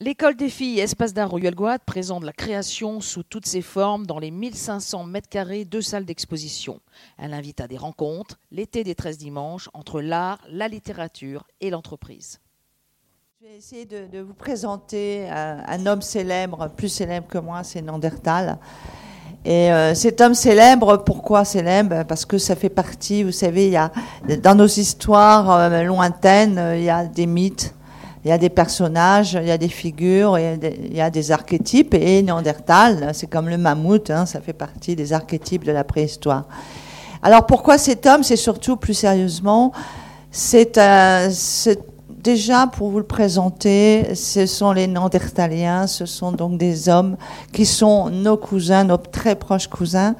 L'école 0.00 0.36
des 0.36 0.48
filles 0.48 0.78
Espace 0.78 1.12
d'art 1.12 1.28
Royal 1.28 1.56
présente 1.84 2.22
la 2.22 2.32
création 2.32 3.00
sous 3.00 3.24
toutes 3.24 3.46
ses 3.46 3.62
formes 3.62 4.06
dans 4.06 4.20
les 4.20 4.30
1500 4.30 5.02
mètres 5.02 5.28
carrés 5.28 5.64
de 5.64 5.80
salles 5.80 6.04
d'exposition. 6.04 6.78
Elle 7.18 7.34
invite 7.34 7.60
à 7.60 7.66
des 7.66 7.76
rencontres, 7.76 8.38
l'été 8.52 8.84
des 8.84 8.94
13 8.94 9.18
dimanches, 9.18 9.68
entre 9.74 10.00
l'art, 10.00 10.38
la 10.48 10.68
littérature 10.68 11.48
et 11.60 11.70
l'entreprise. 11.70 12.38
Je 13.40 13.48
vais 13.48 13.56
essayer 13.56 13.86
de, 13.86 14.20
vous 14.20 14.34
présenter 14.34 15.26
euh, 15.32 15.56
un, 15.66 15.86
homme 15.86 16.02
célèbre, 16.02 16.70
plus 16.76 16.88
célèbre 16.88 17.26
que 17.26 17.38
moi, 17.38 17.64
c'est 17.64 17.82
Nandertal. 17.82 18.58
Et 19.44 19.72
euh, 19.72 19.96
cet 19.96 20.20
homme 20.20 20.34
célèbre, 20.34 20.98
pourquoi 20.98 21.44
célèbre? 21.44 22.04
Parce 22.04 22.24
que 22.24 22.38
ça 22.38 22.54
fait 22.54 22.68
partie, 22.68 23.24
vous 23.24 23.32
savez, 23.32 23.66
il 23.66 23.72
y 23.72 23.76
a, 23.76 23.90
dans 24.44 24.54
nos 24.54 24.66
histoires 24.68 25.50
euh, 25.50 25.82
lointaines, 25.82 26.74
il 26.76 26.84
y 26.84 26.90
a 26.90 27.04
des 27.04 27.26
mythes 27.26 27.74
il 28.28 28.30
y 28.30 28.34
a 28.34 28.36
des 28.36 28.50
personnages, 28.50 29.38
il 29.40 29.48
y 29.48 29.50
a 29.50 29.56
des 29.56 29.70
figures, 29.70 30.38
il 30.38 30.94
y 30.94 31.00
a 31.00 31.08
des, 31.08 31.32
archétypes. 31.32 31.94
Et 31.94 32.22
Néandertal, 32.22 33.12
c'est 33.14 33.26
comme 33.26 33.48
le 33.48 33.56
mammouth, 33.56 34.10
hein, 34.10 34.26
ça 34.26 34.42
fait 34.42 34.52
partie 34.52 34.94
des 34.94 35.14
archétypes 35.14 35.64
de 35.64 35.72
la 35.72 35.82
préhistoire. 35.82 36.44
Alors 37.22 37.46
pourquoi 37.46 37.78
cet 37.78 38.04
homme 38.04 38.22
C'est 38.22 38.36
surtout, 38.36 38.76
plus 38.76 38.92
sérieusement, 38.92 39.72
c'est 40.30 40.78
déjà 42.22 42.66
pour 42.66 42.90
vous 42.90 42.98
le 42.98 43.06
présenter, 43.06 44.14
ce 44.14 44.44
sont 44.44 44.72
les 44.72 44.86
Néandertaliens, 44.88 45.86
ce 45.86 46.04
sont 46.04 46.30
donc 46.30 46.58
des 46.58 46.90
hommes 46.90 47.16
qui 47.54 47.64
sont 47.64 48.10
nos 48.10 48.36
cousins, 48.36 48.84
nos 48.84 48.98
très 48.98 49.36
proches 49.36 49.68
cousins. 49.68 50.16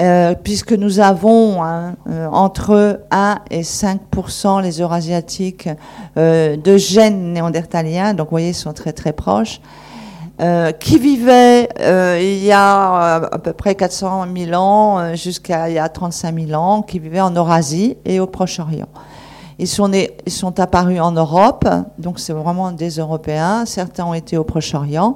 Euh, 0.00 0.34
puisque 0.34 0.72
nous 0.72 0.98
avons 0.98 1.62
hein, 1.62 1.94
euh, 2.08 2.26
entre 2.28 3.02
1 3.10 3.40
et 3.50 3.60
5% 3.60 4.62
les 4.62 4.80
Eurasiatiques 4.80 5.68
euh, 6.16 6.56
de 6.56 6.78
gènes 6.78 7.34
néandertaliens, 7.34 8.14
donc 8.14 8.28
vous 8.28 8.30
voyez, 8.30 8.50
ils 8.50 8.54
sont 8.54 8.72
très 8.72 8.92
très 8.92 9.12
proches, 9.12 9.60
qui 10.78 10.98
vivaient 10.98 11.68
il 12.18 12.42
y 12.42 12.50
a 12.50 13.16
à 13.16 13.38
peu 13.38 13.52
près 13.52 13.74
400 13.74 14.24
000 14.34 14.58
ans 14.58 15.14
jusqu'à 15.14 15.68
il 15.68 15.74
y 15.74 15.78
a 15.78 15.86
35 15.86 16.46
000 16.46 16.58
ans, 16.58 16.80
qui 16.80 16.98
vivaient 16.98 17.20
en 17.20 17.32
Eurasie 17.32 17.98
et 18.06 18.20
au 18.20 18.26
Proche-Orient. 18.26 18.88
Ils 19.58 19.68
sont, 19.68 19.88
nés, 19.88 20.16
ils 20.24 20.32
sont 20.32 20.58
apparus 20.58 20.98
en 20.98 21.12
Europe, 21.12 21.68
donc 21.98 22.18
c'est 22.18 22.32
vraiment 22.32 22.72
des 22.72 22.88
Européens. 22.92 23.66
Certains 23.66 24.06
ont 24.06 24.14
été 24.14 24.38
au 24.38 24.44
Proche-Orient. 24.44 25.14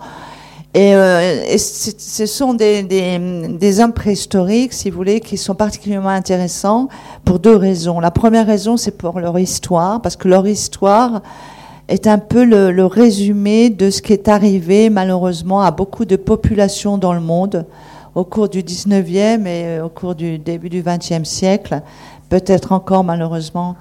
Et, 0.75 0.92
euh, 0.97 1.56
ce 1.56 2.27
sont 2.27 2.53
des, 2.53 2.83
des, 2.83 3.80
hommes 3.80 3.92
préhistoriques, 3.92 4.72
si 4.72 4.91
vous 4.91 4.97
voulez, 4.97 5.20
qui 5.20 5.36
sont 5.36 5.55
particulièrement 5.55 6.08
intéressants 6.08 6.89
pour 7.25 7.39
deux 7.39 7.55
raisons. 7.55 8.00
La 8.00 8.11
première 8.11 8.47
raison, 8.47 8.77
c'est 8.77 8.98
pour 8.98 9.20
leur 9.20 9.39
histoire, 9.39 10.03
parce 10.03 10.16
que 10.16 10.27
leur 10.27 10.48
histoire 10.48 11.22
est 11.86 12.08
un 12.08 12.19
peu 12.19 12.44
le, 12.44 12.86
résumé 12.86 13.70
de 13.70 13.89
ce 13.89 14.03
qui 14.03 14.12
est 14.12 14.27
arrivé 14.27 14.91
malheureusement 14.91 15.62
à 15.62 15.70
beaucoup 15.70 16.05
de 16.05 16.16
populations 16.16 16.98
dans 16.98 17.12
le 17.12 17.20
monde 17.20 17.66
au 18.16 18.25
cours 18.25 18.48
du 18.48 18.62
19e 18.62 19.47
et 19.47 19.78
euh, 19.78 19.84
au 19.84 19.88
cours 19.88 20.16
du 20.16 20.38
début 20.38 20.70
du 20.70 20.83
20e 20.83 21.25
siècle, 21.25 21.83
peut-être 22.31 22.72
encore 22.72 23.05
malheureusement 23.05 23.77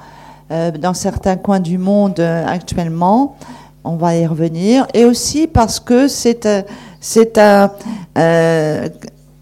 euh, 0.51 0.69
dans 0.69 0.93
certains 0.93 1.37
coins 1.37 1.59
du 1.59 1.77
monde 1.79 2.19
actuellement 2.19 3.35
on 3.83 3.95
va 3.95 4.15
y 4.15 4.25
revenir, 4.25 4.87
et 4.93 5.05
aussi 5.05 5.47
parce 5.47 5.79
que 5.79 6.07
c'est 6.07 6.45
euh, 6.45 6.61
c'est 6.99 7.37
un 7.37 7.71
euh, 8.17 8.87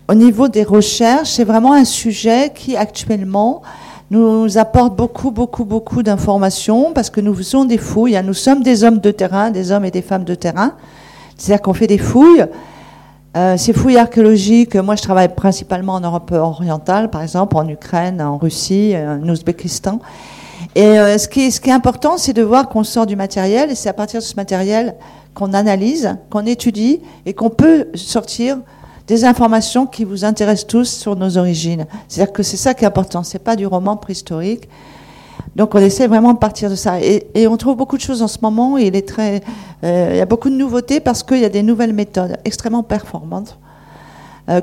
au 0.08 0.14
niveau 0.14 0.47
des 0.50 0.64
recherches, 0.64 1.30
c'est 1.30 1.44
vraiment 1.44 1.73
un 1.73 1.86
sujet 1.86 2.52
qui 2.53 2.75
actuellement 2.75 3.62
nous 4.09 4.58
apporte 4.58 4.94
beaucoup, 4.97 5.31
beaucoup, 5.31 5.64
beaucoup 5.64 6.03
d'informations 6.03 6.92
parce 6.94 7.09
que 7.09 7.22
nous 7.22 7.34
faisons 7.34 7.64
des 7.64 7.78
fouilles. 7.78 8.17
Hein. 8.17 8.23
Nous 8.23 8.34
sommes 8.34 8.62
des 8.62 8.84
hommes 8.84 9.00
de 9.00 9.12
terrain, 9.12 9.52
des 9.52 9.72
hommes 9.72 9.86
et 9.86 9.92
des 9.92 10.02
femmes 10.02 10.25
de 10.25 10.36
terrain. 10.36 10.73
C'est-à-dire 11.38 11.62
qu'on 11.62 11.73
fait 11.73 11.88
des 11.88 11.97
fouilles. 11.97 12.45
Euh, 13.38 13.56
ces 13.56 13.72
fouilles 13.72 13.97
archéologiques, 13.97 14.75
moi 14.75 14.97
je 14.97 15.02
travaille 15.02 15.34
principalement 15.34 15.94
en 15.94 16.02
Europe 16.02 16.31
orientale, 16.34 17.09
par 17.09 17.22
exemple, 17.22 17.56
en 17.56 17.66
Ukraine, 17.69 18.22
en 18.22 18.38
Russie, 18.38 18.94
en 18.97 19.30
Ouzbékistan. 19.30 20.00
Et 20.76 21.00
euh, 21.00 21.18
ce, 21.18 21.28
qui 21.28 21.42
est, 21.42 21.52
ce 21.52 21.59
qui 21.59 21.70
est 21.70 21.74
important, 21.74 22.18
c'est 22.18 22.34
de 22.34 22.42
voir 22.42 22.70
qu'on 22.70 22.84
sort 22.84 23.06
du 23.06 23.16
matériel, 23.16 23.72
et 23.72 23.76
c'est 23.76 23.90
à 23.90 23.94
partir 23.94 24.22
de 24.22 24.26
ce 24.26 24.36
matériel 24.36 24.96
qu'on 25.34 25.54
analyse, 25.54 26.16
qu'on 26.30 26.46
étudie, 26.46 27.02
et 27.26 27.34
qu'on 27.34 27.50
peut 27.50 27.88
sortir 27.94 28.58
des 29.08 29.26
informations 29.26 29.86
qui 29.86 30.06
vous 30.06 30.24
intéressent 30.24 30.68
tous 30.68 30.90
sur 30.90 31.16
nos 31.16 31.38
origines. 31.38 31.86
C'est-à-dire 32.08 32.31
que 32.31 32.44
c'est 32.44 32.58
ça 32.58 32.74
qui 32.74 32.86
est 32.86 32.88
important, 32.88 33.24
c'est 33.24 33.40
pas 33.40 33.58
du 33.58 33.66
roman 33.66 33.98
préhistorique. 33.98 34.70
Donc 35.56 35.76
on 35.76 35.80
essaie 35.80 36.08
vraiment 36.08 36.31
de 36.31 36.38
partir 36.38 36.70
de 36.70 36.76
ça. 36.76 37.02
Et, 37.02 37.28
et 37.34 37.48
on 37.48 37.58
trouve 37.58 37.76
beaucoup 37.76 37.98
de 37.98 38.02
choses 38.02 38.22
en 38.22 38.28
ce 38.30 38.38
moment, 38.42 38.78
il, 38.78 38.96
est 38.96 39.08
très, 39.08 39.42
euh, 39.84 40.10
il 40.12 40.18
y 40.18 40.22
a 40.22 40.26
beaucoup 40.26 40.50
de 40.50 40.56
nouveautés 40.56 41.02
parce 41.02 41.24
qu'il 41.24 41.40
y 41.40 41.46
a 41.46 41.50
des 41.50 41.64
nouvelles 41.64 41.94
méthodes 41.94 42.38
extrêmement 42.46 42.84
performantes 42.84 43.58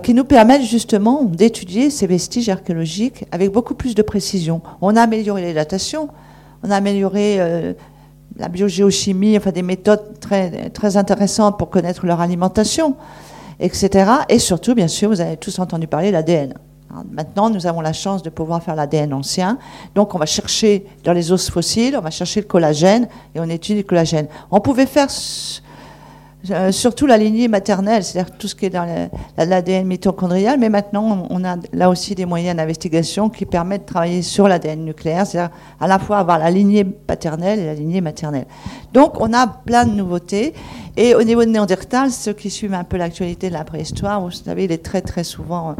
qui 0.03 0.13
nous 0.13 0.25
permettent 0.25 0.65
justement 0.65 1.23
d'étudier 1.23 1.89
ces 1.89 2.07
vestiges 2.07 2.49
archéologiques 2.49 3.25
avec 3.33 3.51
beaucoup 3.51 3.75
plus 3.75 3.95
de 3.95 4.03
précision. 4.03 4.61
On 4.81 4.97
a 4.97 5.03
amélioré 5.03 5.41
les 5.41 5.55
datations, 5.55 6.09
on 6.63 6.71
a 6.71 6.77
amélioré 6.77 7.37
euh, 7.39 7.73
la 8.37 8.49
biogéochimie, 8.49 9.37
enfin 9.37 9.51
des 9.51 9.63
méthodes 9.63 10.19
très, 10.21 10.71
très 10.71 10.97
intéressantes 10.97 11.59
pour 11.59 11.71
connaître 11.71 12.07
leur 12.07 12.21
alimentation, 12.21 12.97
etc. 13.61 14.11
Et 14.29 14.39
surtout, 14.39 14.75
bien 14.75 14.89
sûr, 14.89 15.09
vous 15.09 15.21
avez 15.21 15.37
tous 15.37 15.59
entendu 15.59 15.87
parler 15.87 16.09
de 16.09 16.13
l'ADN. 16.13 16.55
Maintenant, 17.11 17.51
nous 17.51 17.67
avons 17.67 17.83
la 17.83 17.93
chance 17.93 18.23
de 18.23 18.31
pouvoir 18.31 18.63
faire 18.63 18.75
l'ADN 18.75 19.13
ancien. 19.13 19.59
Donc, 19.95 20.15
on 20.15 20.19
va 20.19 20.27
chercher 20.27 20.87
dans 21.05 21.13
les 21.13 21.33
os 21.33 21.51
fossiles, 21.51 21.97
on 21.97 22.01
va 22.01 22.11
chercher 22.11 22.41
le 22.41 22.47
collagène 22.47 23.09
et 23.35 23.41
on 23.41 23.45
étudie 23.45 23.79
le 23.79 23.85
collagène. 23.85 24.27
On 24.51 24.61
pouvait 24.61 24.87
faire 24.87 25.09
euh, 26.51 26.71
surtout 26.71 27.07
la 27.07 27.19
lignée 27.19 27.49
maternelle, 27.49 28.05
c'est-à-dire 28.05 28.37
tout 28.39 28.47
ce 28.47 28.55
qui 28.55 28.67
est 28.67 28.71
dans 28.71 29.09
l'ADN 29.37 29.85
mitochondrial, 29.85 30.57
mais 30.59 30.69
maintenant 30.69 31.27
on 31.31 31.45
a 31.45 31.57
là 31.73 31.91
aussi 31.91 32.15
des 32.15 32.27
moyens 32.27 32.57
d'investigation 32.57 33.29
qui 33.29 33.45
permettent 33.45 33.83
de 33.83 33.87
travailler 33.87 34.23
sur 34.23 34.47
l'ADN 34.47 34.85
nucléaire, 34.85 35.27
c'est-à-dire 35.27 35.51
à 35.81 35.89
la 35.89 35.99
fois 35.99 36.19
avoir 36.19 36.39
la 36.39 36.51
lignée 36.51 36.85
paternelle 36.85 37.59
et 37.59 37.67
la 37.67 37.75
lignée 37.75 38.01
maternelle. 38.01 38.47
Donc 38.93 39.21
on 39.21 39.33
a 39.33 39.49
plein 39.49 39.85
de 39.85 39.91
nouveautés. 39.91 40.55
Et 40.97 41.17
au 41.17 41.25
niveau 41.25 41.45
de 41.45 41.51
Néandertal, 41.51 42.13
ceux 42.13 42.35
qui 42.35 42.51
suivent 42.51 42.75
un 42.75 42.85
peu 42.85 42.99
l'actualité 42.99 43.49
de 43.49 43.55
la 43.55 43.65
préhistoire, 43.65 44.21
vous 44.21 44.31
savez, 44.31 44.65
il 44.65 44.73
est 44.73 44.85
très 44.85 45.01
très 45.01 45.25
souvent 45.25 45.75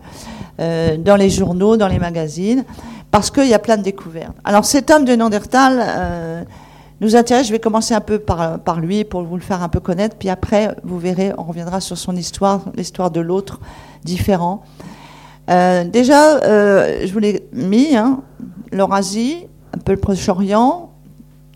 euh, 0.59 0.97
dans 0.97 1.17
les 1.17 1.31
journaux, 1.31 1.77
dans 1.77 1.89
les 1.89 2.01
magazines, 2.01 2.65
parce 3.13 3.31
qu'il 3.31 3.47
y 3.47 3.55
a 3.55 3.61
plein 3.61 3.77
de 3.77 3.83
découvertes. 3.83 4.35
Alors 4.45 4.65
cet 4.65 4.91
homme 4.91 5.05
de 5.05 5.13
Néandertal... 5.13 5.81
Euh, 5.81 6.45
nous 7.01 7.17
intéresse. 7.17 7.47
Je 7.47 7.53
vais 7.53 7.59
commencer 7.59 7.95
un 7.95 8.01
peu 8.01 8.19
par, 8.19 8.81
lui 8.81 9.05
pour 9.05 9.23
vous 9.23 9.37
le 9.37 9.43
faire 9.43 9.63
un 9.63 9.69
peu 9.69 9.81
connaître, 9.81 10.17
puis 10.17 10.29
après, 10.29 10.75
vous 10.85 10.99
verrez, 10.99 11.33
on 11.39 11.45
reviendra 11.45 11.81
sur 11.81 11.97
son 11.97 12.17
histoire, 12.17 12.65
l'histoire 12.75 13.11
de 13.11 13.21
l'autre 13.21 13.61
différent. 14.05 14.63
Euh, 15.51 15.85
déjà, 15.85 16.39
euh, 16.39 17.07
je 17.07 17.13
vous 17.13 17.19
l'ai 17.19 17.49
mis, 17.53 17.97
hein, 17.97 18.21
l'Eurasie, 18.73 19.47
un 19.75 19.79
peu 19.79 19.93
le 19.93 19.99
Proche-Orient, 19.99 20.91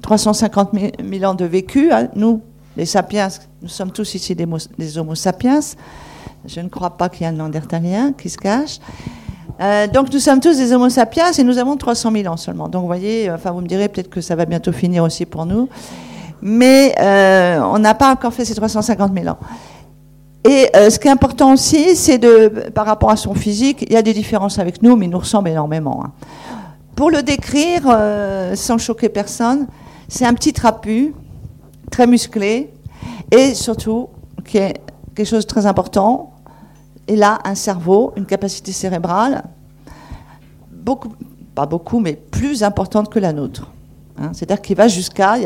350 0.01 0.71
000 1.03 1.25
ans 1.25 1.35
de 1.35 1.45
vécu. 1.45 1.93
Hein. 1.93 2.09
nous, 2.17 2.41
les 2.77 2.87
sapiens, 2.87 3.29
nous 3.61 3.69
sommes 3.69 3.93
tous 3.93 4.15
ici 4.15 4.35
des, 4.35 4.47
des 4.79 4.99
homo 4.99 5.15
sapiens. 5.15 5.61
Je 6.47 6.61
ne 6.61 6.69
crois 6.69 6.97
pas 6.97 7.09
qu'il 7.09 7.23
y 7.23 7.25
ait 7.25 7.29
un 7.29 7.33
Néandertalien 7.33 8.13
qui 8.13 8.29
se 8.29 8.39
cache. 8.39 8.79
Euh, 9.63 9.87
donc 9.87 10.13
nous 10.13 10.19
sommes 10.19 10.41
tous 10.41 10.57
des 10.57 10.73
Homo 10.73 10.89
sapiens 10.89 11.31
et 11.31 11.45
nous 11.45 11.59
avons 11.59 11.77
300 11.77 12.11
000 12.11 12.33
ans 12.33 12.37
seulement. 12.37 12.69
Donc 12.69 12.83
vous 12.83 12.89
voyez, 12.89 13.31
enfin 13.31 13.53
vous 13.53 13.61
me 13.61 13.69
direz 13.69 13.89
peut-être 13.89 14.11
que 14.11 14.21
ça 14.21 14.35
va 14.35 14.45
bientôt 14.45 14.73
finir 14.73 15.05
aussi 15.05 15.25
pour 15.25 15.47
nous, 15.47 15.69
mais 16.41 16.95
euh, 16.99 17.61
on 17.61 17.79
n'a 17.79 17.95
pas 17.95 18.11
encore 18.11 18.33
fait 18.33 18.45
ces 18.45 18.55
350 18.55 19.13
000 19.15 19.29
ans. 19.29 19.39
Et 20.45 20.69
euh, 20.75 20.91
ce 20.91 20.99
qui 20.99 21.07
est 21.07 21.11
important 21.13 21.53
aussi, 21.53 21.95
c'est 21.95 22.19
de, 22.19 22.71
par 22.75 22.87
rapport 22.87 23.11
à 23.11 23.17
son 23.17 23.35
physique, 23.35 23.83
il 23.83 23.93
y 23.93 23.97
a 23.97 24.03
des 24.03 24.15
différences 24.15 24.59
avec 24.59 24.83
nous, 24.83 24.97
mais 24.97 25.07
il 25.07 25.11
nous 25.11 25.21
ressemble 25.21 25.49
énormément. 25.51 26.03
Hein. 26.05 26.11
Pour 26.97 27.11
le 27.11 27.23
décrire, 27.23 27.85
sans 28.55 28.77
choquer 28.77 29.09
personne, 29.09 29.67
c'est 30.09 30.27
un 30.27 30.35
petit 30.35 30.53
trapu, 30.53 31.15
très 31.91 32.07
musclé, 32.07 32.71
et 33.31 33.55
surtout, 33.55 34.09
qui 34.45 34.59
est 34.59 34.75
quelque 35.15 35.27
chose 35.27 35.45
de 35.45 35.49
très 35.49 35.65
important, 35.67 36.32
il 37.13 37.23
a 37.23 37.39
un 37.45 37.55
cerveau, 37.55 38.13
une 38.17 38.27
capacité 38.27 38.73
cérébrale, 38.73 39.45
pas 41.55 41.67
beaucoup, 41.67 42.01
mais 42.01 42.15
plus 42.15 42.63
importante 42.63 43.11
que 43.11 43.19
la 43.19 43.33
nôtre. 43.33 43.71
Hein. 44.19 44.31
C'est-à-dire 44.33 44.63
qu'il 44.63 44.77
va 44.77 44.89
jusqu'à, 44.89 45.37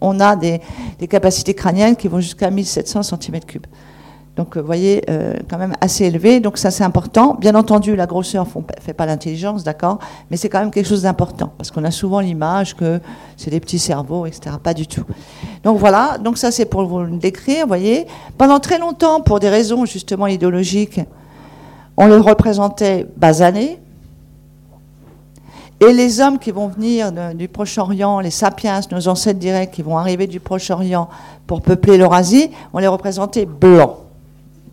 on 0.00 0.20
a 0.20 0.36
des, 0.36 0.60
des, 0.98 1.08
capacités 1.08 1.54
crâniennes 1.54 1.96
qui 1.96 2.08
vont 2.08 2.20
jusqu'à 2.20 2.50
1700 2.50 3.00
cm3. 3.00 3.60
Donc, 4.36 4.58
vous 4.58 4.66
voyez, 4.66 5.02
euh, 5.08 5.32
quand 5.48 5.56
même 5.56 5.74
assez 5.80 6.04
élevé. 6.04 6.40
Donc, 6.40 6.58
ça, 6.58 6.70
c'est 6.70 6.84
important. 6.84 7.34
Bien 7.40 7.54
entendu, 7.54 7.96
la 7.96 8.04
grosseur 8.04 8.46
ne 8.46 8.62
fait 8.82 8.92
pas 8.92 9.06
l'intelligence, 9.06 9.64
d'accord 9.64 9.98
Mais 10.30 10.36
c'est 10.36 10.50
quand 10.50 10.60
même 10.60 10.70
quelque 10.70 10.86
chose 10.86 11.02
d'important. 11.02 11.52
Parce 11.56 11.70
qu'on 11.70 11.84
a 11.84 11.90
souvent 11.90 12.20
l'image 12.20 12.76
que 12.76 13.00
c'est 13.38 13.50
des 13.50 13.60
petits 13.60 13.78
cerveaux, 13.78 14.26
etc. 14.26 14.56
Pas 14.62 14.74
du 14.74 14.86
tout. 14.86 15.04
Donc, 15.64 15.78
voilà. 15.78 16.18
Donc, 16.18 16.36
ça, 16.36 16.50
c'est 16.50 16.66
pour 16.66 16.84
vous 16.84 17.00
le 17.00 17.16
décrire, 17.16 17.62
vous 17.62 17.68
voyez. 17.68 18.06
Pendant 18.36 18.60
très 18.60 18.78
longtemps, 18.78 19.22
pour 19.22 19.40
des 19.40 19.48
raisons 19.48 19.86
justement 19.86 20.26
idéologiques, 20.26 21.00
on 21.96 22.06
le 22.06 22.18
représentait 22.18 23.06
basané. 23.16 23.80
Et 25.80 25.92
les 25.94 26.20
hommes 26.20 26.38
qui 26.38 26.50
vont 26.50 26.68
venir 26.68 27.10
du 27.34 27.48
Proche-Orient, 27.48 28.20
les 28.20 28.30
sapiens, 28.30 28.80
nos 28.92 29.08
ancêtres 29.08 29.38
directs 29.38 29.70
qui 29.70 29.82
vont 29.82 29.96
arriver 29.96 30.26
du 30.26 30.40
Proche-Orient 30.40 31.08
pour 31.46 31.62
peupler 31.62 31.96
l'Eurasie, 31.96 32.50
on 32.74 32.78
les 32.78 32.86
représentait 32.86 33.46
blancs. 33.46 34.05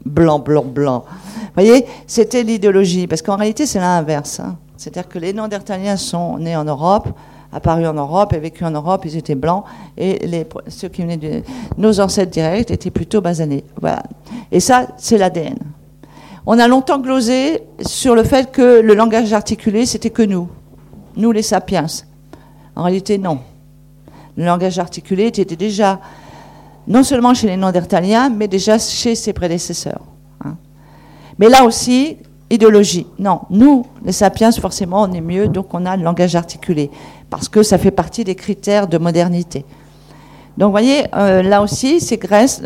Blanc, 0.06 0.40
blanc, 0.40 0.66
blanc. 0.66 1.06
Vous 1.08 1.50
voyez, 1.56 1.86
c'était 2.08 2.44
l'idéologie, 2.44 3.08
parce 3.08 3.22
qu'en 3.22 3.36
réalité, 3.36 3.66
c'est 3.66 3.80
l'inverse. 3.80 4.40
Hein. 4.40 4.58
C'est-à-dire 4.78 5.08
que 5.08 5.20
les 5.20 5.34
Néandertaliens 5.34 5.98
sont 5.98 6.38
nés 6.38 6.56
en 6.56 6.66
Europe, 6.66 7.10
apparus 7.54 7.88
en 7.88 7.94
Europe 7.94 8.34
et 8.34 8.40
vécu 8.40 8.66
en 8.66 8.72
Europe, 8.72 9.04
ils 9.06 9.16
étaient 9.16 9.36
blancs, 9.36 9.64
et 9.98 10.46
ceux 10.68 10.90
qui 10.90 11.04
venaient 11.04 11.18
de 11.18 11.42
nos 11.78 12.00
ancêtres 12.00 12.32
directs 12.32 12.72
étaient 12.72 12.92
plutôt 12.92 13.22
basanés. 13.22 13.64
Voilà. 13.80 14.04
Et 14.52 14.60
ça, 14.60 14.88
c'est 14.98 15.18
l'ADN. 15.18 15.58
On 16.46 16.60
a 16.60 16.68
longtemps 16.68 17.00
glosé 17.00 17.62
sur 17.86 18.16
le 18.16 18.24
fait 18.24 18.52
que 18.52 18.82
le 18.82 18.94
langage 18.96 19.32
articulé, 19.32 19.86
c'était 19.86 20.10
que 20.10 20.24
nous, 20.24 20.50
nous 21.16 21.32
les 21.32 21.42
sapiens. 21.42 21.86
En 22.76 22.84
réalité, 22.84 23.18
non. 23.18 23.40
Le 24.36 24.46
langage 24.46 24.80
articulé 24.80 25.28
était 25.28 25.46
déjà 25.46 26.02
non 26.88 27.04
seulement 27.04 27.34
chez 27.34 27.48
les 27.48 27.58
Néandertaliens, 27.58 28.30
mais 28.30 28.48
déjà 28.48 28.78
chez 28.78 29.16
ses 29.16 29.34
prédécesseurs. 29.34 30.02
Hein. 30.44 30.56
Mais 31.40 31.50
là 31.50 31.64
aussi, 31.64 32.18
idéologie. 32.50 33.08
Non, 33.20 33.42
nous, 33.50 33.86
les 34.06 34.12
sapiens, 34.12 34.52
forcément, 34.52 35.04
on 35.04 35.12
est 35.12 35.22
mieux, 35.22 35.48
donc 35.48 35.74
on 35.74 35.86
a 35.86 35.98
le 35.98 36.04
langage 36.04 36.36
articulé, 36.36 36.92
parce 37.30 37.50
que 37.50 37.64
ça 37.64 37.78
fait 37.78 37.92
partie 37.92 38.24
des 38.24 38.36
critères 38.36 38.88
de 38.88 38.98
modernité. 38.98 39.66
Donc, 40.58 40.68
vous 40.68 40.72
voyez, 40.72 41.06
euh, 41.16 41.42
là 41.42 41.62
aussi, 41.64 42.00
c'est 42.00 42.18
grâce, 42.18 42.62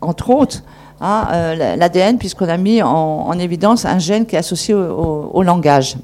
entre 0.00 0.30
autres, 0.30 0.64
à 1.00 1.34
euh, 1.34 1.76
l'ADN, 1.76 2.18
puisqu'on 2.18 2.48
a 2.48 2.56
mis 2.56 2.82
en, 2.82 3.32
évidence 3.38 3.84
un 3.84 4.00
gène 4.00 4.26
qui 4.26 4.34
est 4.34 4.40
associé 4.40 4.74
au, 4.74 5.42
langage. 5.44 5.96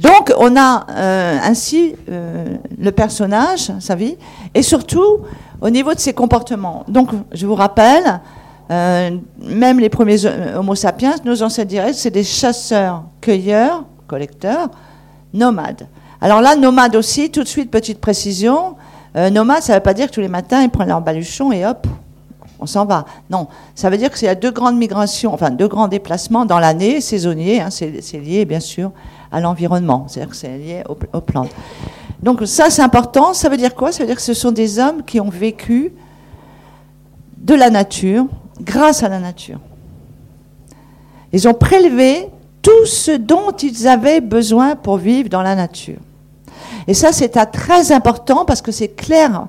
Donc, 0.00 0.32
on 0.38 0.56
a 0.56 0.86
euh, 0.90 1.38
ainsi 1.42 1.94
le 2.08 2.90
personnage, 2.90 3.70
sa 3.80 3.94
vie, 3.94 4.16
et 4.54 4.62
surtout 4.62 5.20
au 5.60 5.70
niveau 5.70 5.94
de 5.94 5.98
ses 5.98 6.12
comportements. 6.12 6.84
Donc, 6.88 7.10
je 7.32 7.46
vous 7.46 7.54
rappelle, 7.54 8.20
euh, 8.70 9.10
même 9.42 9.78
les 9.78 9.88
premiers 9.88 10.24
Homo 10.56 10.74
sapiens, 10.74 11.14
nos 11.24 11.42
ancêtres 11.42 11.68
directs, 11.68 11.96
c'est 11.96 12.10
des 12.10 12.24
chasseurs, 12.24 13.04
cueilleurs, 13.20 13.84
collecteurs, 14.06 14.70
nomades. 15.34 15.86
Alors 16.20 16.40
là, 16.40 16.56
nomades 16.56 16.96
aussi, 16.96 17.30
tout 17.30 17.42
de 17.42 17.48
suite, 17.48 17.70
petite 17.70 18.00
précision. 18.00 18.76
Euh, 19.16 19.30
nomade, 19.30 19.62
ça 19.62 19.72
ne 19.72 19.78
veut 19.78 19.82
pas 19.82 19.94
dire 19.94 20.06
que 20.08 20.14
tous 20.14 20.20
les 20.20 20.28
matins, 20.28 20.62
ils 20.62 20.70
prennent 20.70 20.88
leur 20.88 21.00
baluchon 21.00 21.52
et 21.52 21.66
hop, 21.66 21.86
on 22.58 22.66
s'en 22.66 22.84
va. 22.84 23.06
Non, 23.30 23.48
ça 23.74 23.90
veut 23.90 23.96
dire 23.96 24.10
qu'il 24.12 24.26
y 24.26 24.28
a 24.28 24.34
deux 24.34 24.50
grandes 24.50 24.76
migrations, 24.76 25.32
enfin 25.32 25.50
deux 25.50 25.68
grands 25.68 25.88
déplacements 25.88 26.44
dans 26.44 26.58
l'année, 26.58 27.00
saisonniers. 27.00 27.60
Hein, 27.60 27.70
c'est 27.70 28.18
lié, 28.18 28.44
bien 28.44 28.60
sûr, 28.60 28.92
à 29.32 29.40
l'environnement. 29.40 30.06
C'est-à-dire 30.08 30.30
que 30.30 30.36
c'est 30.36 30.58
lié 30.58 30.82
aux, 30.88 31.20
plantes. 31.20 31.50
Donc 32.22 32.42
ça, 32.46 32.70
c'est 32.70 32.82
important. 32.82 33.32
Ça 33.34 33.48
veut 33.48 33.56
dire 33.56 33.74
quoi? 33.74 33.92
Ça 33.92 34.02
veut 34.02 34.06
dire 34.06 34.16
que 34.16 34.22
ce 34.22 34.34
sont 34.34 34.52
des 34.52 34.78
hommes 34.78 35.02
qui 35.04 35.20
ont 35.20 35.30
vécu 35.30 35.92
de 37.38 37.54
la 37.54 37.70
nature, 37.70 38.26
grâce 38.60 39.02
à 39.02 39.08
la 39.08 39.18
nature. 39.18 39.58
Ils 41.32 41.48
ont 41.48 41.54
prélevé 41.54 42.28
tout 42.60 42.84
ce 42.84 43.12
dont 43.12 43.52
ils 43.52 43.88
avaient 43.88 44.20
besoin 44.20 44.76
pour 44.76 44.98
vivre 44.98 45.28
dans 45.28 45.42
la 45.42 45.54
nature. 45.54 45.98
Et 46.86 46.94
ça, 46.94 47.12
c'est 47.12 47.30
très 47.46 47.92
important 47.92 48.44
parce 48.44 48.60
que 48.60 48.72
c'est 48.72 48.88
clair 48.88 49.46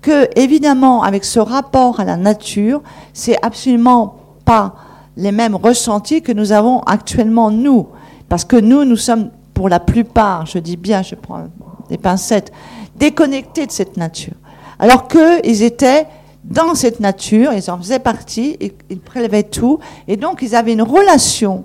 que, 0.00 0.28
évidemment, 0.36 1.02
avec 1.02 1.24
ce 1.24 1.38
rapport 1.38 2.00
à 2.00 2.04
la 2.04 2.16
nature, 2.16 2.82
c'est 3.12 3.36
absolument 3.44 4.16
pas 4.44 4.74
les 5.16 5.32
mêmes 5.32 5.56
ressentis 5.56 6.22
que 6.22 6.32
nous 6.32 6.52
avons 6.52 6.80
actuellement, 6.80 7.50
nous. 7.50 7.88
Parce 8.28 8.44
que 8.44 8.56
nous, 8.56 8.84
nous 8.84 8.96
sommes, 8.96 9.30
pour 9.54 9.68
la 9.68 9.80
plupart, 9.80 10.46
je 10.46 10.58
dis 10.58 10.76
bien, 10.76 11.02
je 11.02 11.14
prends 11.14 11.44
des 11.88 11.98
pincettes, 11.98 12.52
déconnectés 12.96 13.66
de 13.66 13.72
cette 13.72 13.96
nature. 13.96 14.34
Alors 14.78 15.08
qu'ils 15.08 15.62
étaient 15.62 16.06
dans 16.44 16.74
cette 16.74 17.00
nature, 17.00 17.52
ils 17.52 17.70
en 17.70 17.78
faisaient 17.78 17.98
partie, 17.98 18.56
ils, 18.90 19.00
prélevaient 19.00 19.42
tout, 19.42 19.78
et 20.06 20.16
donc 20.16 20.40
ils 20.42 20.54
avaient 20.54 20.72
une 20.72 20.82
relation 20.82 21.64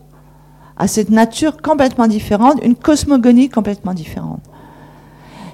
à 0.77 0.87
cette 0.87 1.09
nature 1.09 1.61
complètement 1.61 2.07
différente, 2.07 2.59
une 2.63 2.75
cosmogonie 2.75 3.49
complètement 3.49 3.93
différente. 3.93 4.41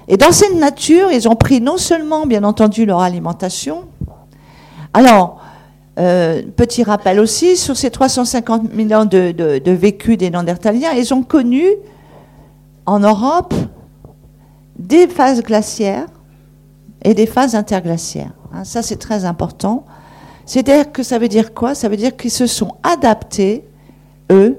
Et 0.08 0.16
dans 0.16 0.32
cette 0.32 0.54
nature, 0.54 1.12
ils 1.12 1.28
ont 1.28 1.36
pris 1.36 1.60
non 1.60 1.76
seulement, 1.76 2.26
bien 2.26 2.42
entendu, 2.42 2.86
leur 2.86 3.00
alimentation. 3.00 3.84
Alors, 4.92 5.40
euh, 6.00 6.42
petit 6.56 6.82
rappel 6.82 7.20
aussi, 7.20 7.56
sur 7.56 7.76
ces 7.76 7.90
350 7.90 8.70
000 8.74 8.92
ans 9.00 9.04
de, 9.04 9.32
de 9.32 9.70
vécu 9.70 10.16
des 10.16 10.30
Néandertaliens, 10.30 10.92
ils 10.92 11.12
ont 11.12 11.22
connu 11.22 11.64
en 12.86 13.00
Europe 13.00 13.54
des 14.78 15.06
phases 15.06 15.42
glaciaires 15.42 16.06
et 17.04 17.14
des 17.14 17.26
phases 17.26 17.54
interglaciaires. 17.54 18.32
Hein, 18.52 18.64
ça, 18.64 18.82
c'est 18.82 18.96
très 18.96 19.24
important. 19.24 19.84
C'est-à-dire 20.46 20.90
que 20.90 21.02
ça 21.02 21.18
veut 21.18 21.28
dire 21.28 21.54
quoi? 21.54 21.74
Ça 21.74 21.88
veut 21.88 21.96
dire 21.96 22.16
qu'ils 22.16 22.30
se 22.30 22.46
sont 22.46 22.76
adaptés, 22.82 23.64
eux, 24.32 24.58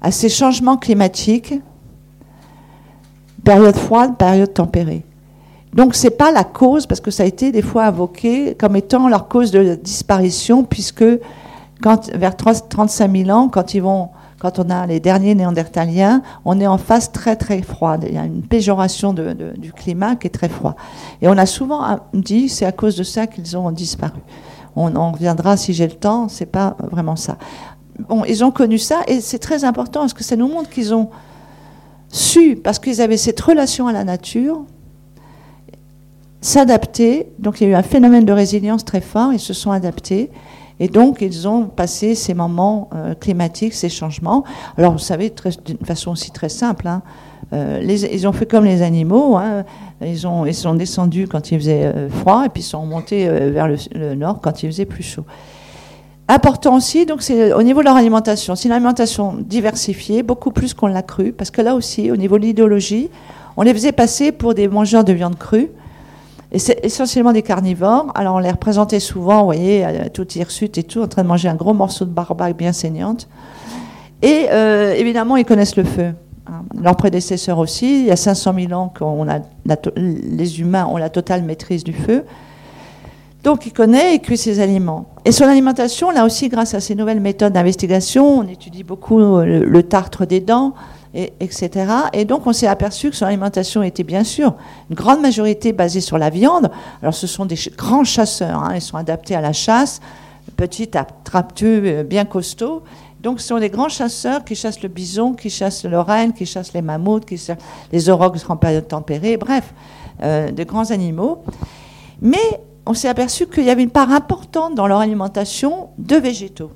à 0.00 0.10
ces 0.10 0.28
changements 0.28 0.76
climatiques, 0.76 1.54
période 3.44 3.76
froide, 3.76 4.16
période 4.16 4.52
tempérée. 4.52 5.04
Donc 5.74 5.94
ce 5.94 6.04
n'est 6.04 6.10
pas 6.10 6.30
la 6.32 6.44
cause, 6.44 6.86
parce 6.86 7.00
que 7.00 7.10
ça 7.10 7.22
a 7.22 7.26
été 7.26 7.50
des 7.52 7.62
fois 7.62 7.84
invoqué 7.84 8.54
comme 8.54 8.76
étant 8.76 9.08
leur 9.08 9.28
cause 9.28 9.50
de 9.50 9.74
disparition, 9.74 10.64
puisque 10.64 11.04
vers 12.14 12.36
35 12.36 13.16
000 13.16 13.30
ans, 13.30 13.48
quand 13.48 13.74
ils 13.74 13.82
vont 13.82 14.10
quand 14.38 14.58
on 14.58 14.70
a 14.70 14.88
les 14.88 14.98
derniers 14.98 15.36
néandertaliens, 15.36 16.20
on 16.44 16.58
est 16.58 16.66
en 16.66 16.76
phase 16.76 17.12
très 17.12 17.36
très 17.36 17.62
froide. 17.62 18.04
Il 18.08 18.14
y 18.14 18.18
a 18.18 18.24
une 18.24 18.42
péjoration 18.42 19.12
du 19.12 19.72
climat 19.72 20.16
qui 20.16 20.26
est 20.26 20.30
très 20.30 20.48
froid. 20.48 20.74
Et 21.20 21.28
on 21.28 21.38
a 21.38 21.46
souvent 21.46 22.00
dit 22.12 22.48
c'est 22.48 22.64
à 22.64 22.72
cause 22.72 22.96
de 22.96 23.04
ça 23.04 23.28
qu'ils 23.28 23.56
ont 23.56 23.70
disparu. 23.70 24.18
On 24.74 24.96
en 24.96 25.12
reviendra 25.12 25.56
si 25.56 25.72
j'ai 25.74 25.86
le 25.86 25.92
temps, 25.92 26.28
c'est 26.28 26.46
pas 26.46 26.76
vraiment 26.90 27.14
ça. 27.14 27.36
Bon, 28.08 28.24
ils 28.24 28.42
ont 28.42 28.50
connu 28.50 28.78
ça 28.78 29.02
et 29.06 29.20
c'est 29.20 29.38
très 29.38 29.62
important 29.62 30.00
parce 30.00 30.14
que 30.14 30.24
ça 30.24 30.34
nous 30.34 30.48
montre 30.48 30.70
qu'ils 30.70 30.92
ont 30.92 31.10
su, 32.08 32.56
parce 32.56 32.80
qu'ils 32.80 33.00
avaient 33.00 33.16
cette 33.16 33.40
relation 33.40 33.86
à 33.86 33.92
la 33.92 34.02
nature, 34.02 34.64
s'adapter. 36.42 37.32
Donc 37.38 37.60
il 37.60 37.64
y 37.64 37.66
a 37.68 37.70
eu 37.70 37.74
un 37.74 37.82
phénomène 37.82 38.26
de 38.26 38.32
résilience 38.32 38.84
très 38.84 39.00
fort, 39.00 39.32
ils 39.32 39.40
se 39.40 39.54
sont 39.54 39.70
adaptés. 39.70 40.30
Et 40.80 40.88
donc, 40.88 41.20
ils 41.20 41.46
ont 41.46 41.66
passé 41.66 42.16
ces 42.16 42.34
moments 42.34 42.90
euh, 42.92 43.14
climatiques, 43.14 43.72
ces 43.72 43.88
changements. 43.88 44.42
Alors, 44.76 44.92
vous 44.92 44.98
savez, 44.98 45.32
d'une 45.64 45.86
façon 45.86 46.10
aussi 46.10 46.32
très 46.32 46.48
simple, 46.48 46.88
hein, 46.88 47.02
euh, 47.52 47.80
ils 47.84 48.26
ont 48.26 48.32
fait 48.32 48.46
comme 48.46 48.64
les 48.64 48.82
animaux. 48.82 49.36
Hein. 49.36 49.64
ils, 50.04 50.26
ont, 50.26 50.44
ils 50.44 50.54
sont 50.54 50.74
descendus 50.74 51.28
quand 51.28 51.52
il 51.52 51.58
faisait 51.60 51.84
euh, 51.84 52.08
froid 52.08 52.44
et 52.46 52.48
puis 52.48 52.62
ils 52.62 52.66
sont 52.66 52.80
remontés 52.80 53.28
vers 53.28 53.68
le, 53.68 54.14
nord 54.16 54.40
quand 54.40 54.64
il 54.64 54.70
faisait 54.70 54.84
plus 54.84 55.04
chaud. 55.04 55.24
Important 56.26 56.76
aussi, 56.76 57.06
donc 57.06 57.22
c'est 57.22 57.52
au 57.52 57.62
niveau 57.62 57.80
de 57.80 57.84
leur 57.84 57.96
alimentation. 57.96 58.56
C'est 58.56 58.66
une 58.66 58.72
alimentation 58.72 59.36
diversifiée, 59.38 60.24
beaucoup 60.24 60.50
plus 60.50 60.74
qu'on 60.74 60.88
l'a 60.88 61.02
cru, 61.02 61.32
parce 61.32 61.52
que 61.52 61.60
là 61.62 61.76
aussi, 61.76 62.10
au 62.10 62.16
niveau 62.16 62.38
de 62.38 62.44
l'idéologie, 62.44 63.08
on 63.56 63.62
les 63.62 63.72
faisait 63.72 63.92
passer 63.92 64.32
pour 64.32 64.54
des 64.54 64.66
mangeurs 64.66 65.04
de 65.04 65.12
viande 65.12 65.36
crue. 65.36 65.70
Et 66.52 66.58
c'est 66.58 66.84
essentiellement 66.84 67.32
des 67.32 67.42
carnivores. 67.42 68.12
Alors 68.14 68.36
on 68.36 68.38
les 68.38 68.50
représentait 68.50 69.00
souvent, 69.00 69.40
vous 69.40 69.46
voyez, 69.46 69.86
tout 70.12 70.28
hirsute 70.36 70.76
et 70.76 70.82
tout, 70.82 71.00
en 71.00 71.08
train 71.08 71.22
de 71.22 71.28
manger 71.28 71.48
un 71.48 71.54
gros 71.54 71.72
morceau 71.72 72.04
de 72.04 72.10
barbaque 72.10 72.56
bien 72.56 72.72
saignante. 72.72 73.26
Et 74.20 74.46
euh, 74.50 74.94
évidemment, 74.94 75.36
ils 75.36 75.46
connaissent 75.46 75.76
le 75.76 75.84
feu. 75.84 76.12
Hein. 76.46 76.62
Leurs 76.80 76.96
prédécesseurs 76.96 77.58
aussi. 77.58 78.00
Il 78.00 78.06
y 78.06 78.10
a 78.10 78.16
500 78.16 78.54
000 78.68 78.72
ans 78.72 78.92
a 79.28 79.38
les 79.96 80.60
humains 80.60 80.86
ont 80.86 80.98
la 80.98 81.08
totale 81.08 81.42
maîtrise 81.42 81.84
du 81.84 81.94
feu. 81.94 82.24
Donc 83.42 83.66
il 83.66 83.72
connaît 83.72 84.14
et 84.14 84.18
cuit 84.20 84.36
ses 84.36 84.60
aliments. 84.60 85.06
Et 85.24 85.32
son 85.32 85.44
alimentation, 85.44 86.10
là 86.10 86.24
aussi, 86.24 86.48
grâce 86.48 86.74
à 86.74 86.80
ces 86.80 86.94
nouvelles 86.94 87.20
méthodes 87.20 87.54
d'investigation, 87.54 88.38
on 88.38 88.46
étudie 88.46 88.84
beaucoup 88.84 89.18
le 89.18 89.82
tartre 89.82 90.26
des 90.26 90.40
dents, 90.40 90.74
etc. 91.14 91.70
Et 92.12 92.24
donc 92.24 92.46
on 92.46 92.52
s'est 92.52 92.66
aperçu 92.66 93.10
que 93.10 93.16
son 93.16 93.26
alimentation 93.26 93.82
était 93.82 94.02
bien 94.02 94.24
sûr 94.24 94.54
une 94.90 94.96
grande 94.96 95.20
majorité 95.20 95.72
basée 95.72 96.00
sur 96.00 96.18
la 96.18 96.30
viande. 96.30 96.70
Alors 97.02 97.14
ce 97.14 97.26
sont 97.26 97.44
des 97.44 97.58
grands 97.76 98.04
chasseurs, 98.04 98.62
hein, 98.62 98.74
ils 98.74 98.80
sont 98.80 98.96
adaptés 98.96 99.34
à 99.34 99.40
la 99.40 99.52
chasse, 99.52 100.00
petits 100.56 100.90
attrapeux, 100.96 101.82
euh, 101.84 102.02
bien 102.02 102.24
costauds. 102.24 102.82
Donc 103.20 103.40
ce 103.40 103.48
sont 103.48 103.58
des 103.58 103.70
grands 103.70 103.90
chasseurs 103.90 104.42
qui 104.44 104.56
chassent 104.56 104.82
le 104.82 104.88
bison, 104.88 105.34
qui 105.34 105.50
chassent 105.50 105.84
le 105.84 106.00
renne, 106.00 106.32
qui 106.32 106.46
chassent 106.46 106.72
les 106.72 106.82
mammouths, 106.82 107.24
qui 107.24 107.36
chassent 107.36 107.58
les 107.92 108.08
aurochs 108.08 108.48
en 108.48 108.56
période 108.56 108.88
tempérée, 108.88 109.36
bref, 109.36 109.72
euh, 110.22 110.50
de 110.50 110.64
grands 110.64 110.90
animaux. 110.90 111.44
Mais 112.20 112.60
on 112.84 112.94
s'est 112.94 113.08
aperçu 113.08 113.46
qu'il 113.46 113.64
y 113.64 113.70
avait 113.70 113.82
une 113.82 113.90
part 113.90 114.10
importante 114.10 114.74
dans 114.74 114.88
leur 114.88 114.98
alimentation 114.98 115.90
de 115.98 116.16
végétaux. 116.16 116.72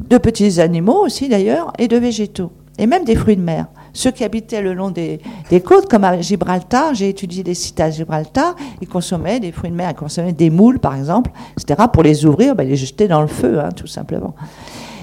De 0.00 0.18
petits 0.18 0.60
animaux 0.60 0.98
aussi 1.04 1.28
d'ailleurs, 1.28 1.72
et 1.78 1.88
de 1.88 1.96
végétaux 1.96 2.50
et 2.78 2.86
même 2.86 3.04
des 3.04 3.16
fruits 3.16 3.36
de 3.36 3.42
mer. 3.42 3.66
Ceux 3.92 4.10
qui 4.10 4.24
habitaient 4.24 4.62
le 4.62 4.72
long 4.72 4.90
des, 4.90 5.20
côtes, 5.64 5.88
comme 5.90 6.04
à 6.04 6.20
Gibraltar, 6.20 6.94
j'ai 6.94 7.10
étudié 7.10 7.42
des 7.42 7.54
sites 7.54 7.80
à 7.80 7.90
Gibraltar, 7.90 8.56
ils 8.80 8.88
consommaient 8.88 9.40
des 9.40 9.52
fruits 9.52 9.70
de 9.70 9.76
mer, 9.76 9.90
ils 9.90 9.96
consommaient 9.96 10.32
des 10.32 10.50
moules, 10.50 10.78
par 10.78 10.96
exemple, 10.96 11.30
etc. 11.58 11.86
Pour 11.92 12.02
les 12.02 12.24
ouvrir, 12.24 12.54
ben, 12.54 12.66
les 12.66 12.76
jeter 12.76 13.08
dans 13.08 13.20
le 13.20 13.26
feu, 13.26 13.60
hein, 13.60 13.68
tout 13.76 13.86
simplement. 13.86 14.34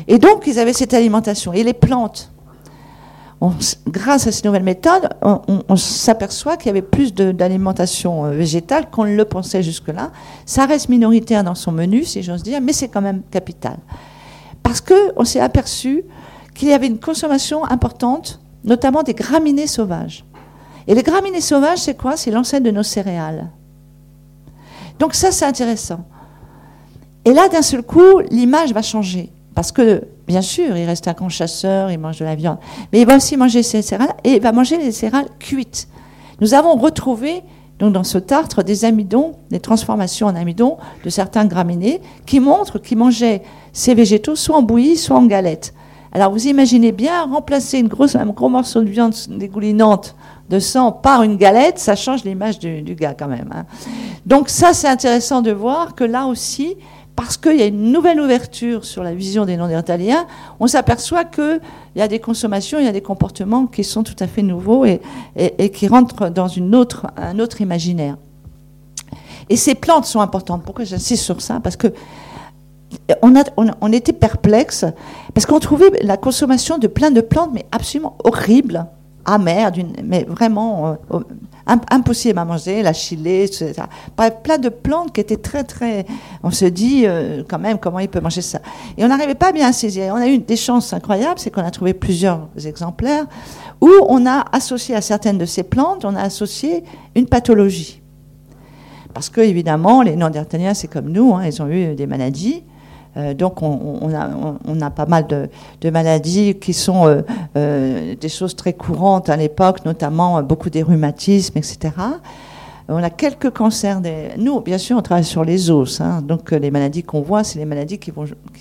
Et 0.07 0.17
donc, 0.17 0.47
ils 0.47 0.57
avaient 0.57 0.73
cette 0.73 0.93
alimentation. 0.93 1.53
Et 1.53 1.63
les 1.63 1.73
plantes 1.73 2.31
grâce 3.87 4.27
à 4.27 4.31
ces 4.31 4.45
nouvelles 4.45 4.63
méthodes, 4.63 5.09
on, 5.21 5.75
s'aperçoit 5.75 6.57
qu'il 6.57 6.67
y 6.67 6.69
avait 6.69 6.81
plus 6.81 7.13
d'alimentation 7.13 8.25
euh, 8.25 8.31
végétale 8.31 8.89
qu'on 8.89 9.05
ne 9.05 9.15
le 9.15 9.25
pensait 9.25 9.63
jusque-là. 9.63 10.11
Ça 10.45 10.65
reste 10.65 10.89
minoritaire 10.89 11.43
dans 11.43 11.55
son 11.55 11.71
menu, 11.71 12.03
si 12.03 12.21
j'ose 12.21 12.43
dire, 12.43 12.59
mais 12.61 12.73
c'est 12.73 12.89
quand 12.89 13.01
même 13.01 13.21
capital. 13.31 13.77
Parce 14.61 14.81
qu'on 14.81 15.23
s'est 15.23 15.39
aperçu 15.39 16.03
qu'il 16.59 16.67
y 16.67 16.73
avait 16.73 16.87
une 16.87 16.99
consommation 16.99 17.63
importante, 17.63 18.41
notamment 18.65 19.01
des 19.01 19.13
graminées 19.13 19.65
sauvages. 19.65 20.25
Et 20.87 20.93
les 20.93 21.03
graminées 21.03 21.39
sauvages, 21.39 21.79
c'est 21.79 21.95
quoi? 21.95 22.17
C'est 22.17 22.31
l'ancêtre 22.31 22.65
de 22.65 22.71
nos 22.71 22.83
céréales. 22.83 23.49
Donc 24.99 25.15
ça, 25.15 25.31
c'est 25.31 25.45
intéressant. 25.45 26.01
Et 27.23 27.31
là, 27.31 27.47
d'un 27.47 27.61
seul 27.61 27.81
coup, 27.81 28.19
l'image 28.29 28.73
va 28.73 28.81
changer. 28.81 29.31
Parce 29.55 29.71
que, 29.71 30.03
bien 30.27 30.41
sûr, 30.41 30.75
il 30.75 30.85
reste 30.85 31.07
un 31.07 31.13
grand 31.13 31.29
chasseur, 31.29 31.91
il 31.91 31.97
mange 31.97 32.19
de 32.19 32.25
la 32.25 32.35
viande, 32.35 32.57
mais 32.91 32.99
il 32.99 33.07
va 33.07 33.15
aussi 33.15 33.37
manger 33.37 33.63
ses 33.63 33.81
céréales 33.81 34.15
et 34.25 34.33
il 34.33 34.41
va 34.41 34.51
manger 34.51 34.77
les 34.77 34.91
céréales 34.91 35.29
cuites. 35.39 35.87
Nous 36.41 36.53
avons 36.53 36.75
retrouvé 36.75 37.41
donc 37.79 37.93
dans 37.93 38.03
ce 38.03 38.17
tartre 38.17 38.63
des 38.63 38.83
amidons, 38.83 39.35
des 39.49 39.61
transformations 39.61 40.27
en 40.27 40.35
amidons 40.35 40.75
de 41.05 41.09
certains 41.09 41.45
graminées 41.45 42.01
qui 42.25 42.41
montrent 42.41 42.79
qu'ils 42.79 42.97
mangeaient 42.97 43.43
ces 43.71 43.93
végétaux 43.93 44.35
soit 44.35 44.57
en 44.57 44.61
bouillie, 44.61 44.97
soit 44.97 45.15
en 45.15 45.25
galette. 45.25 45.73
Alors 46.11 46.31
vous 46.31 46.47
imaginez 46.47 46.91
bien 46.91 47.25
remplacer 47.25 47.79
une 47.79 47.87
grosse, 47.87 48.15
un 48.15 48.25
gros 48.25 48.49
morceau 48.49 48.81
de 48.81 48.89
viande 48.89 49.13
dégoulinante 49.29 50.15
de 50.49 50.59
sang 50.59 50.91
par 50.91 51.21
une 51.21 51.37
galette, 51.37 51.77
ça 51.77 51.95
change 51.95 52.23
l'image 52.23 52.57
du, 52.57 52.95
gars 52.95 53.13
quand 53.13 53.27
même. 53.27 53.49
Hein. 53.53 53.65
Donc 54.25 54.49
ça 54.49 54.73
c'est 54.73 54.87
intéressant 54.87 55.41
de 55.41 55.51
voir 55.51 55.93
que 55.93 56.03
là 56.03 56.25
aussi, 56.25 56.75
parce 57.15 57.37
qu'il 57.37 57.57
y 57.57 57.61
a 57.61 57.65
une 57.65 57.91
nouvelle 57.91 58.19
ouverture 58.19 58.85
sur 58.85 59.03
la 59.03 59.13
vision 59.13 59.45
des 59.45 59.57
non-néandertaliens, 59.57 60.25
on 60.59 60.65
s'aperçoit 60.65 61.25
qu'il 61.25 61.59
y 61.95 62.01
a 62.01 62.07
des 62.07 62.19
consommations, 62.19 62.79
il 62.79 62.85
y 62.85 62.87
a 62.87 62.93
des 62.93 63.01
comportements 63.01 63.67
qui 63.67 63.83
sont 63.83 64.03
tout 64.03 64.15
à 64.19 64.25
fait 64.25 64.41
nouveaux 64.41 64.85
et, 64.85 65.01
qui 65.69 65.87
rentrent 65.87 66.29
dans 66.29 66.47
un 66.57 67.39
autre 67.39 67.61
imaginaire. 67.61 68.15
Et 69.49 69.57
ces 69.57 69.75
plantes 69.75 70.05
sont 70.05 70.21
importantes. 70.21 70.63
Pourquoi 70.63 70.85
j'insiste 70.85 71.23
sur 71.23 71.41
ça? 71.41 71.59
Parce 71.59 71.75
que 71.75 71.87
on, 73.21 73.91
était 73.91 74.13
perplexe, 74.13 74.85
parce 75.33 75.45
qu'on 75.45 75.59
trouvait 75.59 75.91
la 76.01 76.17
consommation 76.17 76.77
de 76.77 76.87
plein 76.87 77.11
de 77.11 77.21
plantes, 77.21 77.51
mais 77.53 77.65
absolument 77.71 78.17
horrible, 78.23 78.85
amère, 79.25 79.71
mais 80.03 80.23
vraiment 80.23 80.97
euh, 81.11 81.19
impossible 81.91 82.39
à 82.39 82.45
manger, 82.45 82.81
la 82.81 82.93
chilée. 82.93 83.49
Plein 84.43 84.57
de 84.57 84.69
plantes 84.69 85.13
qui 85.13 85.21
étaient 85.21 85.37
très, 85.37 85.63
très. 85.63 86.05
On 86.41 86.51
se 86.51 86.65
dit 86.65 87.03
euh, 87.05 87.43
quand 87.47 87.59
même 87.59 87.77
comment 87.77 87.99
il 87.99 88.09
peut 88.09 88.21
manger 88.21 88.41
ça. 88.41 88.59
Et 88.97 89.03
on 89.03 89.07
n'arrivait 89.07 89.35
pas 89.35 89.51
bien 89.51 89.67
à 89.67 89.73
saisir. 89.73 90.13
On 90.15 90.17
a 90.17 90.27
eu 90.27 90.39
des 90.39 90.55
chances 90.55 90.93
incroyables, 90.93 91.39
c'est 91.39 91.51
qu'on 91.51 91.63
a 91.63 91.71
trouvé 91.71 91.93
plusieurs 91.93 92.47
exemplaires 92.65 93.25
où 93.81 93.89
on 94.07 94.25
a 94.25 94.45
associé 94.51 94.95
à 94.95 95.01
certaines 95.01 95.37
de 95.37 95.45
ces 95.45 95.63
plantes, 95.63 96.05
on 96.05 96.15
a 96.15 96.21
associé 96.21 96.83
une 97.15 97.27
pathologie. 97.27 98.01
Parce 99.13 99.29
que, 99.29 99.41
évidemment, 99.41 100.01
les 100.01 100.15
Néandertaliens, 100.15 100.73
c'est 100.73 100.87
comme 100.87 101.09
nous, 101.09 101.33
hein, 101.33 101.45
ils 101.45 101.61
ont 101.61 101.67
eu 101.67 101.95
des 101.95 102.07
maladies. 102.07 102.63
Euh, 103.17 103.33
donc 103.33 103.61
on, 103.61 104.13
a, 104.13 104.89
pas 104.91 105.05
mal 105.05 105.25
de, 105.27 105.89
maladies 105.89 106.55
qui 106.55 106.73
sont 106.73 107.07
euh, 107.07 107.21
euh, 107.57 108.15
des 108.15 108.29
choses 108.29 108.55
très 108.55 108.73
courantes 108.73 109.29
à 109.29 109.35
l'époque, 109.35 109.83
notamment 109.85 110.41
beaucoup 110.43 110.69
des 110.69 110.83
rhumatismes, 110.83 111.57
etc. 111.57 111.91
On 112.87 113.03
a 113.03 113.09
quelques 113.09 113.51
cancers. 113.51 114.01
Des... 114.01 114.29
Nous, 114.37 114.61
bien 114.61 114.77
sûr, 114.79 114.97
on 114.97 115.01
travaille 115.01 115.23
sur 115.23 115.43
les 115.43 115.69
os. 115.69 116.01
Hein. 116.01 116.21
donc 116.23 116.51
les 116.51 116.71
maladies 116.71 117.03
qu'on 117.03 117.21
voit, 117.21 117.43
c'est 117.43 117.59
les 117.59 117.65
maladies 117.65 117.99
qui, 117.99 118.11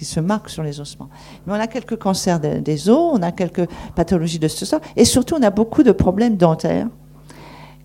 se 0.02 0.20
marquent 0.20 0.50
sur 0.50 0.62
les 0.62 0.80
ossements. 0.80 1.08
Mais 1.46 1.54
on 1.54 1.60
a 1.60 1.66
quelques 1.66 1.96
cancers 1.96 2.38
des 2.40 2.90
os, 2.90 3.12
on 3.14 3.22
a 3.22 3.32
quelques 3.32 3.66
pathologies 3.94 4.38
de 4.38 4.48
ce 4.48 4.66
sort. 4.66 4.80
Et 4.96 5.04
surtout, 5.04 5.36
on 5.38 5.42
a 5.42 5.50
beaucoup 5.50 5.82
de 5.82 5.92
problèmes 5.92 6.36
dentaires. 6.36 6.88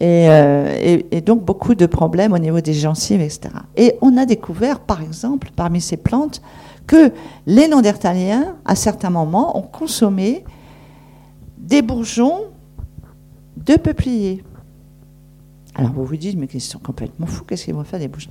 Et, 0.04 1.22
donc 1.22 1.44
beaucoup 1.44 1.76
de 1.76 1.86
problèmes 1.86 2.34
au 2.34 2.38
niveau 2.38 2.62
des 2.62 2.74
gencives, 2.74 3.22
etc. 3.22 3.50
Et 3.78 3.96
on 4.02 4.18
a 4.18 4.26
découvert, 4.26 4.80
par 4.80 5.02
exemple, 5.02 5.50
parmi 5.56 5.80
ces 5.82 5.98
plantes, 5.98 6.42
que 6.88 7.12
les 7.46 7.68
Néandertaliens, 7.68 8.56
à 8.66 8.76
certains 8.76 9.10
moments, 9.10 9.58
ont 9.58 9.62
consommé 9.62 10.44
des 11.58 11.82
bourgeons 11.82 12.42
de 13.56 13.76
peupliers. 13.76 14.44
Alors 15.76 15.92
vous 15.92 16.06
vous 16.06 16.18
dites, 16.18 16.38
mais 16.38 16.48
ils 16.54 16.62
sont 16.62 16.80
complètement 16.80 17.26
fous, 17.26 17.46
qu'est-ce 17.46 17.66
qu'ils 17.66 17.74
vont 17.74 17.84
faire 17.84 18.00
des 18.00 18.10
bourgeons? 18.10 18.30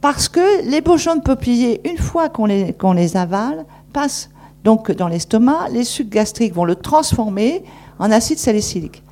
Parce 0.00 0.28
que 0.28 0.68
les 0.68 0.80
bourgeons 0.80 1.16
de 1.16 1.20
peuplier, 1.20 1.86
une 1.88 1.98
fois 1.98 2.28
qu'on 2.28 2.46
les, 2.46 2.74
les 2.94 3.16
avale, 3.16 3.64
passent 3.92 4.30
donc 4.64 4.90
dans 4.90 5.08
l'estomac, 5.08 5.68
les 5.70 5.84
sucs 5.84 6.08
gastriques 6.08 6.54
vont 6.54 6.64
le 6.64 6.74
transformer 6.74 7.64
en 7.98 8.10
acide 8.10 8.38
salicylique, 8.38 9.02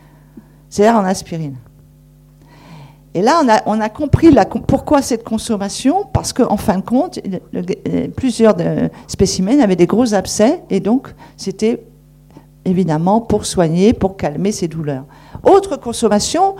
c'est-à-dire 0.70 0.98
en 0.98 1.04
aspirine. 1.04 1.56
Et 3.14 3.20
là, 3.20 3.42
on 3.66 3.80
a, 3.80 3.88
compris 3.90 4.34
pourquoi 4.66 5.02
cette 5.02 5.22
consommation, 5.22 6.06
parce 6.12 6.32
qu'en 6.32 6.56
fin 6.56 6.78
de 6.78 6.82
compte, 6.82 7.20
plusieurs 8.16 8.56
spécimens 9.06 9.60
avaient 9.60 9.76
des 9.76 9.86
gros 9.86 10.14
abcès, 10.14 10.62
et 10.70 10.80
donc 10.80 11.14
c'était 11.36 11.84
évidemment 12.64 13.20
pour 13.20 13.44
soigner, 13.44 13.92
pour 13.92 14.16
calmer 14.16 14.50
ces 14.50 14.66
douleurs. 14.66 15.04
Autre 15.42 15.76
consommation, 15.76 16.56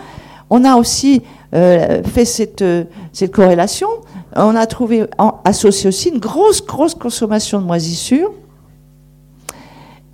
on 0.51 0.65
a 0.65 0.77
aussi 0.77 1.23
euh, 1.55 2.03
fait 2.03 2.27
cette, 2.27 2.65
cette, 3.13 3.33
corrélation, 3.33 3.89
on 4.37 4.55
a 4.55 4.67
trouvé 4.67 5.07
associé 5.45 5.89
aussi 5.89 6.11
une 6.11 6.19
grosse, 6.19 6.65
grosse 6.65 6.95
consommation 6.95 7.63
de 7.63 7.67
moisissures, 7.67 8.33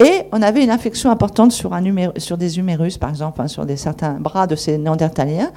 et 0.01 0.25
on 0.33 0.43
avait 0.43 0.63
une 0.63 0.71
infection 0.71 1.11
importante 1.11 1.51
sur, 1.51 1.75
un 1.75 1.83
sur 2.19 2.39
des 2.39 2.59
humérus, 2.59 2.99
par 2.99 3.11
exemple, 3.11 3.49
sur 3.49 3.67
des, 3.67 3.77
certains 3.77 4.15
bras 4.15 4.47
de 4.47 4.55
ces 4.55 4.79
néandertaliens. 4.79 5.51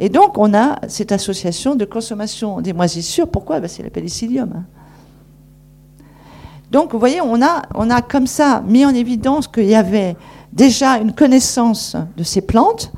Et 0.00 0.08
donc, 0.08 0.38
on 0.38 0.54
a 0.54 0.78
cette 0.88 1.12
association 1.12 1.74
de 1.74 1.84
consommation 1.84 2.62
des 2.62 2.72
moisissures. 2.72 3.28
Pourquoi? 3.28 3.60
Ben, 3.60 3.68
C'est 3.68 3.82
le 3.82 3.90
pénicillium. 3.90 4.50
Hein. 4.56 4.64
Donc, 6.70 6.92
vous 6.92 6.98
voyez, 6.98 7.20
on 7.20 7.42
a, 7.42 7.62
on 7.74 7.90
a 7.90 8.00
comme 8.00 8.26
ça 8.26 8.62
mis 8.66 8.86
en 8.86 8.94
évidence 8.94 9.46
qu'il 9.46 9.66
y 9.66 9.74
avait 9.74 10.16
déjà 10.54 10.96
une 10.96 11.12
connaissance 11.12 11.94
de 12.16 12.22
ces 12.22 12.40
plantes, 12.40 12.92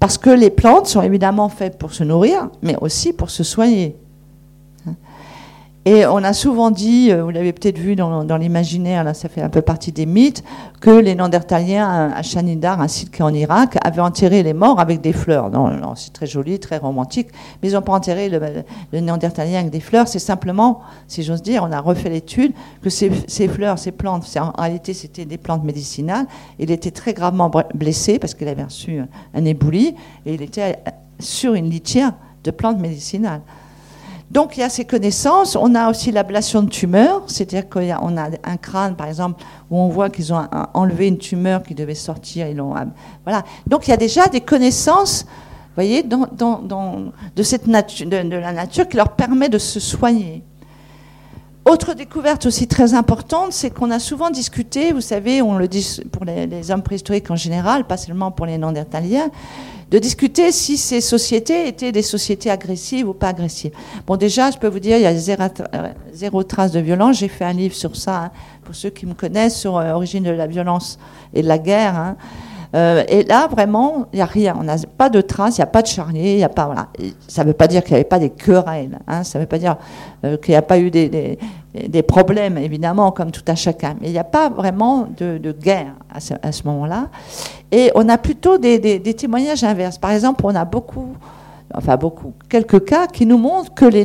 parce 0.00 0.18
que 0.18 0.30
les 0.30 0.50
plantes 0.50 0.86
sont 0.86 1.02
évidemment 1.02 1.48
faites 1.48 1.78
pour 1.78 1.92
se 1.92 2.02
nourrir, 2.02 2.48
mais 2.62 2.76
aussi 2.80 3.12
pour 3.12 3.30
se 3.30 3.44
soigner. 3.44 3.96
Et 5.86 6.04
on 6.04 6.18
a 6.18 6.34
souvent 6.34 6.70
dit, 6.70 7.10
euh, 7.10 7.24
vous 7.24 7.30
l'avez 7.30 7.54
peut-être 7.54 7.78
vu 7.78 7.96
dans, 7.96 8.36
l'imaginaire, 8.36 9.02
là 9.02 9.14
ça 9.14 9.30
fait 9.30 9.40
un 9.40 9.48
peu 9.48 9.62
partie 9.62 9.92
des 9.92 10.04
mythes, 10.04 10.44
que 10.82 10.90
les 10.90 11.14
Néandertaliens 11.14 12.12
à 12.14 12.22
Chanidar, 12.22 12.82
un 12.82 12.88
site 12.88 13.10
qui 13.10 13.22
est 13.22 13.24
en 13.24 13.32
Irak, 13.32 13.78
avaient 13.82 14.02
enterré 14.02 14.42
les 14.42 14.52
morts 14.52 14.78
avec 14.78 15.00
des 15.00 15.14
fleurs. 15.14 15.48
Non, 15.48 15.94
c'est 15.96 16.12
très 16.12 16.26
joli, 16.26 16.58
très 16.58 16.76
romantique, 16.76 17.28
mais 17.62 17.70
ils 17.70 17.72
n'ont 17.72 17.80
pas 17.80 17.94
enterré 17.94 18.28
le, 18.28 19.00
Néandertalien 19.00 19.60
avec 19.60 19.70
des 19.70 19.80
fleurs. 19.80 20.06
C'est 20.06 20.18
simplement, 20.18 20.80
si 21.08 21.22
j'ose 21.22 21.40
dire, 21.40 21.64
on 21.66 21.72
a 21.72 21.80
refait 21.80 22.10
l'étude, 22.10 22.52
que 22.82 22.90
ces, 22.90 23.08
fleurs, 23.48 23.78
ces 23.78 23.92
plantes, 23.92 24.26
en 24.38 24.60
réalité 24.60 24.92
c'était 24.92 25.24
des 25.24 25.38
plantes 25.38 25.64
médicinales. 25.64 26.26
Il 26.58 26.70
était 26.70 26.90
très 26.90 27.14
gravement 27.14 27.50
blessé 27.74 28.18
parce 28.18 28.34
qu'il 28.34 28.48
avait 28.48 28.64
reçu 28.64 29.00
un 29.32 29.44
éboulis 29.46 29.94
et 30.26 30.34
il 30.34 30.42
était 30.42 30.78
sur 31.18 31.54
une 31.54 31.70
litière 31.70 32.12
de 32.44 32.50
plantes 32.50 32.78
médicinales. 32.78 33.40
Donc 34.30 34.56
il 34.56 34.60
y 34.60 34.62
a 34.62 34.68
ces 34.68 34.84
connaissances. 34.84 35.56
On 35.56 35.74
a 35.74 35.90
aussi 35.90 36.12
l'ablation 36.12 36.62
de 36.62 36.68
tumeurs, 36.68 37.22
c'est-à-dire 37.26 37.68
qu'on 37.68 38.16
a 38.16 38.28
un 38.44 38.56
crâne, 38.56 38.94
par 38.94 39.08
exemple, 39.08 39.42
où 39.70 39.78
on 39.78 39.88
voit 39.88 40.08
qu'ils 40.08 40.32
ont 40.32 40.46
enlevé 40.74 41.08
une 41.08 41.18
tumeur 41.18 41.62
qui 41.62 41.74
devait 41.74 41.94
sortir. 41.94 42.46
Voilà. 43.24 43.44
Donc 43.66 43.88
il 43.88 43.90
y 43.90 43.94
a 43.94 43.96
déjà 43.96 44.28
des 44.28 44.40
connaissances, 44.40 45.24
vous 45.24 45.74
voyez, 45.74 46.04
de, 46.04 48.36
la 48.36 48.52
nature 48.52 48.88
qui 48.88 48.96
leur 48.96 49.16
permet 49.16 49.48
de 49.48 49.58
se 49.58 49.80
soigner. 49.80 50.44
Autre 51.64 51.94
découverte 51.94 52.46
aussi 52.46 52.66
très 52.66 52.94
importante, 52.94 53.52
c'est 53.52 53.70
qu'on 53.70 53.90
a 53.90 53.98
souvent 53.98 54.30
discuté, 54.30 54.92
vous 54.92 55.02
savez, 55.02 55.42
on 55.42 55.58
le 55.58 55.68
dit 55.68 56.00
pour 56.10 56.24
les, 56.24 56.46
les 56.46 56.70
hommes 56.70 56.82
préhistoriques 56.82 57.30
en 57.30 57.36
général, 57.36 57.86
pas 57.86 57.98
seulement 57.98 58.30
pour 58.30 58.46
les 58.46 58.56
Néandertaliens, 58.56 59.30
de 59.90 59.98
discuter 59.98 60.52
si 60.52 60.76
ces 60.76 61.00
sociétés 61.00 61.66
étaient 61.66 61.92
des 61.92 62.02
sociétés 62.02 62.50
agressives 62.50 63.08
ou 63.08 63.12
pas 63.12 63.28
agressives. 63.28 63.72
Bon, 64.06 64.16
déjà, 64.16 64.50
je 64.50 64.58
peux 64.58 64.68
vous 64.68 64.78
dire, 64.78 64.96
il 64.96 65.02
y 65.02 65.06
a 65.06 65.14
zéro, 66.12 66.42
trace 66.44 66.72
de 66.72 66.80
violence. 66.80 67.18
J'ai 67.18 67.28
fait 67.28 67.44
un 67.44 67.52
livre 67.52 67.74
sur 67.74 67.96
ça, 67.96 68.24
hein, 68.24 68.30
pour 68.64 68.74
ceux 68.74 68.90
qui 68.90 69.06
me 69.06 69.14
connaissent, 69.14 69.58
sur 69.58 69.80
l'origine 69.80 70.26
euh, 70.26 70.32
de 70.32 70.36
la 70.36 70.46
violence 70.46 70.98
et 71.34 71.42
de 71.42 71.48
la 71.48 71.58
guerre. 71.58 71.96
Hein. 71.96 72.16
Euh, 72.74 73.02
et 73.08 73.24
là, 73.24 73.48
vraiment, 73.48 74.06
il 74.12 74.16
n'y 74.16 74.22
a 74.22 74.26
rien. 74.26 74.56
On 74.58 74.62
n'a 74.62 74.76
pas 74.96 75.10
de 75.10 75.20
traces, 75.20 75.58
il 75.58 75.60
n'y 75.60 75.64
a 75.64 75.66
pas 75.66 75.82
de 75.82 75.88
charnier, 75.88 76.36
il 76.38 76.44
a 76.44 76.48
pas. 76.48 76.88
Ça 77.26 77.42
ne 77.42 77.48
veut 77.48 77.54
pas 77.54 77.66
dire 77.66 77.82
qu'il 77.82 77.92
n'y 77.92 77.96
avait 77.96 78.04
pas 78.04 78.18
des 78.18 78.30
querelles. 78.30 78.98
Hein, 79.08 79.24
ça 79.24 79.38
ne 79.38 79.44
veut 79.44 79.48
pas 79.48 79.58
dire 79.58 79.76
euh, 80.24 80.36
qu'il 80.36 80.52
n'y 80.52 80.56
a 80.56 80.62
pas 80.62 80.78
eu 80.78 80.90
des, 80.90 81.38
problèmes, 82.06 82.58
évidemment, 82.58 83.10
comme 83.10 83.32
tout 83.32 83.42
à 83.48 83.56
chacun. 83.56 83.96
Mais 84.00 84.08
il 84.08 84.12
n'y 84.12 84.18
a 84.18 84.24
pas 84.24 84.50
vraiment 84.50 85.08
de, 85.16 85.52
guerre 85.52 85.94
à 86.12 86.52
ce 86.52 86.62
moment-là. 86.66 87.08
Et 87.72 87.90
on 87.94 88.08
a 88.08 88.18
plutôt 88.18 88.58
des, 88.58 89.00
témoignages 89.14 89.64
inverses. 89.64 89.98
Par 89.98 90.10
exemple, 90.10 90.42
on 90.44 90.54
a 90.54 90.64
beaucoup, 90.64 91.14
enfin 91.74 91.96
beaucoup, 91.96 92.32
quelques 92.48 92.84
cas 92.84 93.06
qui 93.06 93.26
nous 93.26 93.38
montrent 93.38 93.74
que 93.74 93.84
les 93.84 94.04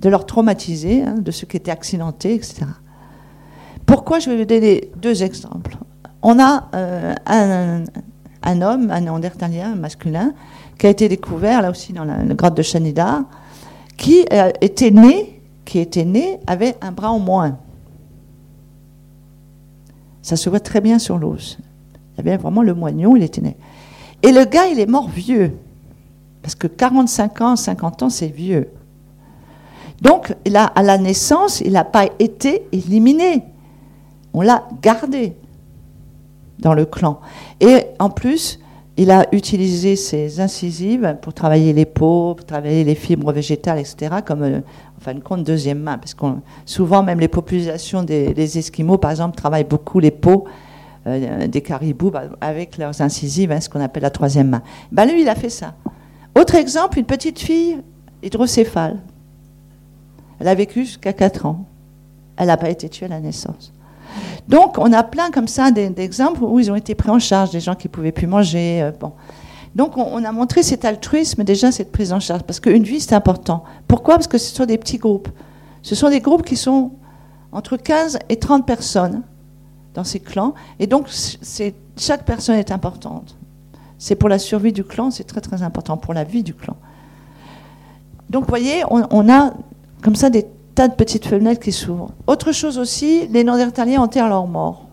de 0.00 0.08
leur 0.08 0.26
traumatiser, 0.26 1.02
hein, 1.02 1.14
de 1.18 1.30
ceux 1.30 1.46
qui 1.46 1.56
étaient 1.56 1.70
accidentés, 1.70 2.34
etc. 2.34 2.66
Pourquoi 3.86 4.18
je 4.18 4.30
vais 4.30 4.36
vous 4.36 4.44
donner 4.44 4.90
deux 4.96 5.22
exemples? 5.22 5.76
On 6.22 6.38
a 6.38 6.68
euh, 6.74 7.14
un, 8.42 8.62
homme, 8.62 8.90
un 8.90 9.00
néandertalien, 9.00 9.74
masculin, 9.74 10.32
qui 10.78 10.86
a 10.86 10.90
été 10.90 11.08
découvert 11.08 11.62
là 11.62 11.70
aussi 11.70 11.92
dans 11.92 12.04
la, 12.04 12.16
grotte 12.34 12.56
de 12.56 12.62
Chanida, 12.62 13.24
qui 13.96 14.24
euh, 14.32 14.50
était 14.60 14.90
né, 14.90 15.33
qui 15.64 15.78
était 15.78 16.04
né 16.04 16.38
avec 16.46 16.76
un 16.80 16.92
bras 16.92 17.10
en 17.10 17.18
moins. 17.18 17.58
Ça 20.22 20.36
se 20.36 20.48
voit 20.48 20.60
très 20.60 20.80
bien 20.80 20.98
sur 20.98 21.18
l'os. 21.18 21.58
Il 22.12 22.24
y 22.24 22.28
avait 22.28 22.36
vraiment 22.36 22.62
le 22.62 22.74
moignon, 22.74 23.16
il 23.16 23.22
était 23.22 23.40
né. 23.40 23.56
Et 24.22 24.32
le 24.32 24.44
gars, 24.44 24.66
il 24.66 24.80
est 24.80 24.86
mort 24.86 25.08
vieux. 25.08 25.56
Parce 26.42 26.54
que 26.54 26.66
45 26.66 27.40
ans, 27.40 27.56
50 27.56 28.02
ans, 28.04 28.10
c'est 28.10 28.28
vieux. 28.28 28.70
Donc, 30.00 30.34
là, 30.46 30.66
à 30.66 30.82
la 30.82 30.98
naissance, 30.98 31.60
il 31.60 31.72
n'a 31.72 31.84
pas 31.84 32.08
été 32.18 32.66
éliminé. 32.72 33.44
On 34.32 34.42
l'a 34.42 34.68
gardé 34.82 35.34
dans 36.58 36.74
le 36.74 36.84
clan. 36.84 37.20
Et 37.60 37.84
en 37.98 38.10
plus, 38.10 38.60
il 38.96 39.10
a 39.10 39.26
utilisé 39.32 39.96
ses 39.96 40.40
incisives 40.40 41.16
pour 41.20 41.34
travailler 41.34 41.72
les 41.72 41.84
peaux, 41.84 42.34
pour 42.34 42.46
travailler 42.46 42.84
les 42.84 42.94
fibres 42.94 43.32
végétales, 43.32 43.78
etc., 43.78 44.16
comme, 44.24 44.42
euh, 44.42 44.60
fin 45.04 45.14
de 45.14 45.20
compte, 45.20 45.44
deuxième 45.44 45.80
main. 45.80 45.98
Parce 45.98 46.14
que 46.14 46.26
souvent, 46.64 47.02
même 47.02 47.20
les 47.20 47.28
populations 47.28 48.02
des, 48.02 48.58
Esquimaux, 48.58 48.98
par 48.98 49.10
exemple, 49.10 49.36
travaillent 49.36 49.64
beaucoup 49.64 50.00
les 50.00 50.10
peaux 50.10 50.46
des 51.06 51.60
caribous 51.60 52.10
bah, 52.10 52.22
avec 52.40 52.78
leurs 52.78 53.02
incisives, 53.02 53.52
hein, 53.52 53.60
ce 53.60 53.68
qu'on 53.68 53.80
appelle 53.80 54.04
la 54.04 54.10
troisième 54.10 54.48
main. 54.48 54.62
Ben, 54.90 55.04
lui, 55.04 55.20
il 55.20 55.28
a 55.28 55.34
fait 55.34 55.50
ça. 55.50 55.74
Autre 56.34 56.54
exemple, 56.54 56.98
une 56.98 57.04
petite 57.04 57.38
fille 57.38 57.76
hydrocéphale. 58.22 59.00
Elle 60.40 60.48
a 60.48 60.54
vécu 60.54 60.84
jusqu'à 60.84 61.12
4 61.12 61.46
ans. 61.46 61.66
Elle 62.36 62.46
n'a 62.46 62.56
pas 62.56 62.70
été 62.70 62.88
tuée 62.88 63.06
à 63.06 63.10
la 63.10 63.20
naissance. 63.20 63.72
Donc, 64.48 64.78
on 64.78 64.92
a 64.92 65.02
plein 65.02 65.30
comme 65.30 65.48
ça 65.48 65.70
d'exemples 65.70 66.42
où 66.42 66.58
ils 66.58 66.70
ont 66.70 66.74
été 66.74 66.94
pris 66.94 67.10
en 67.10 67.18
charge, 67.18 67.50
des 67.50 67.60
gens 67.60 67.74
qui 67.74 67.88
pouvaient 67.88 68.12
plus 68.12 68.26
manger. 68.26 68.82
Euh, 68.82 68.92
bon. 68.98 69.12
Donc, 69.74 69.96
on, 69.96 70.24
a 70.24 70.32
montré 70.32 70.62
cet 70.62 70.84
altruisme, 70.84 71.42
déjà 71.42 71.72
cette 71.72 71.90
prise 71.90 72.12
en 72.12 72.20
charge, 72.20 72.42
parce 72.42 72.60
qu'une 72.60 72.84
vie, 72.84 73.00
c'est 73.00 73.14
important. 73.14 73.64
Pourquoi? 73.88 74.14
Parce 74.14 74.28
que 74.28 74.38
ce 74.38 74.54
sont 74.54 74.66
des 74.66 74.78
petits 74.78 74.98
groupes. 74.98 75.28
Ce 75.82 75.94
sont 75.94 76.10
des 76.10 76.20
groupes 76.20 76.44
qui 76.44 76.56
sont 76.56 76.92
entre 77.50 77.76
15 77.76 78.18
et 78.28 78.36
30 78.36 78.66
personnes 78.66 79.22
dans 79.94 80.04
ces 80.04 80.20
clans, 80.20 80.54
et 80.78 80.86
donc 80.86 81.08
chaque 81.96 82.24
personne 82.24 82.56
est 82.56 82.70
importante. 82.72 83.36
C'est 83.98 84.16
pour 84.16 84.28
la 84.28 84.38
survie 84.38 84.72
du 84.72 84.84
clan, 84.84 85.10
c'est 85.10 85.24
très 85.24 85.40
très 85.40 85.62
important 85.62 85.96
pour 85.96 86.14
la 86.14 86.24
vie 86.24 86.42
du 86.42 86.54
clan. 86.54 86.76
Donc, 88.30 88.44
vous 88.44 88.48
voyez, 88.48 88.82
on 88.90 89.28
a 89.28 89.54
comme 90.02 90.16
ça 90.16 90.30
des 90.30 90.46
tas 90.74 90.88
de 90.88 90.94
petites 90.94 91.26
fenêtres 91.26 91.60
qui 91.60 91.72
s'ouvrent. 91.72 92.10
Autre 92.26 92.52
chose 92.52 92.78
aussi, 92.78 93.26
les 93.28 93.44
Néandertaliens 93.44 94.02
enterrent 94.02 94.28
leurs 94.28 94.46
morts. 94.46 94.86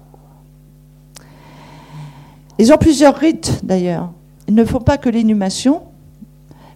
Ils 2.59 2.71
ont 2.71 2.77
plusieurs 2.77 3.15
rites 3.15 3.59
d'ailleurs. 3.63 4.11
Ils 4.51 4.55
ne 4.55 4.65
font 4.65 4.81
pas 4.81 4.97
que 4.97 5.09
l'inhumation, 5.09 5.83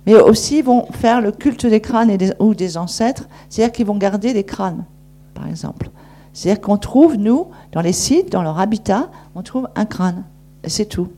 mais 0.05 0.15
aussi 0.15 0.61
vont 0.61 0.85
faire 0.93 1.19
le 1.19 1.33
culte 1.33 1.65
des 1.65 1.81
crânes 1.81 2.17
ou 2.39 2.55
des 2.55 2.77
ancêtres, 2.77 3.27
c'est-à-dire 3.49 3.73
qu'ils 3.73 3.85
vont 3.85 3.97
garder 3.97 4.31
des 4.31 4.45
crânes, 4.45 4.85
par 5.33 5.45
exemple. 5.45 5.89
C'est-à-dire 6.31 6.61
qu'on 6.61 6.77
trouve, 6.77 7.17
nous, 7.17 7.47
dans 7.73 7.81
les 7.81 7.91
sites, 7.91 8.31
dans 8.31 8.43
leur 8.43 8.59
habitat, 8.61 9.11
on 9.35 9.41
trouve 9.41 9.67
un 9.75 9.83
crâne. 9.83 10.23
Et 10.63 10.69
c'est 10.69 10.85
tout. 10.85 11.09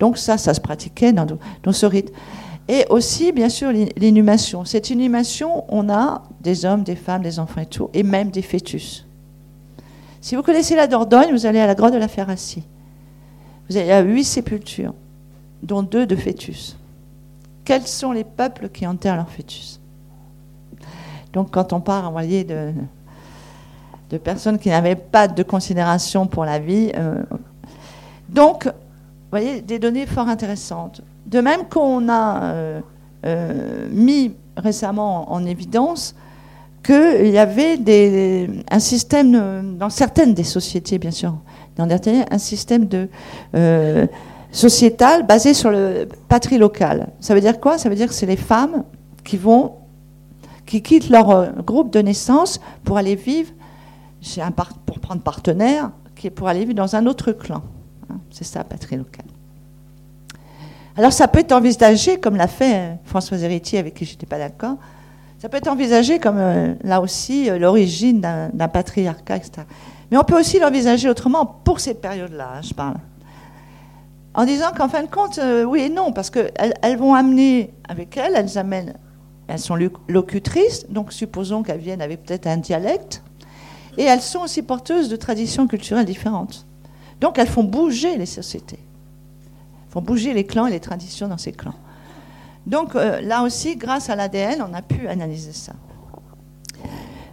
Donc 0.00 0.18
ça, 0.18 0.36
ça 0.36 0.52
se 0.52 0.60
pratiquait 0.60 1.12
dans, 1.12 1.28
ce 1.70 1.86
rite. 1.86 2.12
Et 2.66 2.84
aussi, 2.90 3.30
bien 3.30 3.48
sûr, 3.48 3.70
l'inhumation. 3.96 4.64
Cette 4.64 4.90
inhumation, 4.90 5.62
on 5.68 5.88
a 5.88 6.24
des 6.40 6.64
hommes, 6.64 6.82
des 6.82 6.96
femmes, 6.96 7.22
des 7.22 7.38
enfants 7.38 7.60
et 7.60 7.66
tout, 7.66 7.88
et 7.94 8.02
même 8.02 8.32
des 8.32 8.42
fœtus. 8.42 9.06
Si 10.20 10.34
vous 10.34 10.42
connaissez 10.42 10.74
la 10.74 10.88
Dordogne, 10.88 11.30
vous 11.30 11.46
allez 11.46 11.60
à 11.60 11.68
la 11.68 11.76
grotte 11.76 11.92
de 11.92 11.98
la 11.98 12.08
Ferracie. 12.08 12.64
Vous 13.70 13.76
avez 13.76 14.10
huit 14.10 14.24
sépultures, 14.24 14.92
dont 15.62 15.82
deux 15.82 16.06
de 16.06 16.16
fœtus. 16.16 16.76
Quels 17.64 17.86
sont 17.86 18.12
les 18.12 18.24
peuples 18.24 18.68
qui 18.68 18.86
enterrent 18.86 19.16
leurs 19.16 19.30
fœtus? 19.30 19.80
Donc, 21.32 21.50
quand 21.50 21.72
on 21.72 21.80
parle, 21.80 22.12
voyez, 22.12 22.44
de, 22.44 22.72
de 24.10 24.18
personnes 24.18 24.58
qui 24.58 24.68
n'avaient 24.68 24.96
pas 24.96 25.28
de 25.28 25.42
considération 25.42 26.26
pour 26.26 26.44
la 26.44 26.58
vie. 26.58 26.92
Euh, 26.96 27.22
donc, 28.28 28.66
vous 28.66 28.72
voyez, 29.30 29.60
des 29.60 29.78
données 29.78 30.06
fort 30.06 30.28
intéressantes. 30.28 31.02
De 31.26 31.40
même 31.40 31.64
qu'on 31.68 32.08
a 32.08 32.42
euh, 32.42 32.80
euh, 33.24 33.88
mis 33.90 34.34
récemment 34.56 35.32
en 35.32 35.44
évidence 35.44 36.14
qu'il 36.84 37.28
y 37.28 37.38
avait 37.38 37.78
des, 37.78 38.48
un 38.70 38.78
système, 38.78 39.76
dans 39.76 39.90
certaines 39.90 40.34
des 40.34 40.44
sociétés, 40.44 40.98
bien 40.98 41.10
sûr, 41.10 41.34
dans 41.76 41.88
un 41.90 42.38
système 42.38 42.86
de, 42.86 43.08
euh, 44.56 44.68
sociétal 44.68 45.26
basé 45.26 45.54
sur 45.54 45.70
le 45.70 46.08
patrie 46.28 46.58
local. 46.58 47.08
Ça 47.20 47.34
veut 47.34 47.40
dire 47.40 47.60
quoi? 47.60 47.78
Ça 47.78 47.88
veut 47.88 47.96
dire 47.96 48.08
que 48.08 48.14
c'est 48.14 48.26
les 48.26 48.36
femmes 48.36 48.84
qui 49.24 49.36
vont, 49.36 49.74
qui 50.64 50.82
quittent 50.82 51.10
leur 51.10 51.52
groupe 51.62 51.92
de 51.92 52.00
naissance 52.00 52.60
pour 52.84 52.96
aller 52.96 53.14
vivre, 53.14 53.52
pour 54.86 55.00
prendre 55.00 55.22
partenaire, 55.22 55.90
pour 56.34 56.48
aller 56.48 56.60
vivre 56.60 56.74
dans 56.74 56.96
un 56.96 57.06
autre 57.06 57.32
clan. 57.32 57.62
Hein, 58.10 58.16
c'est 58.30 58.44
ça, 58.44 58.64
patrie 58.64 58.96
locale. 58.96 59.26
Alors 60.96 61.12
ça 61.12 61.28
peut 61.28 61.40
être 61.40 61.52
envisagé, 61.52 62.18
comme 62.18 62.36
l'a 62.36 62.48
fait 62.48 62.74
euh, 62.74 62.94
François 63.04 63.38
Héritier, 63.38 63.78
avec 63.78 63.94
qui 63.94 64.06
je 64.06 64.12
n'étais 64.12 64.26
pas 64.26 64.38
d'accord, 64.38 64.76
ça 65.38 65.50
peut 65.50 65.58
être 65.58 65.68
envisagé 65.68 66.18
comme, 66.18 66.38
euh, 66.38 66.74
là 66.82 67.02
aussi, 67.02 67.50
euh, 67.50 67.58
l'origine 67.58 68.20
d'un 68.20 68.68
patriarcat, 68.68 69.36
etc. 69.36 69.66
Mais 70.10 70.16
on 70.16 70.24
peut 70.24 70.38
aussi 70.38 70.58
l'envisager 70.58 71.10
autrement 71.10 71.44
pour 71.44 71.80
cette 71.80 72.00
période-là, 72.00 72.52
hein, 72.56 72.62
je 72.62 72.72
parle. 72.72 72.96
En 74.36 74.44
disant 74.44 74.70
qu'en 74.76 74.88
fin 74.88 75.02
de 75.02 75.08
compte, 75.08 75.40
oui 75.66 75.80
et 75.80 75.88
non, 75.88 76.12
parce 76.12 76.30
qu'elles 76.30 76.74
elles 76.82 76.98
vont 76.98 77.14
amener 77.14 77.74
avec 77.88 78.16
elles, 78.16 78.34
elles 78.36 78.58
amènent, 78.58 78.94
elles 79.48 79.58
sont 79.58 79.76
locutrices, 80.08 80.86
donc 80.88 81.12
supposons 81.12 81.62
qu'elles 81.62 81.80
viennent 81.80 82.02
avec 82.02 82.22
peut-être 82.22 82.46
un 82.46 82.58
dialecte, 82.58 83.22
et 83.96 84.04
elles 84.04 84.20
sont 84.20 84.40
aussi 84.40 84.62
porteuses 84.62 85.08
de 85.08 85.16
traditions 85.16 85.66
culturelles 85.66 86.04
différentes. 86.04 86.66
Donc 87.20 87.38
elles 87.38 87.48
font 87.48 87.64
bouger 87.64 88.16
les 88.18 88.26
sociétés 88.26 88.78
font 89.96 90.02
bouger 90.02 90.34
les 90.34 90.44
clans 90.44 90.66
et 90.66 90.70
les 90.70 90.80
traditions 90.80 91.28
dans 91.28 91.38
ces 91.38 91.52
clans. 91.52 91.74
Donc 92.66 92.94
euh, 92.94 93.20
là 93.22 93.42
aussi, 93.42 93.76
grâce 93.76 94.10
à 94.10 94.16
l'ADN, 94.16 94.64
on 94.68 94.74
a 94.74 94.82
pu 94.82 95.08
analyser 95.08 95.52
ça. 95.52 95.72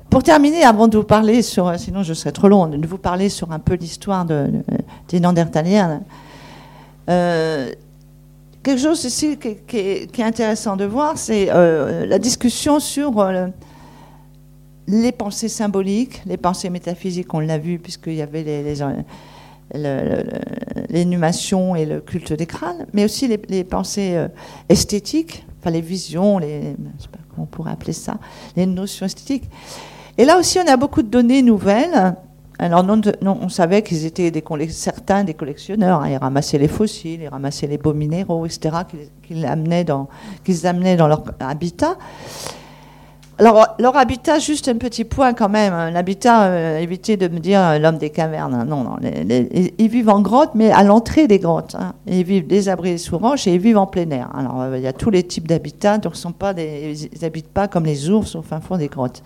Pour 0.09 0.23
terminer, 0.23 0.63
avant 0.63 0.87
de 0.87 0.97
vous 0.97 1.03
parler 1.03 1.41
sur, 1.41 1.67
euh, 1.67 1.77
sinon 1.77 2.03
je 2.03 2.13
serais 2.13 2.31
trop 2.31 2.47
long, 2.47 2.67
de 2.67 2.87
vous 2.87 2.97
parler 2.97 3.29
sur 3.29 3.51
un 3.51 3.59
peu 3.59 3.73
l'histoire 3.73 4.25
de, 4.25 4.49
des 5.09 5.19
Néandertaliens, 5.19 5.89
euh, 5.89 5.97
quelque 7.07 8.79
chose 8.79 9.03
ici 9.03 9.37
qui, 9.37 9.77
est, 9.77 10.19
intéressant 10.19 10.75
de 10.75 10.85
voir, 10.85 11.17
c'est 11.17 11.45
la 11.45 12.19
discussion 12.19 12.79
sur 12.79 13.11
les 14.87 15.11
pensées 15.11 15.49
symboliques, 15.49 16.21
les 16.25 16.37
pensées 16.37 16.69
métaphysiques, 16.69 17.33
on 17.33 17.39
l'a 17.39 17.57
vu, 17.57 17.79
puisqu'il 17.79 18.13
y 18.15 18.21
avait 18.21 18.75
l'inhumation 20.89 21.75
et 21.75 21.85
le 21.85 22.01
culte 22.01 22.33
des 22.33 22.45
crânes, 22.45 22.85
mais 22.93 23.05
aussi 23.05 23.27
les, 23.27 23.63
pensées 23.63 24.15
euh, 24.15 24.27
esthétiques, 24.69 25.45
enfin 25.59 25.71
les 25.71 25.81
visions, 25.81 26.37
les, 26.37 26.75
je 26.97 27.03
sais 27.03 27.09
pas 27.09 27.19
comment 27.29 27.43
on 27.43 27.47
pourrait 27.47 27.71
appeler 27.71 27.93
ça, 27.93 28.17
les 28.55 28.65
notions 28.65 29.05
esthétiques. 29.05 29.49
Et 30.17 30.25
là 30.25 30.37
aussi, 30.37 30.59
on 30.59 30.67
a 30.67 30.77
beaucoup 30.77 31.01
de 31.01 31.07
données 31.07 31.41
nouvelles. 31.41 32.15
Alors, 32.59 32.85
on 33.23 33.49
savait 33.49 33.81
qu'ils 33.81 34.05
étaient 34.05 34.29
des 34.31 34.43
certains 34.69 35.23
des 35.23 35.33
collectionneurs. 35.33 36.01
Hein. 36.01 36.09
ils 36.09 36.17
ramassaient 36.17 36.59
les 36.59 36.67
fossiles, 36.67 37.21
ils 37.21 37.27
ramassaient 37.27 37.67
les 37.67 37.77
beaux 37.77 37.93
minéraux, 37.93 38.45
etc., 38.45 38.77
qu'ils 39.23 39.45
amenaient, 39.45 39.83
dans, 39.83 40.07
amenaient 40.63 40.95
dans 40.95 41.07
leur 41.07 41.23
habitat. 41.39 41.97
Alors, 43.39 43.75
leur 43.79 43.97
habitat, 43.97 44.37
juste 44.37 44.67
un 44.67 44.77
petit 44.77 45.03
point 45.03 45.33
quand 45.33 45.49
même. 45.49 45.73
Hein. 45.73 45.89
L'habitat, 45.89 46.43
euh, 46.43 46.77
évitez 46.77 47.17
de 47.17 47.27
me 47.27 47.39
dire 47.39 47.59
euh, 47.59 47.79
l'homme 47.79 47.97
des 47.97 48.11
cavernes. 48.11 48.53
Hein. 48.53 48.65
Non, 48.65 48.83
non. 48.83 48.97
ils 49.01 49.89
vivent 49.89 50.09
en 50.09 50.21
grotte, 50.21 50.51
mais 50.53 50.69
à 50.71 50.83
l'entrée 50.83 51.27
des 51.27 51.39
grottes. 51.39 51.75
Hein. 51.75 51.93
Ils 52.05 52.23
vivent 52.23 52.45
désabris 52.45 52.99
sous 52.99 53.17
roches 53.17 53.47
et 53.47 53.55
ils 53.55 53.59
vivent 53.59 53.79
en 53.79 53.87
plein 53.87 54.09
air. 54.11 54.29
Alors, 54.37 54.61
euh, 54.61 54.77
il 54.77 54.83
y 54.83 54.87
a 54.87 54.93
tous 54.93 55.09
les 55.09 55.23
types 55.23 55.47
d'habitats. 55.47 55.97
Donc, 55.97 56.15
sont 56.15 56.31
pas 56.31 56.53
des, 56.53 57.09
ils 57.15 57.21
n'habitent 57.23 57.51
pas 57.51 57.67
comme 57.67 57.85
les 57.85 58.07
ours 58.11 58.35
au 58.35 58.43
fin 58.43 58.61
fond 58.61 58.77
des 58.77 58.87
grottes. 58.87 59.23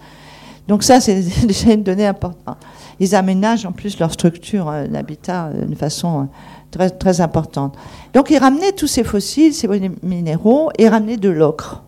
Donc, 0.67 0.84
ça, 0.84 0.99
c'est 0.99 1.21
déjà 1.47 1.73
une 1.73 1.84
donnée 1.84 2.08
importante. 2.08 2.58
Ils 2.99 3.15
aménagent 3.15 3.65
en 3.65 3.71
plus 3.71 3.99
leur 3.99 4.12
structure 4.12 4.71
d'habitat 4.89 5.51
d'une 5.53 5.75
façon 5.75 6.27
très, 6.71 6.89
très 6.89 7.21
importante. 7.21 7.75
Donc, 8.13 8.30
ils 8.30 8.38
ramenaient 8.38 8.71
tous 8.71 8.88
ces 8.88 9.03
fossiles, 9.03 9.53
ces 9.53 9.67
minéraux, 10.03 10.69
et 10.77 10.89
ramenaient 10.89 11.17
de 11.17 11.30
l'ocre. 11.30 11.84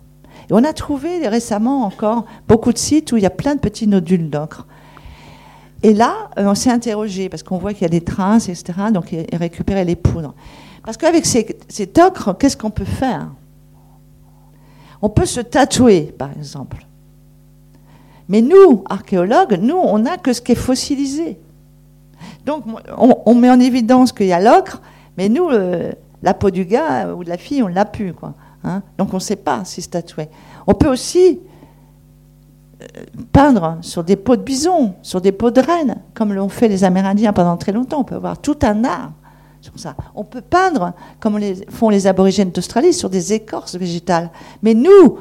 Et 0.49 0.53
on 0.53 0.63
a 0.63 0.73
trouvé 0.73 1.27
récemment 1.27 1.83
encore 1.83 2.25
beaucoup 2.47 2.73
de 2.73 2.77
sites 2.77 3.11
où 3.11 3.17
il 3.17 3.23
y 3.23 3.27
a 3.27 3.31
plein 3.31 3.55
de 3.55 3.59
petits 3.59 3.87
nodules 3.87 4.29
d'ocre. 4.29 4.65
Et 5.83 5.93
là, 5.93 6.29
euh, 6.37 6.45
on 6.45 6.55
s'est 6.55 6.71
interrogé, 6.71 7.29
parce 7.29 7.43
qu'on 7.43 7.57
voit 7.57 7.73
qu'il 7.73 7.83
y 7.83 7.85
a 7.85 7.89
des 7.89 8.01
traces, 8.01 8.49
etc., 8.49 8.73
donc 8.91 9.11
ils 9.11 9.37
récupéraient 9.37 9.85
les 9.85 9.95
poudres. 9.95 10.33
Parce 10.83 10.97
qu'avec 10.97 11.25
cet 11.25 11.97
ocre, 11.99 12.37
qu'est-ce 12.37 12.57
qu'on 12.57 12.71
peut 12.71 12.85
faire? 12.85 13.29
On 15.01 15.09
peut 15.09 15.25
se 15.25 15.39
tatouer, 15.39 16.13
par 16.17 16.31
exemple. 16.31 16.85
Mais 18.29 18.41
nous, 18.41 18.83
archéologues, 18.89 19.57
nous, 19.59 19.75
on 19.75 19.99
n'a 19.99 20.17
que 20.17 20.33
ce 20.33 20.41
qui 20.41 20.53
est 20.53 20.55
fossilisé. 20.55 21.39
Donc, 22.45 22.63
on, 22.97 23.35
met 23.35 23.49
en 23.49 23.59
évidence 23.59 24.11
qu'il 24.11 24.27
y 24.27 24.33
a 24.33 24.39
l'ocre, 24.39 24.81
mais 25.17 25.29
nous, 25.29 25.49
la 26.21 26.33
peau 26.33 26.49
du 26.51 26.65
gars 26.65 27.13
ou 27.13 27.23
de 27.23 27.29
la 27.29 27.37
fille, 27.37 27.63
on 27.63 27.67
l'a 27.67 27.85
pu. 27.85 28.13
Quoi, 28.13 28.33
hein. 28.63 28.81
Donc, 28.97 29.13
on 29.13 29.17
ne 29.17 29.21
sait 29.21 29.35
pas 29.35 29.65
si 29.65 29.81
c'est 29.81 29.89
tatoué. 29.89 30.29
On 30.67 30.73
peut 30.73 30.89
aussi 30.89 31.39
euh, 32.81 32.85
peindre 33.33 33.77
sur 33.81 34.03
des 34.03 34.15
peaux 34.15 34.35
de 34.35 34.41
bison, 34.41 34.93
sur 35.01 35.21
des 35.21 35.31
peaux 35.31 35.51
de 35.51 35.61
reine, 35.61 35.97
comme 36.13 36.33
l'ont 36.33 36.49
fait 36.49 36.67
les 36.67 36.83
Amérindiens 36.83 37.33
pendant 37.33 37.57
très 37.57 37.71
longtemps. 37.71 37.99
On 37.99 38.03
peut 38.03 38.15
avoir 38.15 38.37
tout 38.37 38.57
un 38.61 38.83
art 38.83 39.11
sur 39.61 39.77
ça. 39.77 39.95
On 40.15 40.23
peut 40.23 40.41
peindre, 40.41 40.93
comme 41.19 41.39
font 41.69 41.89
les 41.89 42.07
aborigènes 42.07 42.51
d'Australie, 42.51 42.93
sur 42.93 43.09
des 43.09 43.33
écorces 43.33 43.75
végétales. 43.75 44.29
Mais 44.61 44.73
nous, 44.73 45.19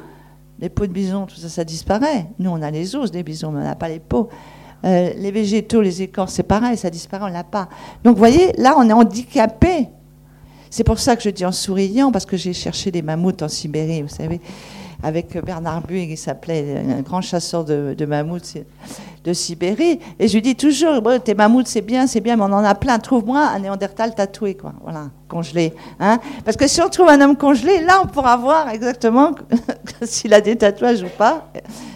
les 0.60 0.68
peaux 0.68 0.86
de 0.86 0.92
bison, 0.92 1.26
tout 1.26 1.36
ça, 1.36 1.48
ça 1.48 1.64
disparaît. 1.64 2.26
Nous, 2.38 2.50
on 2.50 2.60
a 2.62 2.70
les 2.70 2.96
os 2.96 3.10
des 3.10 3.22
bisons, 3.22 3.52
mais 3.52 3.60
on 3.60 3.64
n'a 3.64 3.74
pas 3.74 3.88
les 3.88 4.00
peaux. 4.00 4.28
Euh, 4.84 5.10
les 5.16 5.30
végétaux, 5.30 5.80
les 5.80 6.02
écorces, 6.02 6.34
c'est 6.34 6.42
pareil, 6.44 6.76
ça 6.76 6.90
disparaît, 6.90 7.24
on 7.24 7.32
l'a 7.32 7.44
pas. 7.44 7.68
Donc, 8.04 8.14
vous 8.14 8.20
voyez, 8.20 8.52
là, 8.58 8.74
on 8.76 8.88
est 8.88 8.92
handicapé. 8.92 9.88
C'est 10.70 10.84
pour 10.84 10.98
ça 10.98 11.16
que 11.16 11.22
je 11.22 11.30
dis 11.30 11.44
en 11.44 11.52
souriant, 11.52 12.12
parce 12.12 12.26
que 12.26 12.36
j'ai 12.36 12.52
cherché 12.52 12.90
des 12.90 13.02
mammouths 13.02 13.42
en 13.42 13.48
Sibérie, 13.48 14.02
vous 14.02 14.08
savez 14.08 14.40
avec 15.02 15.36
Bernard 15.44 15.86
Buig, 15.86 16.08
qui 16.08 16.16
s'appelait 16.16 16.78
un 16.78 17.02
grand 17.02 17.20
chasseur 17.20 17.64
de, 17.64 18.04
mammouths 18.04 18.56
de 19.28 19.34
Sibérie. 19.34 20.00
Et 20.18 20.26
je 20.26 20.34
lui 20.34 20.42
dis 20.42 20.56
toujours, 20.56 21.02
tes 21.22 21.34
mammouths, 21.34 21.66
c'est 21.66 21.82
bien, 21.82 22.06
c'est 22.06 22.20
bien, 22.20 22.36
mais 22.36 22.44
on 22.44 22.52
en 22.52 22.64
a 22.64 22.74
plein. 22.74 22.98
Trouve-moi 22.98 23.40
un 23.40 23.58
néandertal 23.58 24.14
tatoué, 24.14 24.54
quoi. 24.54 24.72
Voilà, 24.82 25.08
congelé. 25.28 25.74
Hein 26.00 26.18
Parce 26.44 26.56
que 26.56 26.66
si 26.66 26.80
on 26.80 26.88
trouve 26.88 27.08
un 27.10 27.20
homme 27.20 27.36
congelé, 27.36 27.82
là, 27.82 28.00
on 28.02 28.06
pourra 28.06 28.36
voir 28.38 28.70
exactement 28.70 29.32
s'il 30.02 30.32
a 30.32 30.40
des 30.40 30.56
tatouages 30.56 31.02
ou 31.02 31.08
pas. 31.16 31.50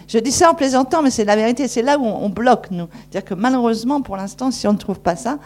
Je 0.07 0.19
dis 0.19 0.31
ça 0.31 0.51
en 0.51 0.53
plaisantant, 0.53 1.01
mais 1.01 1.09
c'est 1.09 1.25
la 1.25 1.35
vérité. 1.35 1.67
C'est 1.67 1.81
là 1.81 1.97
où 1.97 2.05
on, 2.05 2.29
bloque, 2.29 2.67
nous. 2.69 2.87
C'est-à-dire 3.09 3.25
que 3.27 3.33
malheureusement, 3.33 4.01
pour 4.01 4.15
l'instant, 4.15 4.51
si 4.51 4.67
on 4.67 4.73
ne 4.73 4.77
trouve 4.77 4.99
pas 4.99 5.15
ça, 5.15 5.39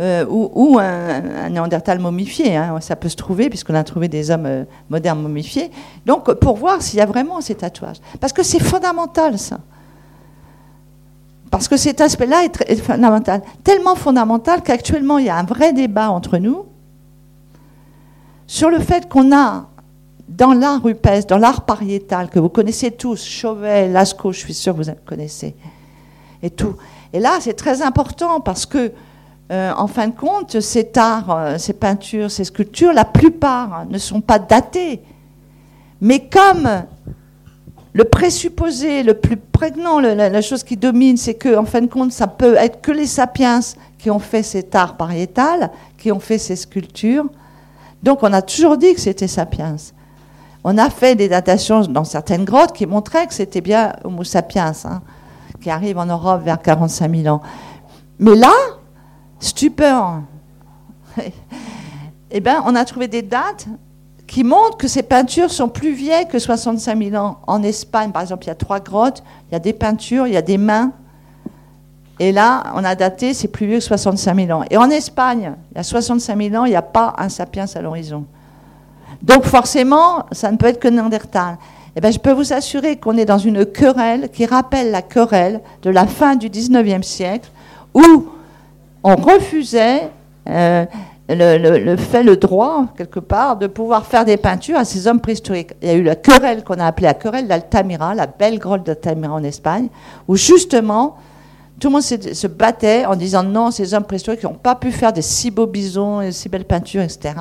euh, 0.00 0.24
ou, 0.28 0.78
un, 0.78 1.48
néandertal 1.48 1.98
momifié. 1.98 2.56
Hein. 2.56 2.78
Ça 2.80 2.96
peut 2.96 3.08
se 3.08 3.16
trouver, 3.16 3.48
puisqu'on 3.48 3.74
a 3.74 3.84
trouvé 3.84 4.08
des 4.08 4.30
hommes 4.30 4.46
euh, 4.46 4.64
modernes 4.90 5.22
momifiés. 5.22 5.70
Donc, 6.04 6.30
pour 6.34 6.56
voir 6.56 6.82
s'il 6.82 6.98
y 6.98 7.02
a 7.02 7.06
vraiment 7.06 7.40
ces 7.40 7.54
tatouages. 7.54 7.98
Parce 8.20 8.34
que 8.34 8.42
c'est 8.42 8.62
fondamental, 8.62 9.38
ça. 9.38 9.60
Parce 11.52 11.68
que 11.68 11.76
cet 11.76 12.00
aspect-là 12.00 12.44
est, 12.44 12.76
fondamental. 12.76 13.42
Tellement 13.62 13.94
fondamental 13.94 14.62
qu'actuellement, 14.62 15.18
il 15.18 15.26
y 15.26 15.28
a 15.28 15.36
un 15.36 15.44
vrai 15.44 15.74
débat 15.74 16.10
entre 16.10 16.38
nous 16.38 16.64
sur 18.46 18.70
le 18.70 18.78
fait 18.78 19.06
qu'on 19.06 19.36
a, 19.36 19.68
dans 20.30 20.54
l'art 20.54 20.82
rupestre, 20.82 21.28
dans 21.28 21.36
l'art 21.36 21.66
pariétal, 21.66 22.30
que 22.30 22.38
vous 22.38 22.48
connaissez 22.48 22.90
tous, 22.90 23.22
Chauvet, 23.22 23.88
Lascaux, 23.88 24.32
je 24.32 24.38
suis 24.38 24.54
sûr 24.54 24.74
que 24.74 24.82
vous 24.82 24.90
connaissez, 25.04 25.54
et 26.42 26.48
tout. 26.48 26.74
Et 27.12 27.20
là, 27.20 27.32
c'est 27.38 27.52
très 27.52 27.82
important 27.82 28.40
parce 28.40 28.64
que 28.64 28.90
euh, 29.50 29.72
en 29.76 29.88
fin 29.88 30.08
de 30.08 30.16
compte, 30.16 30.58
cet 30.60 30.96
art, 30.96 31.30
euh, 31.30 31.58
ces 31.58 31.74
peintures, 31.74 32.30
ces 32.30 32.44
sculptures, 32.44 32.94
la 32.94 33.04
plupart 33.04 33.84
ne 33.90 33.98
sont 33.98 34.22
pas 34.22 34.38
datées. 34.38 35.02
Mais 36.00 36.30
comme 36.30 36.66
le 37.94 38.04
présupposé 38.04 39.02
le 39.02 39.14
plus 39.14 39.36
prégnant, 39.36 40.00
la, 40.00 40.40
chose 40.40 40.64
qui 40.64 40.76
domine, 40.76 41.16
c'est 41.16 41.34
que, 41.34 41.56
en 41.56 41.64
fin 41.64 41.82
de 41.82 41.86
compte, 41.86 42.12
ça 42.12 42.26
peut 42.26 42.54
être 42.54 42.80
que 42.80 42.90
les 42.90 43.06
sapiens 43.06 43.60
qui 43.98 44.10
ont 44.10 44.18
fait 44.18 44.42
cet 44.42 44.74
art 44.74 44.96
pariétal, 44.96 45.70
qui 45.98 46.10
ont 46.10 46.20
fait 46.20 46.38
ces 46.38 46.56
sculptures. 46.56 47.26
Donc, 48.02 48.22
on 48.22 48.32
a 48.32 48.40
toujours 48.40 48.78
dit 48.78 48.94
que 48.94 49.00
c'était 49.00 49.28
sapiens. 49.28 49.76
On 50.64 50.78
a 50.78 50.88
fait 50.88 51.16
des 51.16 51.28
datations 51.28 51.82
dans 51.82 52.04
certaines 52.04 52.44
grottes 52.44 52.72
qui 52.72 52.86
montraient 52.86 53.26
que 53.26 53.34
c'était 53.34 53.60
bien 53.60 53.92
Homo 54.04 54.24
sapiens, 54.24 54.72
hein, 54.84 55.02
qui 55.60 55.70
arrive 55.70 55.98
en 55.98 56.06
Europe 56.06 56.42
vers 56.44 56.60
45 56.60 57.14
000 57.14 57.34
ans. 57.34 57.42
Mais 58.18 58.34
là, 58.34 58.52
stupeur. 59.38 60.22
eh 62.30 62.40
bien, 62.40 62.62
on 62.64 62.74
a 62.74 62.84
trouvé 62.84 63.06
des 63.06 63.22
dates 63.22 63.66
qui 64.32 64.44
montrent 64.44 64.78
que 64.78 64.88
ces 64.88 65.02
peintures 65.02 65.50
sont 65.50 65.68
plus 65.68 65.92
vieilles 65.92 66.26
que 66.26 66.38
65 66.38 67.10
000 67.10 67.22
ans. 67.22 67.40
En 67.46 67.62
Espagne, 67.62 68.12
par 68.12 68.22
exemple, 68.22 68.44
il 68.44 68.46
y 68.46 68.50
a 68.50 68.54
trois 68.54 68.80
grottes, 68.80 69.22
il 69.50 69.52
y 69.52 69.56
a 69.56 69.58
des 69.58 69.74
peintures, 69.74 70.26
il 70.26 70.32
y 70.32 70.38
a 70.38 70.42
des 70.42 70.56
mains. 70.56 70.92
Et 72.18 72.32
là, 72.32 72.62
on 72.74 72.82
a 72.82 72.94
daté, 72.94 73.34
c'est 73.34 73.48
plus 73.48 73.66
vieux 73.66 73.76
que 73.76 73.84
65 73.84 74.34
000 74.34 74.58
ans. 74.58 74.64
Et 74.70 74.78
en 74.78 74.88
Espagne, 74.88 75.52
il 75.72 75.76
y 75.76 75.80
a 75.80 75.82
65 75.82 76.34
000 76.34 76.54
ans, 76.54 76.64
il 76.64 76.70
n'y 76.70 76.76
a 76.76 76.80
pas 76.80 77.14
un 77.18 77.28
sapiens 77.28 77.66
à 77.74 77.82
l'horizon. 77.82 78.24
Donc 79.22 79.44
forcément, 79.44 80.24
ça 80.32 80.50
ne 80.50 80.56
peut 80.56 80.68
être 80.68 80.80
que 80.80 80.88
Néandertal. 80.88 81.58
Eh 81.94 82.00
bien, 82.00 82.10
je 82.10 82.18
peux 82.18 82.32
vous 82.32 82.54
assurer 82.54 82.96
qu'on 82.96 83.18
est 83.18 83.26
dans 83.26 83.36
une 83.36 83.66
querelle 83.66 84.30
qui 84.30 84.46
rappelle 84.46 84.92
la 84.92 85.02
querelle 85.02 85.60
de 85.82 85.90
la 85.90 86.06
fin 86.06 86.36
du 86.36 86.48
19e 86.48 87.02
siècle, 87.02 87.50
où 87.92 88.28
on 89.04 89.14
refusait 89.14 90.08
euh, 90.48 90.86
le, 91.28 91.96
fait, 91.96 92.22
le 92.22 92.36
droit, 92.36 92.86
quelque 92.96 93.20
part, 93.20 93.56
de 93.56 93.66
pouvoir 93.66 94.06
faire 94.06 94.24
des 94.24 94.36
peintures 94.36 94.78
à 94.78 94.84
ces 94.84 95.06
hommes 95.06 95.20
préhistoriques. 95.20 95.72
Il 95.80 95.88
y 95.88 95.90
a 95.90 95.94
eu 95.94 96.02
la 96.02 96.16
querelle 96.16 96.64
qu'on 96.64 96.78
a 96.78 96.86
appelée 96.86 97.06
la 97.06 97.14
querelle 97.14 97.46
d'Altamira, 97.46 98.14
la 98.14 98.26
belle 98.26 98.58
grotte 98.58 98.84
d'Altamira 98.84 99.34
en 99.34 99.44
Espagne, 99.44 99.88
où 100.28 100.36
justement, 100.36 101.16
tout 101.78 101.88
le 101.88 101.92
monde 101.92 102.02
se 102.02 102.46
battait 102.46 103.06
en 103.06 103.16
disant 103.16 103.42
non, 103.42 103.70
ces 103.70 103.94
hommes 103.94 104.04
préhistoriques 104.04 104.42
n'ont 104.44 104.54
pas 104.54 104.74
pu 104.74 104.90
faire 104.92 105.12
des 105.12 105.22
si 105.22 105.50
beaux 105.50 105.66
bisons 105.66 106.20
et 106.20 106.32
si 106.32 106.48
belles 106.48 106.64
peintures, 106.64 107.02
etc. 107.02 107.34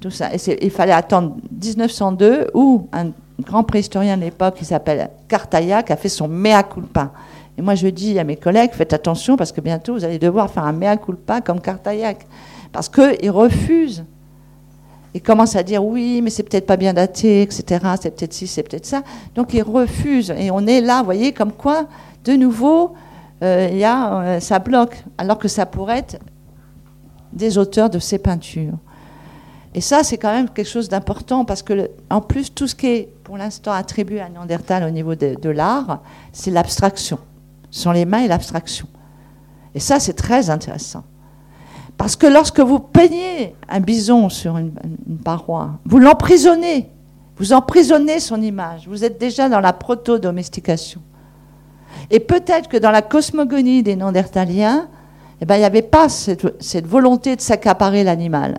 Tout 0.00 0.10
ça. 0.10 0.30
Il 0.60 0.70
fallait 0.70 0.92
attendre 0.92 1.36
1902 1.52 2.48
où 2.54 2.88
un 2.92 3.10
grand 3.40 3.62
préhistorien 3.62 4.16
de 4.16 4.22
l'époque 4.22 4.56
qui 4.56 4.64
s'appelle 4.64 5.10
Cartaillac 5.28 5.90
a 5.90 5.96
fait 5.96 6.08
son 6.08 6.28
mea 6.28 6.62
culpa. 6.62 7.12
Et 7.56 7.62
moi, 7.62 7.74
je 7.74 7.88
dis 7.88 8.18
à 8.18 8.24
mes 8.24 8.36
collègues, 8.36 8.70
faites 8.72 8.92
attention 8.92 9.36
parce 9.36 9.52
que 9.52 9.60
bientôt, 9.60 9.94
vous 9.94 10.04
allez 10.04 10.18
devoir 10.18 10.50
faire 10.50 10.64
un 10.64 10.72
mea 10.72 10.96
culpa 10.96 11.40
comme 11.40 11.60
Cartaillac. 11.60 12.26
Parce 12.72 12.88
qu'ils 12.88 13.30
refusent. 13.30 14.04
Ils 15.14 15.22
commencent 15.22 15.56
à 15.56 15.62
dire 15.62 15.84
oui, 15.84 16.22
mais 16.22 16.30
c'est 16.30 16.42
peut-être 16.42 16.66
pas 16.66 16.78
bien 16.78 16.94
daté, 16.94 17.42
etc. 17.42 17.84
C'est 18.00 18.16
peut-être 18.16 18.32
ci, 18.32 18.46
c'est 18.46 18.62
peut-être 18.62 18.86
ça. 18.86 19.02
Donc 19.34 19.52
ils 19.52 19.62
refusent. 19.62 20.30
Et 20.30 20.50
on 20.50 20.66
est 20.66 20.80
là, 20.80 21.00
vous 21.00 21.04
voyez, 21.04 21.32
comme 21.32 21.52
quoi, 21.52 21.86
de 22.24 22.32
nouveau, 22.32 22.94
euh, 23.42 23.68
y 23.72 23.84
a, 23.84 24.20
euh, 24.20 24.40
ça 24.40 24.58
bloque. 24.58 25.04
Alors 25.18 25.38
que 25.38 25.48
ça 25.48 25.66
pourrait 25.66 25.98
être 25.98 26.18
des 27.32 27.58
auteurs 27.58 27.90
de 27.90 27.98
ces 27.98 28.18
peintures. 28.18 28.78
Et 29.74 29.80
ça, 29.80 30.02
c'est 30.02 30.18
quand 30.18 30.32
même 30.32 30.48
quelque 30.48 30.68
chose 30.68 30.88
d'important 30.88 31.44
parce 31.44 31.62
que, 31.62 31.90
en 32.10 32.20
plus, 32.20 32.54
tout 32.54 32.66
ce 32.66 32.74
qui 32.74 32.86
est 32.86 33.08
pour 33.24 33.38
l'instant 33.38 33.72
attribué 33.72 34.20
à 34.20 34.28
Néandertal 34.28 34.84
au 34.84 34.90
niveau 34.90 35.14
de 35.14 35.48
l'art, 35.48 36.02
c'est 36.32 36.50
l'abstraction 36.50 37.18
sont 37.72 37.90
les 37.90 38.04
mains 38.04 38.22
et 38.22 38.28
l'abstraction. 38.28 38.86
Et 39.74 39.80
ça, 39.80 39.98
c'est 39.98 40.12
très 40.12 40.50
intéressant. 40.50 41.02
Parce 42.02 42.16
que 42.16 42.26
lorsque 42.26 42.58
vous 42.58 42.80
peignez 42.80 43.54
un 43.68 43.78
bison 43.78 44.28
sur 44.28 44.58
une, 44.58 44.72
paroi, 45.24 45.78
vous 45.84 46.00
l'emprisonnez. 46.00 46.90
Vous 47.36 47.52
emprisonnez 47.52 48.18
son 48.18 48.42
image. 48.42 48.88
Vous 48.88 49.04
êtes 49.04 49.20
déjà 49.20 49.48
dans 49.48 49.60
la 49.60 49.72
proto-domestication. 49.72 51.00
Et 52.10 52.18
peut-être 52.18 52.68
que 52.68 52.76
dans 52.76 52.90
la 52.90 53.02
cosmogonie 53.02 53.84
des 53.84 53.94
Néandertaliens, 53.94 54.88
eh 55.40 55.44
ben, 55.44 55.54
il 55.54 55.58
n'y 55.60 55.64
avait 55.64 55.80
pas 55.80 56.08
cette, 56.08 56.60
cette 56.60 56.88
volonté 56.88 57.36
de 57.36 57.40
s'accaparer 57.40 58.02
l'animal. 58.02 58.58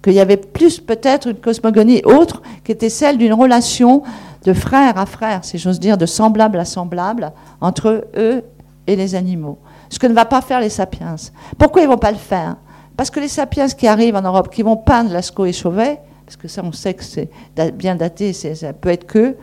Qu'il 0.00 0.12
y 0.12 0.20
avait 0.20 0.36
plus 0.36 0.78
peut-être 0.78 1.26
une 1.26 1.40
cosmogonie 1.40 2.02
autre 2.04 2.40
qui 2.62 2.70
était 2.70 2.88
celle 2.88 3.18
d'une 3.18 3.34
relation 3.34 4.04
de 4.44 4.52
frère 4.52 4.96
à 4.96 5.06
frère, 5.06 5.44
si 5.44 5.58
j'ose 5.58 5.80
dire, 5.80 5.98
de 5.98 6.06
semblable 6.06 6.60
à 6.60 6.64
semblable, 6.64 7.32
entre 7.60 8.06
eux 8.16 8.44
et 8.86 8.94
les 8.94 9.16
animaux. 9.16 9.58
Ce 9.88 9.98
que 9.98 10.06
ne 10.06 10.14
va 10.14 10.24
pas 10.24 10.40
faire 10.40 10.60
les 10.60 10.68
sapiens. 10.68 11.16
Pourquoi 11.58 11.82
ils 11.82 11.86
ne 11.86 11.90
vont 11.90 11.98
pas 11.98 12.12
le 12.12 12.16
faire? 12.16 12.54
Parce 12.96 13.10
que 13.10 13.20
les 13.20 13.28
sapiens 13.28 13.68
qui 13.68 13.86
arrivent 13.86 14.16
en 14.16 14.22
Europe, 14.22 14.50
qui 14.52 14.62
vont 14.62 14.76
peindre 14.76 15.12
Lascaux 15.12 15.44
et 15.44 15.52
Chauvet, 15.52 16.00
parce 16.24 16.36
que 16.36 16.48
ça 16.48 16.62
on 16.64 16.72
sait 16.72 16.94
que 16.94 17.04
c'est 17.04 17.28
bien 17.74 17.94
daté, 17.94 18.32
ça 18.32 18.72
peut 18.72 18.88
être 18.88 19.06
que, 19.06 19.36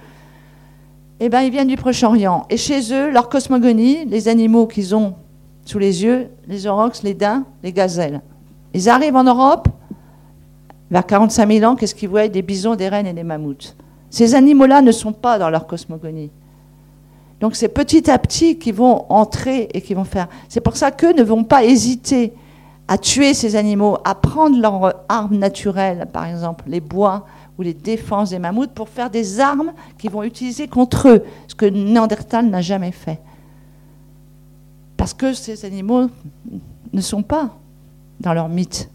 eh 1.19 1.29
ben, 1.29 1.41
ils 1.41 1.51
viennent 1.51 1.67
du 1.67 1.77
Proche-Orient. 1.77 2.45
Et 2.49 2.57
chez 2.57 2.93
eux, 2.93 3.09
leur 3.11 3.29
cosmogonie, 3.29 4.05
les 4.05 4.27
animaux 4.27 4.67
qu'ils 4.67 4.95
ont 4.95 5.13
sous 5.63 5.79
les 5.79 6.03
yeux, 6.03 6.27
les 6.47 6.67
aurochs, 6.67 7.03
les 7.03 7.13
daims, 7.13 7.45
les 7.61 7.71
gazelles. 7.71 8.21
Ils 8.73 8.89
arrivent 8.89 9.15
en 9.15 9.23
Europe, 9.23 9.69
vers 10.91 11.05
45 11.05 11.49
000 11.49 11.71
ans, 11.71 11.75
qu'est-ce 11.75 11.95
qu'ils 11.95 12.09
voient? 12.09 12.27
Des 12.27 12.41
bisons, 12.41 12.75
des 12.75 12.89
rennes 12.89 13.07
et 13.07 13.13
des 13.13 13.23
mammouths. 13.23 13.75
Ces 14.09 14.35
animaux-là 14.35 14.81
ne 14.81 14.91
sont 14.91 15.13
pas 15.13 15.39
dans 15.39 15.49
leur 15.49 15.65
cosmogonie. 15.65 16.31
Donc 17.39 17.55
c'est 17.55 17.69
petit 17.69 18.09
à 18.09 18.17
petit 18.19 18.57
qu'ils 18.57 18.73
vont 18.73 19.05
entrer 19.09 19.69
et 19.73 19.81
qu'ils 19.81 19.95
vont 19.95 20.03
faire. 20.03 20.27
C'est 20.49 20.61
pour 20.61 20.75
ça 20.75 20.91
qu'eux 20.91 21.13
ne 21.13 21.23
vont 21.23 21.43
pas 21.43 21.63
hésiter 21.63 22.33
à 22.87 22.97
tuer 22.97 23.33
ces 23.33 23.55
animaux, 23.55 23.97
à 24.03 24.15
prendre 24.15 24.59
leurs 24.59 24.93
armes 25.09 25.37
naturelles, 25.37 26.07
par 26.11 26.25
exemple 26.25 26.65
les 26.67 26.81
bois 26.81 27.25
ou 27.57 27.61
les 27.61 27.73
défenses 27.73 28.31
des 28.31 28.39
mammouths, 28.39 28.71
pour 28.73 28.89
faire 28.89 29.09
des 29.09 29.39
armes 29.39 29.73
qu'ils 29.97 30.11
vont 30.11 30.23
utiliser 30.23 30.67
contre 30.67 31.07
eux, 31.07 31.23
ce 31.47 31.55
que 31.55 31.65
Néandertal 31.65 32.47
n'a 32.49 32.61
jamais 32.61 32.91
fait. 32.91 33.19
Parce 34.97 35.13
que 35.13 35.33
ces 35.33 35.65
animaux 35.65 36.09
ne 36.91 37.01
sont 37.01 37.23
pas 37.23 37.49
dans 38.19 38.33
leur 38.33 38.49
mythe. 38.49 38.89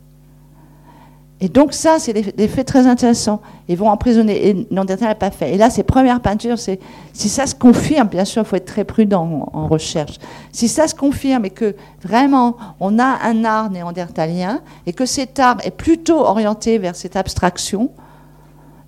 Et 1.40 1.48
donc 1.48 1.72
ça, 1.72 1.98
c'est 2.00 2.12
des, 2.12 2.48
faits 2.48 2.66
très 2.66 2.86
intéressants. 2.86 3.40
Ils 3.68 3.76
vont 3.76 3.88
emprisonner. 3.88 4.48
Et 4.48 4.66
Néandertal 4.70 5.08
n'a 5.08 5.14
pas 5.14 5.30
fait. 5.30 5.54
Et 5.54 5.56
là, 5.56 5.70
ces 5.70 5.84
premières 5.84 6.20
peintures, 6.20 6.58
si 6.58 7.28
ça 7.28 7.46
se 7.46 7.54
confirme, 7.54 8.08
bien 8.08 8.24
sûr, 8.24 8.42
il 8.42 8.44
faut 8.44 8.56
être 8.56 8.64
très 8.64 8.84
prudent 8.84 9.48
en, 9.52 9.68
recherche. 9.68 10.18
Si 10.50 10.66
ça 10.66 10.88
se 10.88 10.96
confirme 10.96 11.44
et 11.44 11.50
que 11.50 11.76
vraiment 12.02 12.56
on 12.80 12.98
a 12.98 13.18
un 13.22 13.44
art 13.44 13.70
néandertalien 13.70 14.60
et 14.86 14.92
que 14.92 15.06
cet 15.06 15.38
art 15.38 15.58
est 15.62 15.70
plutôt 15.70 16.20
orienté 16.20 16.78
vers 16.78 16.96
cette 16.96 17.14
abstraction, 17.14 17.90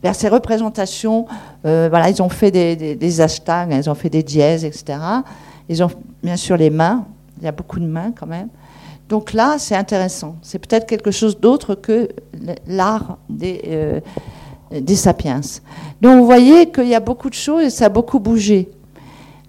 vers 0.03 0.17
ces 0.17 0.29
représentations, 0.29 1.27
euh, 1.67 1.89
voilà, 1.89 2.11
ils 2.11 2.21
ont 2.21 2.31
fait 2.31 2.51
des, 2.51 2.97
des, 2.97 3.21
hashtags, 3.21 3.73
ils 3.73 3.89
ont 3.89 3.95
fait 3.95 4.11
des 4.11 4.23
dièses, 4.25 4.65
etc. 4.65 4.99
Ils 5.69 5.85
ont 5.85 5.91
bien 6.23 6.37
sûr 6.37 6.57
les 6.57 6.71
mains. 6.71 7.05
Il 7.39 7.45
y 7.45 7.49
a 7.49 7.53
beaucoup 7.53 7.79
de 7.79 7.87
mains 7.87 8.13
quand 8.19 8.27
même. 8.27 8.49
Donc 9.11 9.33
là, 9.33 9.57
c'est 9.59 9.75
intéressant. 9.75 10.37
C'est 10.41 10.61
peut-être 10.61 10.87
quelque 10.87 11.11
chose 11.11 11.41
d'autre 11.41 11.75
que 11.75 12.09
l'art 12.69 13.19
des, 13.29 13.61
euh, 13.67 14.01
des 14.71 14.95
sapiens. 14.95 15.41
Donc 16.01 16.19
vous 16.19 16.25
voyez 16.25 16.71
qu'il 16.71 16.87
y 16.87 16.95
a 16.95 17.01
beaucoup 17.01 17.29
de 17.29 17.35
choses 17.35 17.65
et 17.65 17.71
ça 17.71 17.87
a 17.87 17.89
beaucoup 17.89 18.21
bougé. 18.21 18.71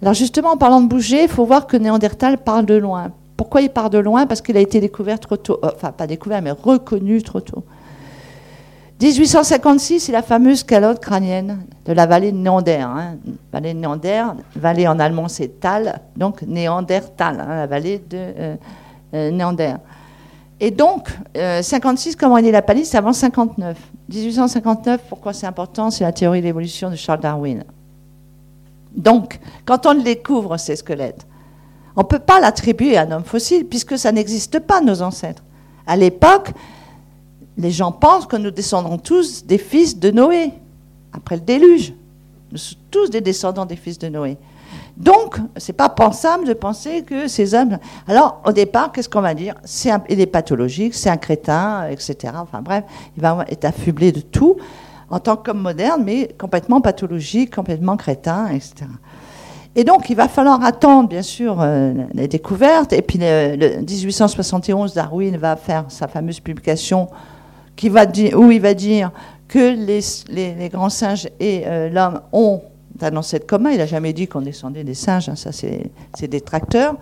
Alors 0.02 0.14
justement, 0.14 0.50
en 0.50 0.56
parlant 0.56 0.80
de 0.80 0.88
bouger, 0.88 1.22
il 1.22 1.28
faut 1.28 1.44
voir 1.44 1.68
que 1.68 1.76
Néandertal 1.76 2.38
parle 2.38 2.66
de 2.66 2.74
loin. 2.74 3.12
Pourquoi 3.36 3.62
il 3.62 3.70
part 3.70 3.88
de 3.88 3.98
loin? 3.98 4.26
Parce 4.26 4.42
qu'il 4.42 4.56
a 4.56 4.60
été 4.60 4.80
découvert 4.80 5.20
trop 5.20 5.36
tôt. 5.36 5.60
Euh, 5.62 5.70
enfin, 5.76 5.92
pas 5.92 6.08
découvert, 6.08 6.42
mais 6.42 6.50
reconnu 6.50 7.22
trop 7.22 7.40
tôt. 7.40 7.62
1856, 9.00 10.00
c'est 10.00 10.12
la 10.12 10.22
fameuse 10.22 10.64
calotte 10.64 10.98
crânienne 10.98 11.58
de 11.84 11.92
la 11.92 12.06
vallée 12.06 12.32
de 12.32 12.36
Néander. 12.36 12.80
Hein. 12.80 13.16
Vallée 13.52 13.74
de 13.74 13.78
Néander, 13.78 14.24
vallée 14.56 14.88
en 14.88 14.98
allemand 14.98 15.28
c'est 15.28 15.60
Tal, 15.60 16.00
donc 16.16 16.42
Néandertal, 16.42 17.40
hein, 17.40 17.56
la 17.56 17.66
vallée 17.66 17.98
de, 17.98 18.16
euh, 18.16 18.56
euh, 19.14 19.30
Néander. 19.30 19.76
Et 20.60 20.70
donc, 20.70 21.08
56, 21.34 22.10
euh, 22.10 22.16
comment 22.18 22.38
est 22.38 22.50
la 22.50 22.62
palisse, 22.62 22.94
avant 22.94 23.12
59. 23.12 23.76
1859, 24.08 25.00
pourquoi 25.08 25.32
c'est 25.32 25.46
important? 25.46 25.90
C'est 25.90 26.04
la 26.04 26.12
théorie 26.12 26.40
de 26.40 26.46
l'évolution 26.46 26.90
de 26.90 26.96
Charles 26.96 27.20
Darwin. 27.20 27.64
Donc, 28.94 29.40
quand 29.64 29.86
on 29.86 29.94
découvre 29.94 30.56
ces 30.58 30.76
squelettes, 30.76 31.26
on 31.96 32.02
ne 32.02 32.06
peut 32.06 32.18
pas 32.18 32.40
l'attribuer 32.40 32.96
à 32.96 33.02
un 33.02 33.10
homme 33.10 33.24
fossile, 33.24 33.66
puisque 33.66 33.98
ça 33.98 34.12
n'existe 34.12 34.60
pas, 34.60 34.80
nos 34.80 35.02
ancêtres. 35.02 35.42
À 35.86 35.96
l'époque, 35.96 36.52
les 37.56 37.70
gens 37.70 37.92
pensent 37.92 38.26
que 38.26 38.36
nous 38.36 38.50
descendons 38.50 38.98
tous 38.98 39.44
des 39.44 39.58
fils 39.58 39.98
de 39.98 40.10
Noé, 40.10 40.52
après 41.12 41.36
le 41.36 41.42
déluge. 41.42 41.92
Nous 42.50 42.58
sommes 42.58 42.78
tous 42.90 43.10
des 43.10 43.20
descendants 43.20 43.66
des 43.66 43.76
fils 43.76 43.98
de 43.98 44.08
Noé. 44.08 44.36
Donc, 44.96 45.38
c'est 45.56 45.72
pas 45.72 45.88
pensable 45.88 46.46
de 46.46 46.52
penser 46.52 47.02
que 47.02 47.26
ces 47.26 47.54
hommes. 47.54 47.78
Alors, 48.06 48.42
au 48.46 48.52
départ, 48.52 48.92
qu'est-ce 48.92 49.08
qu'on 49.08 49.20
va 49.22 49.34
dire? 49.34 49.54
C'est 49.64 49.90
Il 50.08 50.20
est 50.20 50.26
pathologique, 50.26 50.94
c'est 50.94 51.10
un 51.10 51.16
crétin, 51.16 51.88
etc. 51.88 52.34
Enfin 52.36 52.60
bref, 52.60 52.84
il 53.16 53.22
va 53.22 53.44
être 53.48 53.64
affublé 53.64 54.12
de 54.12 54.20
tout 54.20 54.56
en 55.10 55.18
tant 55.18 55.36
qu'homme 55.36 55.60
moderne, 55.60 56.02
mais 56.04 56.28
complètement 56.38 56.80
pathologique, 56.80 57.54
complètement 57.54 57.96
crétin, 57.96 58.48
etc. 58.48 58.86
Et 59.74 59.84
donc, 59.84 60.10
il 60.10 60.16
va 60.16 60.28
falloir 60.28 60.62
attendre, 60.64 61.08
bien 61.08 61.22
sûr, 61.22 61.58
euh, 61.60 61.94
les 62.12 62.28
découvertes. 62.28 62.92
Et 62.92 63.00
puis, 63.00 63.18
le, 63.20 63.80
1871, 63.80 64.92
Darwin 64.94 65.36
va 65.38 65.56
faire 65.56 65.84
sa 65.88 66.08
fameuse 66.08 66.40
publication 66.40 67.08
qui 67.74 67.88
va 67.88 68.04
où 68.34 68.50
il 68.50 68.60
va 68.60 68.74
dire 68.74 69.10
que 69.48 69.74
les, 69.74 70.68
grands 70.68 70.90
singes 70.90 71.28
et 71.40 71.64
euh, 71.66 71.88
l'homme 71.88 72.20
ont 72.32 72.62
un 73.00 73.16
ancêtre 73.16 73.46
commun. 73.46 73.70
Il 73.70 73.78
n'a 73.78 73.86
jamais 73.86 74.12
dit 74.12 74.28
qu'on 74.28 74.40
descendait 74.40 74.84
des 74.84 74.94
singes, 74.94 75.28
hein, 75.28 75.36
ça 75.36 75.50
c'est 75.52 76.28
des 76.28 76.40
tracteurs. 76.40 76.96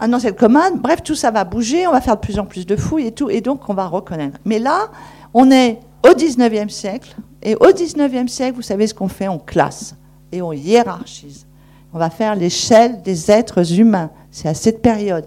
Un 0.00 0.12
ancêtre 0.12 0.38
commun, 0.38 0.70
bref, 0.76 1.02
tout 1.02 1.14
ça 1.14 1.30
va 1.30 1.44
bouger, 1.44 1.86
on 1.86 1.92
va 1.92 2.00
faire 2.00 2.16
de 2.16 2.20
plus 2.20 2.38
en 2.38 2.46
plus 2.46 2.66
de 2.66 2.76
fouilles 2.76 3.08
et 3.08 3.12
tout, 3.12 3.28
et 3.28 3.40
donc 3.40 3.68
on 3.68 3.74
va 3.74 3.86
reconnaître. 3.86 4.38
Mais 4.44 4.58
là, 4.58 4.88
on 5.34 5.50
est 5.50 5.78
au 6.02 6.14
19e 6.14 6.70
siècle, 6.70 7.16
et 7.42 7.54
au 7.56 7.70
19e 7.70 8.28
siècle, 8.28 8.56
vous 8.56 8.62
savez 8.62 8.86
ce 8.86 8.94
qu'on 8.94 9.08
fait? 9.08 9.28
On 9.28 9.38
classe 9.38 9.94
et 10.32 10.42
on 10.42 10.52
hiérarchise. 10.52 11.46
On 11.92 11.98
va 11.98 12.10
faire 12.10 12.34
l'échelle 12.36 13.02
des 13.02 13.30
êtres 13.30 13.78
humains. 13.78 14.10
C'est 14.30 14.48
à 14.48 14.54
cette 14.54 14.80
période, 14.80 15.26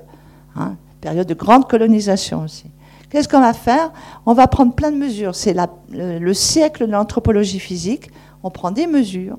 hein, 0.56 0.76
période 1.02 1.28
de 1.28 1.34
grande 1.34 1.68
colonisation 1.68 2.44
aussi. 2.44 2.66
Qu'est-ce 3.10 3.28
qu'on 3.28 3.42
va 3.42 3.54
faire? 3.54 3.92
On 4.26 4.34
va 4.34 4.48
prendre 4.48 4.74
plein 4.74 4.92
de 4.92 4.98
mesures. 4.98 5.36
C'est 5.36 5.56
le, 5.92 6.34
siècle 6.34 6.88
de 6.88 6.92
l'anthropologie 6.92 7.60
physique. 7.60 8.10
On 8.42 8.50
prend 8.50 8.72
des 8.72 8.88
mesures 8.88 9.38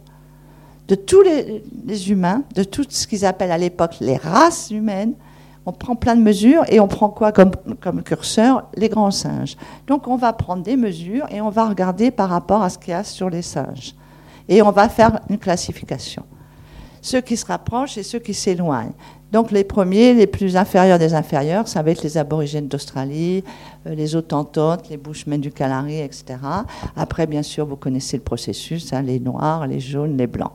de 0.88 0.94
tous 0.94 1.22
les, 1.22 2.10
humains, 2.10 2.42
de 2.54 2.62
tout 2.62 2.84
ce 2.88 3.06
qu'ils 3.06 3.24
appellent 3.24 3.52
à 3.52 3.58
l'époque 3.58 3.96
les 4.00 4.16
races 4.16 4.70
humaines. 4.70 5.14
On 5.66 5.72
prend 5.72 5.96
plein 5.96 6.14
de 6.14 6.20
mesures 6.20 6.62
et 6.68 6.78
on 6.78 6.88
prend 6.88 7.08
quoi 7.08 7.32
comme, 7.32 7.52
comme 7.80 8.02
curseur? 8.02 8.68
Les 8.76 8.90
grands 8.90 9.10
singes. 9.10 9.56
Donc 9.86 10.08
on 10.08 10.16
va 10.16 10.34
prendre 10.34 10.62
des 10.62 10.76
mesures 10.76 11.26
et 11.30 11.40
on 11.40 11.48
va 11.48 11.66
regarder 11.66 12.10
par 12.10 12.28
rapport 12.28 12.62
à 12.62 12.68
ce 12.68 12.76
qu'il 12.76 12.90
y 12.90 12.94
a 12.94 13.02
sur 13.02 13.30
les 13.30 13.40
singes. 13.40 13.94
Et 14.48 14.60
on 14.60 14.70
va 14.70 14.90
faire 14.90 15.20
une 15.30 15.38
classification. 15.38 16.22
Ceux 17.00 17.22
qui 17.22 17.36
se 17.36 17.46
rapprochent 17.46 17.96
et 17.96 18.02
ceux 18.02 18.18
qui 18.18 18.34
s'éloignent. 18.34 18.92
Donc 19.34 19.50
les 19.50 19.64
premiers, 19.64 20.14
les 20.14 20.28
plus 20.28 20.56
inférieurs 20.56 21.00
des 21.00 21.12
inférieurs, 21.12 21.66
ça 21.66 21.82
va 21.82 21.90
être 21.90 22.04
les 22.04 22.18
aborigènes 22.18 22.68
d'Australie, 22.68 23.42
euh, 23.84 23.92
les 23.96 24.14
Autantotes, 24.14 24.88
les 24.90 24.96
Bushmen 24.96 25.40
du 25.40 25.50
Kalahari, 25.50 25.98
etc. 25.98 26.36
Après, 26.94 27.26
bien 27.26 27.42
sûr, 27.42 27.66
vous 27.66 27.74
connaissez 27.74 28.16
le 28.16 28.22
processus, 28.22 28.92
hein, 28.92 29.02
les 29.02 29.18
noirs, 29.18 29.66
les 29.66 29.80
jaunes, 29.80 30.16
les 30.16 30.28
blancs. 30.28 30.52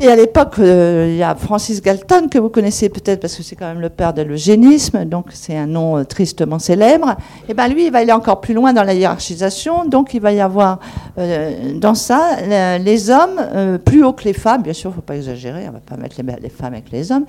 Et 0.00 0.08
à 0.08 0.16
l'époque, 0.16 0.58
euh, 0.58 1.06
il 1.08 1.16
y 1.16 1.22
a 1.22 1.36
Francis 1.36 1.80
Galton, 1.80 2.26
que 2.28 2.36
vous 2.38 2.48
connaissez 2.48 2.88
peut-être 2.88 3.20
parce 3.20 3.36
que 3.36 3.44
c'est 3.44 3.54
quand 3.54 3.68
même 3.68 3.80
le 3.80 3.90
père 3.90 4.12
de 4.12 4.22
l'eugénisme, 4.22 5.04
donc 5.04 5.26
c'est 5.30 5.56
un 5.56 5.68
nom 5.68 5.96
euh, 5.96 6.02
tristement 6.02 6.58
célèbre. 6.58 7.14
Et 7.48 7.54
bien 7.54 7.68
lui, 7.68 7.86
il 7.86 7.92
va 7.92 7.98
aller 7.98 8.10
encore 8.12 8.40
plus 8.40 8.54
loin 8.54 8.72
dans 8.72 8.82
la 8.82 8.92
hiérarchisation, 8.92 9.84
donc 9.84 10.12
il 10.12 10.20
va 10.20 10.32
y 10.32 10.40
avoir 10.40 10.80
euh, 11.16 11.78
dans 11.78 11.94
ça 11.94 12.38
les 12.78 13.08
hommes 13.08 13.80
plus 13.84 14.02
haut 14.02 14.12
que 14.12 14.24
les 14.24 14.32
femmes, 14.32 14.62
bien 14.62 14.72
sûr, 14.72 14.90
il 14.90 14.94
ne 14.94 14.96
faut 14.96 15.02
pas 15.02 15.14
exagérer, 15.14 15.62
on 15.64 15.68
ne 15.68 15.72
va 15.74 15.80
pas 15.80 15.96
mettre 15.96 16.16
les, 16.20 16.40
les, 16.42 16.48
femmes 16.48 16.72
avec 16.72 16.90
les 16.90 17.12
hommes. 17.12 17.24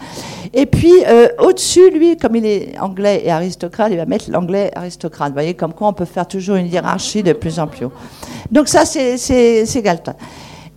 Et 0.51 0.65
puis 0.65 0.93
au-dessus, 1.39 1.91
lui, 1.91 2.17
comme 2.17 2.35
il 2.35 2.45
est 2.47 2.79
anglais 2.79 3.21
et 3.23 3.31
aristocrate, 3.31 3.89
il 3.91 3.97
va 3.97 4.05
mettre 4.05 4.31
l'anglais 4.31 4.71
aristocrate. 4.75 5.29
Vous 5.29 5.35
voyez, 5.35 5.53
comme 5.53 5.73
quoi 5.73 5.89
on 5.89 5.93
peut 5.93 6.05
faire 6.05 6.27
toujours 6.27 6.55
une 6.55 6.67
hiérarchie 6.67 7.21
de 7.21 7.33
plus 7.33 7.59
en 7.59 7.67
plus 7.67 7.85
haut. 7.85 7.93
Donc 8.51 8.67
ça, 8.67 8.85
c'est 8.85 9.81
Galton. 9.83 10.13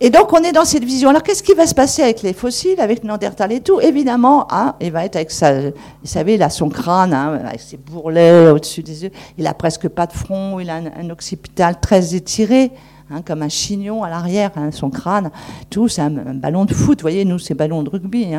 Et 0.01 0.09
donc, 0.09 0.31
on 0.31 0.37
est 0.43 0.53
dans 0.53 0.63
cette 0.63 0.85
vision. 0.85 1.09
Alors, 1.09 1.23
qu'est-ce 1.23 1.43
qui 1.43 1.53
va 1.53 1.67
se 1.67 1.75
passer 1.75 2.01
avec 2.01 2.21
les 2.21 2.31
fossiles, 2.31 2.79
avec 2.79 3.03
Néandertal 3.03 3.51
et 3.51 3.59
tout 3.59 3.81
Évidemment, 3.81 4.47
hein, 4.49 4.75
il 4.79 4.91
va 4.93 5.03
être 5.03 5.17
avec 5.17 5.29
sa. 5.29 5.59
Vous 5.61 5.71
savez, 6.05 6.35
il 6.35 6.43
a 6.43 6.49
son 6.49 6.69
crâne, 6.69 7.13
hein, 7.13 7.37
avec 7.45 7.59
ses 7.59 7.75
bourrelets 7.75 8.49
au-dessus 8.49 8.81
des 8.81 9.03
yeux. 9.03 9.11
Il 9.37 9.45
a 9.45 9.53
presque 9.53 9.89
pas 9.89 10.07
de 10.07 10.13
front, 10.13 10.59
il 10.59 10.69
a 10.69 10.75
un, 10.75 11.09
occipital 11.09 11.79
très 11.81 12.15
étiré. 12.15 12.71
Hein, 13.11 13.23
comme 13.25 13.41
un 13.41 13.49
chignon 13.49 14.03
à 14.03 14.09
l'arrière, 14.09 14.51
son 14.71 14.91
crâne, 14.91 15.31
tout, 15.71 15.87
c'est 15.87 16.03
un, 16.03 16.11
ballon 16.11 16.65
de 16.65 16.75
foot, 16.75 16.99
vous 16.99 17.01
voyez, 17.01 17.25
nous, 17.25 17.39
c'est 17.39 17.55
ballon 17.55 17.81
de 17.81 17.89
rugby. 17.89 18.21
Et 18.21 18.37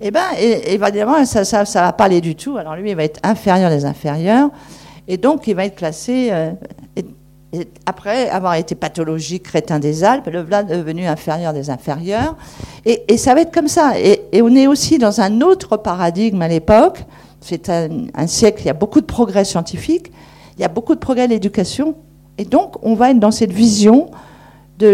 eh 0.00 0.10
ben, 0.12 0.22
évidemment, 0.38 1.24
ça, 1.24 1.44
ça, 1.44 1.64
ça 1.64 1.80
va 1.82 1.92
pas 1.92 2.04
aller 2.04 2.20
du 2.20 2.36
tout. 2.36 2.56
Alors 2.56 2.76
lui, 2.76 2.90
il 2.90 2.96
va 2.96 3.02
être 3.02 3.18
inférieur 3.24 3.70
des 3.70 3.84
inférieurs, 3.84 4.50
et 5.08 5.16
donc 5.16 5.48
il 5.48 5.56
va 5.56 5.64
être 5.64 5.74
classé. 5.74 6.28
Euh, 6.30 6.52
après 7.86 8.28
avoir 8.28 8.54
été 8.54 8.74
pathologique 8.74 9.44
crétin 9.44 9.78
des 9.78 10.04
Alpes, 10.04 10.28
le 10.32 10.42
Vlad 10.42 10.70
est 10.70 10.76
devenu 10.76 11.06
inférieur 11.06 11.52
des 11.52 11.70
inférieurs. 11.70 12.36
Et, 12.84 13.16
ça 13.16 13.34
va 13.34 13.42
être 13.42 13.52
comme 13.52 13.68
ça. 13.68 13.98
Et, 13.98 14.42
on 14.42 14.54
est 14.54 14.66
aussi 14.66 14.98
dans 14.98 15.20
un 15.20 15.40
autre 15.40 15.76
paradigme 15.76 16.42
à 16.42 16.48
l'époque. 16.48 17.04
C'est 17.40 17.68
un, 17.68 18.26
siècle, 18.26 18.62
il 18.62 18.66
y 18.66 18.70
a 18.70 18.74
beaucoup 18.74 19.00
de 19.00 19.06
progrès 19.06 19.44
scientifiques, 19.44 20.10
il 20.56 20.62
y 20.62 20.64
a 20.64 20.68
beaucoup 20.68 20.94
de 20.94 21.00
progrès 21.00 21.26
de 21.26 21.32
l'éducation. 21.32 21.96
Et 22.38 22.44
donc, 22.44 22.76
on 22.82 22.94
va 22.94 23.10
être 23.10 23.20
dans 23.20 23.30
cette 23.30 23.52
vision 23.52 24.10
de 24.78 24.88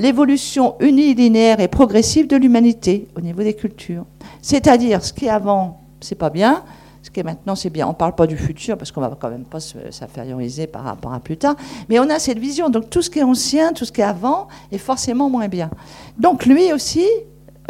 l'évolution 0.00 0.76
unilinéaire 0.80 1.60
et 1.60 1.68
progressive 1.68 2.28
de 2.28 2.36
l'humanité 2.36 3.08
au 3.16 3.20
niveau 3.20 3.42
des 3.42 3.54
cultures. 3.54 4.04
C'est-à-dire, 4.42 5.02
ce 5.04 5.12
qui 5.12 5.28
avant, 5.28 5.80
c'est 6.00 6.14
pas 6.14 6.30
bien, 6.30 6.62
ce 7.14 7.20
qui 7.20 7.20
est 7.20 7.30
maintenant, 7.30 7.54
c'est 7.54 7.70
bien. 7.70 7.86
On 7.86 7.90
ne 7.90 7.94
parle 7.94 8.16
pas 8.16 8.26
du 8.26 8.36
futur 8.36 8.76
parce 8.76 8.90
qu'on 8.90 9.00
ne 9.00 9.06
va 9.06 9.16
quand 9.16 9.30
même 9.30 9.44
pas 9.44 9.60
s'inférioriser 9.60 10.66
par 10.66 10.82
rapport 10.82 11.14
à 11.14 11.20
plus 11.20 11.36
tard. 11.36 11.54
Mais 11.88 12.00
on 12.00 12.10
a 12.10 12.18
cette 12.18 12.40
vision. 12.40 12.70
Donc 12.70 12.90
tout 12.90 13.02
ce 13.02 13.08
qui 13.10 13.20
est 13.20 13.22
ancien, 13.22 13.72
tout 13.72 13.84
ce 13.84 13.92
qui 13.92 14.00
est 14.00 14.04
avant 14.04 14.48
est 14.72 14.78
forcément 14.78 15.30
moins 15.30 15.46
bien. 15.46 15.70
Donc 16.18 16.44
lui 16.44 16.72
aussi, 16.72 17.06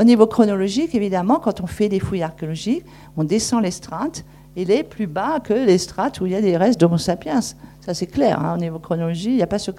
au 0.00 0.04
niveau 0.04 0.26
chronologique, 0.26 0.94
évidemment, 0.94 1.40
quand 1.40 1.60
on 1.60 1.66
fait 1.66 1.90
des 1.90 2.00
fouilles 2.00 2.22
archéologiques, 2.22 2.86
on 3.18 3.24
descend 3.24 3.62
les 3.62 3.70
strates. 3.70 4.24
Il 4.56 4.70
est 4.70 4.82
plus 4.82 5.06
bas 5.06 5.40
que 5.40 5.52
les 5.52 5.76
strates 5.76 6.22
où 6.22 6.26
il 6.26 6.32
y 6.32 6.36
a 6.36 6.40
des 6.40 6.56
restes 6.56 6.80
d'Homo 6.80 6.96
sapiens. 6.96 7.40
Ça, 7.42 7.92
c'est 7.92 8.06
clair. 8.06 8.40
Hein, 8.40 8.54
au 8.54 8.58
niveau 8.58 8.78
chronologie, 8.78 9.28
il 9.28 9.36
n'y 9.36 9.42
a 9.42 9.46
pas 9.46 9.58
ce. 9.58 9.72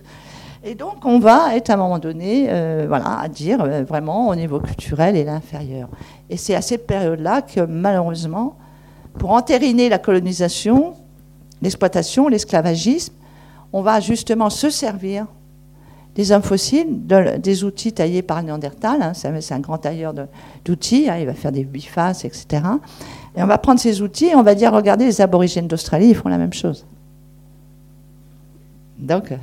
Et 0.64 0.76
donc, 0.76 1.06
on 1.06 1.18
va 1.18 1.56
être 1.56 1.72
à 1.72 1.74
un 1.74 1.78
moment 1.78 1.98
donné, 1.98 2.48
euh, 2.50 2.86
voilà, 2.88 3.20
à 3.20 3.28
dire 3.30 3.64
euh, 3.64 3.84
vraiment 3.84 4.28
au 4.28 4.36
niveau 4.36 4.60
culturel 4.60 5.16
et 5.16 5.24
l'inférieur. 5.24 5.90
Et 6.30 6.38
c'est 6.38 6.54
à 6.54 6.62
cette 6.62 6.86
période-là 6.86 7.42
que 7.42 7.62
malheureusement, 7.62 8.58
pour 9.18 9.32
entériner 9.32 9.90
la 9.90 9.98
colonisation, 9.98 10.94
l'exploitation, 11.62 12.28
l'esclavagisme, 12.28 13.14
on 13.74 13.82
va 13.82 14.00
justement 14.00 14.50
se 14.50 14.70
servir 14.70 15.26
des 16.16 16.32
hommes 16.32 16.44
fossiles, 16.44 17.06
des 17.40 17.64
outils 17.66 17.92
taillés 17.92 18.22
par 18.22 18.42
Néandertal. 18.42 19.02
Hein, 19.02 19.12
c'est 19.14 19.54
un 19.54 19.60
grand 19.60 19.78
tailleur 19.78 20.14
d'outils, 20.64 21.10
hein, 21.10 21.18
il 21.20 21.26
va 21.26 21.34
faire 21.34 21.52
des 21.52 21.66
bifaces, 21.66 22.24
etc. 22.24 22.64
Et 23.36 23.44
on 23.44 23.48
va 23.48 23.58
prendre 23.58 23.80
ces 23.80 24.02
outils 24.02 24.28
et 24.28 24.36
on 24.36 24.44
va 24.44 24.56
dire 24.56 24.72
regardez, 24.72 25.06
les 25.06 25.20
aborigènes 25.20 25.68
d'Australie, 25.68 26.10
ils 26.10 26.16
font 26.16 26.30
la 26.30 26.38
même 26.38 26.54
chose. 26.54 26.86
Donc, 28.98 29.34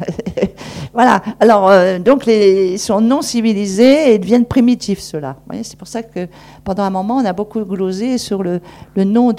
voilà. 0.94 1.22
Alors, 1.38 1.68
euh, 1.68 1.98
donc, 1.98 2.26
ils 2.26 2.78
sont 2.78 3.00
non 3.00 3.22
civilisés 3.22 4.14
et 4.14 4.18
deviennent 4.18 4.46
primitifs, 4.46 5.00
ceux-là. 5.00 5.36
C'est 5.62 5.76
pour 5.76 5.88
ça 5.88 6.02
que 6.02 6.26
pendant 6.64 6.84
un 6.84 6.90
moment, 6.90 7.16
on 7.16 7.24
a 7.24 7.32
beaucoup 7.32 7.62
glosé 7.64 8.18
sur 8.18 8.42
le, 8.42 8.60
nom 8.96 9.32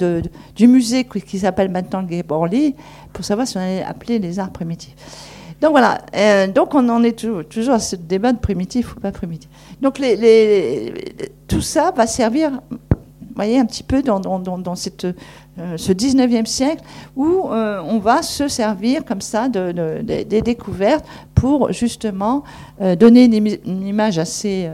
du 0.54 0.68
musée 0.68 1.04
qui, 1.04 1.38
s'appelle 1.38 1.70
maintenant 1.70 2.04
le 2.08 2.22
Borly 2.22 2.74
pour 3.12 3.24
savoir 3.24 3.46
si 3.46 3.56
on 3.56 3.60
allait 3.60 3.82
appeler 3.82 4.18
les 4.18 4.38
arts 4.38 4.52
primitifs. 4.52 4.94
Donc 5.60 5.70
voilà, 5.70 5.98
euh, 6.14 6.46
donc 6.46 6.74
on 6.74 6.86
en 6.90 7.02
est 7.02 7.18
toujours, 7.18 7.74
à 7.74 7.78
ce 7.78 7.96
débat 7.96 8.32
de 8.32 8.38
primitif 8.38 8.96
ou 8.96 9.00
pas 9.00 9.12
primitif. 9.12 9.48
Donc 9.80 9.98
tout 11.48 11.60
ça 11.60 11.92
va 11.96 12.06
servir, 12.06 12.60
vous 13.34 13.42
voyez, 13.42 13.58
un 13.58 13.66
petit 13.66 13.82
peu 13.82 14.00
dans, 14.00 14.20
dans, 14.20 14.38
dans 14.38 14.74
cette 14.76 15.06
euh, 15.60 15.76
ce 15.76 15.92
19e 15.92 16.46
siècle 16.46 16.82
où 17.14 17.48
euh, 17.48 17.80
on 17.84 18.00
va 18.00 18.22
se 18.22 18.48
servir 18.48 19.04
comme 19.04 19.20
ça 19.20 19.48
de, 19.48 20.02
des 20.02 20.42
découvertes 20.42 21.04
pour 21.32 21.72
justement 21.72 22.42
euh, 22.80 22.96
donner 22.96 23.24
une, 23.24 23.86
image 23.86 24.18
assez 24.18 24.70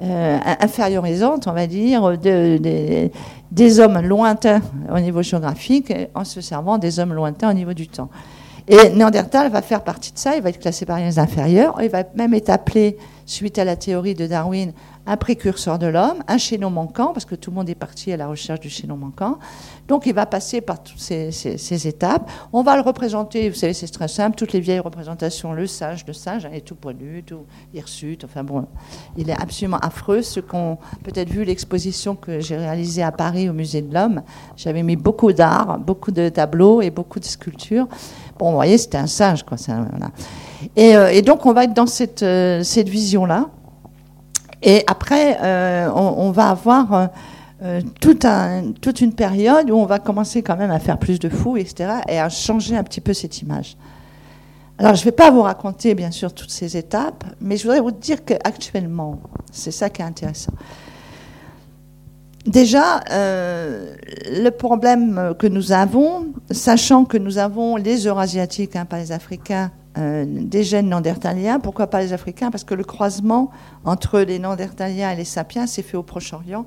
infériorisante, 0.00 1.46
on 1.46 1.52
va 1.52 1.66
dire, 1.66 2.18
de, 2.18 3.10
des 3.50 3.80
hommes 3.80 4.00
lointains 4.00 4.60
au 4.94 5.00
niveau 5.00 5.22
géographique 5.22 5.92
en 6.14 6.24
se 6.24 6.42
servant 6.42 6.76
des 6.76 6.98
hommes 6.98 7.14
lointains 7.14 7.50
au 7.50 7.54
niveau 7.54 7.72
du 7.72 7.88
temps. 7.88 8.10
Et 8.68 8.90
Néandertal 8.90 9.50
va 9.50 9.62
faire 9.62 9.84
partie 9.84 10.12
de 10.12 10.18
ça, 10.18 10.36
il 10.36 10.42
va 10.42 10.48
être 10.48 10.58
classé 10.58 10.84
par 10.84 10.98
les 10.98 11.18
inférieurs, 11.18 11.78
il 11.82 11.88
va 11.88 12.04
même 12.14 12.34
être 12.34 12.50
appelé, 12.50 12.96
suite 13.26 13.58
à 13.58 13.64
la 13.64 13.76
théorie 13.76 14.14
de 14.14 14.26
Darwin, 14.26 14.72
un 15.06 15.16
précurseur 15.16 15.78
de 15.78 15.86
l'homme, 15.86 16.22
un 16.26 16.38
chaînon 16.38 16.70
manquant, 16.70 17.12
parce 17.12 17.24
que 17.24 17.34
tout 17.34 17.50
le 17.50 17.56
monde 17.56 17.68
est 17.68 17.76
parti 17.76 18.12
à 18.12 18.16
la 18.16 18.26
recherche 18.26 18.60
du 18.60 18.70
chaînon 18.70 18.96
manquant. 18.96 19.38
Donc 19.88 20.06
il 20.06 20.14
va 20.14 20.26
passer 20.26 20.60
par 20.60 20.82
toutes 20.82 20.98
ces, 20.98 21.86
étapes. 21.86 22.28
On 22.52 22.62
va 22.62 22.76
le 22.76 22.82
représenter, 22.82 23.48
vous 23.48 23.54
savez, 23.54 23.72
c'est 23.72 23.86
très 23.88 24.08
simple, 24.08 24.36
toutes 24.36 24.52
les 24.52 24.60
vieilles 24.60 24.80
représentations, 24.80 25.52
le 25.52 25.66
sage, 25.66 26.04
le 26.06 26.12
sage, 26.12 26.48
il 26.50 26.56
est 26.56 26.60
tout 26.60 26.74
poilu, 26.74 27.22
tout 27.24 27.44
hirsute, 27.74 28.24
enfin 28.24 28.42
bon, 28.42 28.66
il 29.16 29.30
est 29.30 29.40
absolument 29.40 29.78
affreux. 29.78 30.22
Ceux 30.22 30.42
qui 30.42 30.54
ont 30.54 30.78
peut-être 31.04 31.28
vu 31.28 31.44
l'exposition 31.44 32.16
que 32.16 32.40
j'ai 32.40 32.56
réalisée 32.56 33.02
à 33.02 33.12
Paris 33.12 33.48
au 33.48 33.52
Musée 33.52 33.82
de 33.82 33.92
l'Homme, 33.92 34.22
j'avais 34.56 34.82
mis 34.82 34.96
beaucoup 34.96 35.32
d'art, 35.32 35.78
beaucoup 35.78 36.10
de 36.10 36.28
tableaux 36.28 36.80
et 36.80 36.90
beaucoup 36.90 37.20
de 37.20 37.24
sculptures. 37.24 37.86
Bon, 38.38 38.50
vous 38.50 38.56
voyez, 38.56 38.78
c'était 38.78 38.98
un 38.98 39.06
sage, 39.06 39.44
quoi. 39.44 39.56
Ça, 39.56 39.78
euh, 39.78 40.06
et, 40.76 41.22
donc 41.22 41.46
on 41.46 41.52
va 41.52 41.64
être 41.64 41.74
dans 41.74 41.86
cette, 41.86 42.22
euh, 42.22 42.62
vision-là. 42.76 43.46
Et 44.62 44.82
après, 44.86 45.38
euh, 45.42 45.88
on, 45.94 46.30
va 46.30 46.48
avoir 46.48 46.92
euh, 46.92 47.06
euh, 47.62 47.80
toute 48.80 49.00
une 49.00 49.12
période 49.12 49.70
où 49.70 49.76
on 49.76 49.86
va 49.86 49.98
commencer 49.98 50.42
quand 50.42 50.56
même 50.56 50.70
à 50.70 50.78
faire 50.78 50.98
plus 50.98 51.18
de 51.18 51.28
fous, 51.28 51.56
etc., 51.56 52.00
et 52.08 52.18
à 52.18 52.28
changer 52.28 52.76
un 52.76 52.82
petit 52.82 53.00
peu 53.00 53.12
cette 53.12 53.40
image. 53.42 53.76
Alors, 54.78 54.94
je 54.94 55.02
ne 55.02 55.04
vais 55.06 55.12
pas 55.12 55.30
vous 55.30 55.42
raconter, 55.42 55.94
bien 55.94 56.10
sûr, 56.10 56.34
toutes 56.34 56.50
ces 56.50 56.76
étapes, 56.76 57.24
mais 57.40 57.56
je 57.56 57.62
voudrais 57.62 57.80
vous 57.80 57.92
dire 57.92 58.24
qu'actuellement, 58.24 59.20
c'est 59.52 59.70
ça 59.70 59.88
qui 59.88 60.02
est 60.02 60.04
intéressant. 60.04 60.52
Déjà, 62.44 63.00
le 63.10 64.50
problème 64.50 65.34
que 65.38 65.46
nous 65.46 65.72
avons, 65.72 66.26
sachant 66.50 67.04
que 67.04 67.18
nous 67.18 67.38
avons 67.38 67.76
les 67.76 68.06
Eurasiatiques, 68.06 68.76
hein, 68.76 68.84
pas 68.84 68.98
les 68.98 69.12
Africains, 69.12 69.72
euh, 69.98 70.24
des 70.26 70.62
gènes 70.62 70.88
néandertaliens. 70.88 71.58
Pourquoi 71.58 71.86
pas 71.86 72.00
les 72.00 72.12
Africains? 72.12 72.50
Parce 72.50 72.64
que 72.64 72.74
le 72.74 72.84
croisement 72.84 73.50
entre 73.84 74.20
les 74.20 74.38
néandertaliens 74.38 75.10
et 75.10 75.16
les 75.16 75.24
sapiens 75.24 75.66
s'est 75.66 75.82
fait 75.82 75.96
au 75.96 76.02
Proche-Orient. 76.02 76.66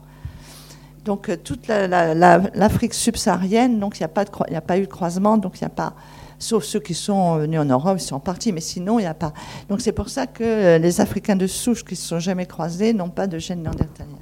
Donc 1.06 1.30
euh, 1.30 1.38
toute 1.38 1.68
l'Afrique 1.68 2.96
subsaharienne, 2.96 3.74
il 3.74 3.98
n'y 4.00 4.04
a, 4.04 4.62
pas 4.62 4.78
eu 4.78 4.82
de 4.82 4.86
croisement, 4.88 5.38
donc 5.38 5.62
il 5.62 5.64
n'y 5.64 5.68
a 5.68 5.70
pas, 5.70 5.94
sauf 6.40 6.64
ceux 6.64 6.80
qui 6.80 6.96
sont 6.96 7.38
venus 7.38 7.60
en 7.60 7.66
Europe, 7.66 7.98
ils 8.00 8.04
sont 8.04 8.20
partis, 8.20 8.52
mais 8.52 8.62
sinon 8.62 8.98
il 8.98 9.04
n'y 9.04 9.08
a 9.08 9.14
pas. 9.14 9.34
Donc 9.70 9.82
c'est 9.82 9.92
pour 9.92 10.10
ça 10.10 10.26
que 10.26 10.44
euh, 10.44 10.78
les 10.80 11.00
Africains 11.00 11.36
de 11.36 11.46
souche 11.46 11.86
qui 11.86 11.94
ne 11.94 11.98
se 11.98 12.08
sont 12.08 12.20
jamais 12.20 12.48
croisés 12.48 12.94
n'ont 12.94 13.10
pas 13.10 13.28
de 13.28 13.38
gènes 13.38 13.62
néandertaliens. 13.62 14.18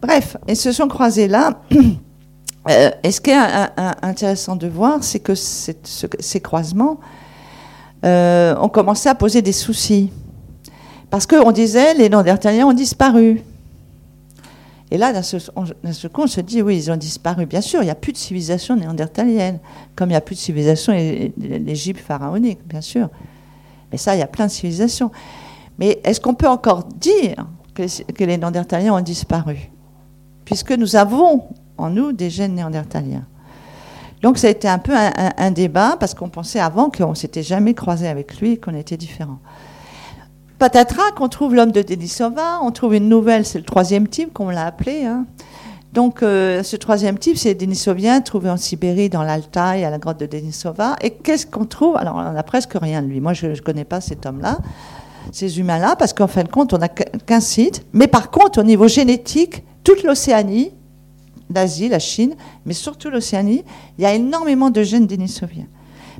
Bref, 0.00 0.36
ils 0.46 0.56
se 0.56 0.70
sont 0.70 0.86
croisés 0.86 1.26
là. 1.26 1.62
et 3.02 3.10
ce 3.10 3.20
qui 3.20 3.30
est 3.30 3.42
intéressant 4.02 4.54
de 4.54 4.68
voir, 4.68 5.02
c'est 5.02 5.18
que 5.18 5.34
ces 5.34 6.40
croisements 6.40 7.00
euh, 8.04 8.54
on 8.60 8.68
commençait 8.68 9.08
à 9.08 9.14
poser 9.14 9.42
des 9.42 9.52
soucis. 9.52 10.10
Parce 11.10 11.26
qu'on 11.26 11.52
disait, 11.52 11.94
les 11.94 12.08
Néandertaliens 12.08 12.66
ont 12.66 12.72
disparu. 12.72 13.42
Et 14.90 14.98
là, 14.98 15.12
d'un 15.12 15.22
seul, 15.22 15.40
coup, 16.12 16.22
on 16.22 16.26
se 16.26 16.40
dit, 16.40 16.62
oui, 16.62 16.76
ils 16.76 16.90
ont 16.90 16.96
disparu. 16.96 17.46
Bien 17.46 17.60
sûr, 17.60 17.82
il 17.82 17.86
n'y 17.86 17.90
a 17.90 17.96
plus 17.96 18.12
de 18.12 18.16
civilisation 18.16 18.76
néandertalienne, 18.76 19.58
comme 19.96 20.10
il 20.10 20.12
n'y 20.12 20.16
a 20.16 20.20
plus 20.20 20.36
de 20.36 20.40
civilisation 20.40 20.92
l'Égypte 20.92 22.00
pharaonique, 22.00 22.60
bien 22.66 22.80
sûr. 22.80 23.08
Mais 23.90 23.98
ça, 23.98 24.14
il 24.14 24.20
y 24.20 24.22
a 24.22 24.26
plein 24.26 24.46
de 24.46 24.52
civilisations. 24.52 25.10
Mais 25.78 26.00
est-ce 26.04 26.20
qu'on 26.20 26.34
peut 26.34 26.48
encore 26.48 26.84
dire 26.84 27.46
que, 27.74 28.24
les 28.24 28.36
Néandertaliens 28.36 28.94
ont 28.94 29.00
disparu? 29.00 29.70
Puisque 30.44 30.72
nous 30.72 30.94
avons 30.94 31.42
en 31.76 31.90
nous 31.90 32.12
des 32.12 32.30
gènes 32.30 32.54
néandertaliens. 32.54 33.26
Donc 34.24 34.38
ça 34.38 34.46
a 34.46 34.50
été 34.50 34.66
un 34.66 34.78
peu 34.78 34.94
un, 34.94 35.50
débat 35.50 35.98
parce 36.00 36.14
qu'on 36.14 36.30
pensait 36.30 36.58
avant 36.58 36.88
qu'on 36.88 37.14
s'était 37.14 37.42
jamais 37.42 37.74
croisé 37.74 38.08
avec 38.08 38.40
lui, 38.40 38.58
qu'on 38.58 38.74
était 38.74 38.96
différents. 38.96 39.38
Patatras, 40.58 41.10
qu'on 41.14 41.28
trouve 41.28 41.54
l'homme 41.54 41.72
de 41.72 41.82
Denisova, 41.82 42.60
on 42.62 42.70
trouve 42.70 42.94
une 42.94 43.10
nouvelle, 43.10 43.44
c'est 43.44 43.58
le 43.58 43.66
troisième 43.66 44.08
type, 44.08 44.32
qu'on 44.32 44.48
l'a 44.48 44.64
appelé. 44.64 45.04
Hein. 45.04 45.26
Donc 45.92 46.22
euh, 46.22 46.62
ce 46.62 46.76
troisième 46.76 47.18
type, 47.18 47.36
c'est 47.36 47.52
Denisovien, 47.52 48.22
trouvé 48.22 48.48
en 48.48 48.56
Sibérie, 48.56 49.10
dans 49.10 49.22
l'Altaï, 49.22 49.84
à 49.84 49.90
la 49.90 49.98
grotte 49.98 50.20
de 50.20 50.24
Denisova. 50.24 50.96
Et 51.02 51.10
qu'est-ce 51.10 51.46
qu'on 51.46 51.66
trouve? 51.66 51.98
Alors 51.98 52.14
on 52.16 52.32
n'a 52.32 52.42
presque 52.42 52.78
rien 52.80 53.02
de 53.02 53.08
lui. 53.08 53.20
Moi, 53.20 53.34
je 53.34 53.48
ne 53.48 53.56
connais 53.56 53.84
pas 53.84 54.00
cet 54.00 54.24
homme-là, 54.24 54.56
ces 55.32 55.58
humains-là, 55.58 55.96
parce 55.96 56.14
qu'en 56.14 56.28
fin 56.28 56.44
de 56.44 56.48
compte, 56.48 56.72
on 56.72 56.78
n'a 56.78 56.88
qu'un 56.88 57.40
site. 57.40 57.84
Mais 57.92 58.06
par 58.06 58.30
contre, 58.30 58.58
au 58.58 58.64
niveau 58.64 58.88
génétique, 58.88 59.64
toute 59.84 60.02
l'Océanie, 60.02 60.72
l'Asie, 61.54 61.88
la 61.88 61.98
Chine, 61.98 62.34
mais 62.66 62.74
surtout 62.74 63.10
l'Océanie, 63.10 63.64
il 63.98 64.02
y 64.02 64.06
a 64.06 64.14
énormément 64.14 64.70
de 64.70 64.82
gènes 64.82 65.06
dénisoviens. 65.06 65.66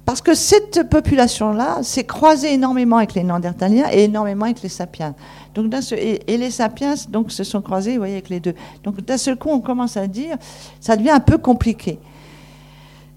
Parce 0.04 0.20
que 0.20 0.34
cette 0.34 0.88
population-là 0.90 1.82
s'est 1.82 2.04
croisée 2.04 2.52
énormément 2.52 2.98
avec 2.98 3.14
les 3.14 3.24
Néandertaliens 3.24 3.86
et 3.90 4.04
énormément 4.04 4.44
avec 4.44 4.62
les 4.62 4.68
Sapiens. 4.68 5.14
Donc, 5.54 5.72
et, 5.92 6.36
les 6.36 6.50
Sapiens 6.50 6.94
donc, 7.08 7.32
se 7.32 7.42
sont 7.42 7.62
croisés, 7.62 7.96
avec 7.96 8.28
les 8.28 8.40
deux. 8.40 8.54
Donc 8.82 9.00
d'un 9.00 9.16
seul 9.16 9.36
coup, 9.36 9.48
on 9.48 9.60
commence 9.60 9.96
à 9.96 10.06
dire, 10.06 10.36
ça 10.80 10.96
devient 10.96 11.10
un 11.10 11.20
peu 11.20 11.38
compliqué. 11.38 11.98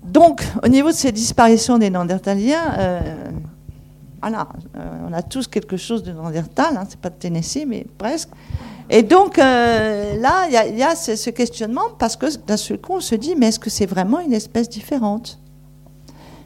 Donc, 0.04 0.42
au 0.64 0.68
niveau 0.70 0.90
de 0.90 0.96
ces 0.96 1.12
disparitions 1.12 1.78
des 1.78 1.90
Néandertaliens, 1.90 2.74
euh, 2.78 3.00
voilà, 4.22 4.48
euh, 4.78 5.08
on 5.10 5.14
a 5.14 5.22
tous 5.22 5.48
quelque 5.48 5.76
chose 5.76 6.04
de 6.04 6.12
Néandertal, 6.12 6.78
hein, 6.78 6.84
c'est 6.88 7.00
pas 7.00 7.10
de 7.10 7.16
Tennessee, 7.16 7.66
mais 7.68 7.86
presque. 7.98 8.30
Et 8.90 9.04
donc 9.04 9.38
euh, 9.38 10.18
là, 10.20 10.46
il 10.48 10.78
y, 10.78 10.84
a 10.84 10.96
ce, 10.96 11.30
questionnement 11.30 11.90
parce 12.00 12.16
que 12.16 12.38
d'un 12.38 12.58
seul 12.58 12.80
coup, 12.80 12.94
on 12.94 13.00
se 13.02 13.16
dit, 13.16 13.36
mais 13.36 13.48
est-ce 13.48 13.60
que 13.60 13.70
c'est 13.70 13.86
vraiment 13.86 14.20
une 14.20 14.34
espèce 14.34 14.70
différente? 14.70 15.40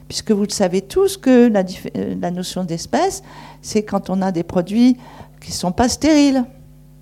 Puisque 0.08 0.32
vous 0.32 0.42
le 0.42 0.50
savez 0.50 0.82
tous 0.82 1.16
que 1.16 1.48
la, 1.48 1.62
euh, 1.96 2.14
la 2.20 2.30
notion 2.30 2.64
d'espèce, 2.64 3.22
c'est 3.62 3.84
quand 3.84 4.10
on 4.10 4.20
a 4.20 4.32
des 4.32 4.42
produits 4.42 4.96
qui 5.40 5.50
ne 5.50 5.54
sont 5.54 5.72
pas 5.72 5.88
stériles. 5.88 6.44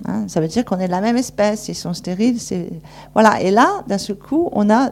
Hein. 0.06 0.28
ça 0.28 0.40
veut 0.40 0.48
dire 0.48 0.64
qu'on 0.64 0.78
est 0.78 0.86
de 0.86 0.92
la 0.92 1.00
même 1.00 1.16
espèce. 1.16 1.62
S'ils 1.62 1.74
sont 1.74 1.94
stériles. 1.94 2.38
Voilà. 3.14 3.40
Et 3.40 3.50
là, 3.50 3.82
d'un 3.88 3.98
seul 3.98 4.16
coup, 4.16 4.48
on 4.52 4.70
a... 4.70 4.90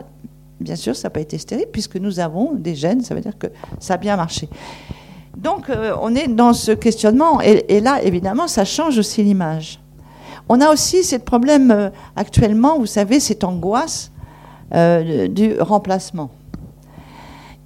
Bien 0.60 0.74
sûr, 0.74 0.96
ça 0.96 1.06
n'a 1.06 1.10
pas 1.10 1.20
été 1.20 1.38
stérile 1.38 1.68
puisque 1.70 1.96
nous 1.96 2.18
avons 2.18 2.54
des 2.54 2.74
gènes, 2.74 3.02
ça 3.02 3.14
veut 3.14 3.20
dire 3.20 3.38
que 3.38 3.46
ça 3.78 3.94
a 3.94 3.96
bien 3.96 4.16
marché. 4.16 4.48
Donc, 5.36 5.70
euh, 5.70 5.94
on 6.02 6.16
est 6.16 6.26
dans 6.26 6.52
ce 6.52 6.72
questionnement. 6.72 7.40
et 7.40 7.80
là, 7.80 8.02
évidemment, 8.02 8.48
ça 8.48 8.64
change 8.64 8.98
aussi 8.98 9.22
l'image. 9.22 9.78
On 10.48 10.60
a 10.60 10.70
aussi 10.70 11.04
ce 11.04 11.16
problème 11.16 11.70
euh, 11.70 11.90
actuellement, 12.16 12.78
vous 12.78 12.86
savez, 12.86 13.20
cette 13.20 13.44
angoisse 13.44 14.10
euh, 14.74 15.28
du 15.28 15.60
remplacement. 15.60 16.30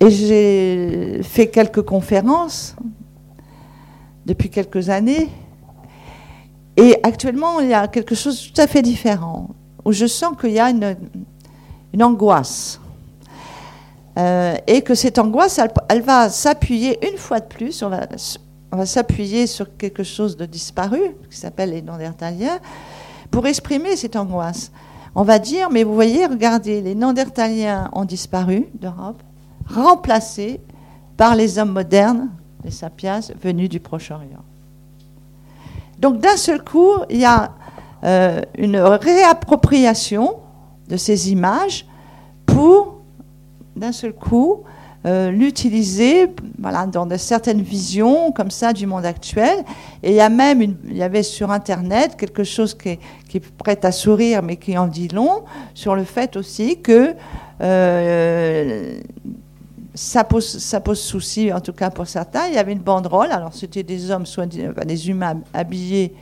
Et 0.01 0.11
j'ai 0.11 1.21
fait 1.23 1.49
quelques 1.49 1.83
conférences 1.83 2.75
depuis 4.27 4.51
quelques 4.51 4.89
années. 4.89 5.29
Et 6.77 6.97
actuellement, 7.05 7.61
il 7.61 7.69
y 7.69 7.75
a 7.75 7.87
quelque 7.87 8.17
chose 8.17 8.43
de 8.43 8.53
tout 8.53 8.61
à 8.61 8.67
fait 8.67 8.83
différent, 8.83 9.51
où 9.85 9.93
je 9.93 10.07
sens 10.07 10.35
qu'il 10.41 10.51
y 10.51 10.59
a 10.59 10.71
une, 10.71 10.97
angoisse. 12.03 12.81
Euh, 14.19 14.57
et 14.67 14.83
que 14.83 14.95
cette 14.95 15.19
angoisse, 15.19 15.61
elle, 15.89 16.03
va 16.03 16.29
s'appuyer 16.31 16.99
une 17.09 17.17
fois 17.17 17.41
de 17.41 17.47
plus, 17.47 17.83
on 17.83 17.91
on 18.73 18.79
va 18.79 18.87
s'appuyer 18.87 19.47
sur 19.47 19.77
quelque 19.77 20.03
chose 20.03 20.37
de 20.37 20.47
disparu, 20.47 21.01
qui 21.31 21.37
s'appelle 21.37 21.71
les 21.71 21.83
Néandertaliens, 21.83 22.59
pour 23.31 23.47
exprimer 23.47 23.97
cette 23.97 24.17
angoisse. 24.17 24.73
On 25.15 25.25
va 25.25 25.39
dire, 25.39 25.71
mais 25.71 25.85
vous 25.85 25.95
voyez, 25.95 26.25
regardez, 26.25 26.81
les 26.81 26.95
Néandertaliens 26.95 27.91
ont 27.93 28.07
disparu 28.07 28.67
d'Europe, 28.75 29.23
remplacés 29.69 30.61
par 31.19 31.35
les 31.35 31.59
hommes 31.59 31.73
modernes, 31.73 32.31
les 32.65 32.71
sapiens, 32.71 33.21
venus 33.41 33.69
du 33.69 33.79
Proche-Orient. 33.79 34.43
Donc 35.99 36.19
d'un 36.19 36.37
seul 36.39 36.65
coup, 36.65 36.93
il 37.11 37.19
y 37.19 37.25
a 37.27 37.53
euh, 38.05 38.41
une 38.57 38.79
réappropriation 38.79 40.37
de 40.89 40.97
ces 40.97 41.31
images 41.31 41.87
pour, 42.47 43.03
d'un 43.77 43.93
seul 43.93 44.15
coup, 44.15 44.65
l'utiliser 45.05 46.29
voilà, 46.59 46.87
dans 46.87 47.07
de 47.07 47.17
certaines 47.17 47.63
visions 47.63 48.31
comme 48.33 48.51
ça 48.51 48.73
du 48.73 48.87
monde 48.87 49.05
actuel. 49.05 49.65
Et 50.03 50.11
il 50.11 50.15
y 50.15 50.21
a 50.21 50.29
même, 50.29 50.63
il 50.63 50.97
y 50.97 51.03
avait 51.03 51.25
sur 51.25 51.51
Internet 51.51 52.17
quelque 52.17 52.45
chose 52.45 52.75
qui 52.75 52.91
est, 52.91 52.99
qui 53.29 53.39
est 53.39 53.53
prêt 53.57 53.79
à 53.83 53.91
sourire 53.93 54.43
mais 54.43 54.57
qui 54.57 54.79
en 54.79 54.87
dit 54.87 55.09
long 55.09 55.43
sur 55.75 55.97
le 55.97 56.05
fait 56.05 56.37
aussi 56.37 56.81
que 56.81 57.17
ça 59.95 60.25
pose, 60.25 60.59
ça 60.59 60.81
pose 60.81 61.01
souci, 61.01 61.53
en 61.53 61.61
tout 61.61 61.73
cas 61.73 61.91
pour 61.91 62.07
certains. 62.07 62.47
Il 62.49 62.55
y 62.55 62.59
avait 62.59 62.73
une 62.73 62.81
banderole, 62.81 63.31
alors 63.31 63.53
c'était 63.53 63.83
des 63.83 64.11
hommes, 64.11 64.27
soit 64.27 64.47
des, 64.47 65.09
humains 65.09 65.41
habillés, 65.53 66.15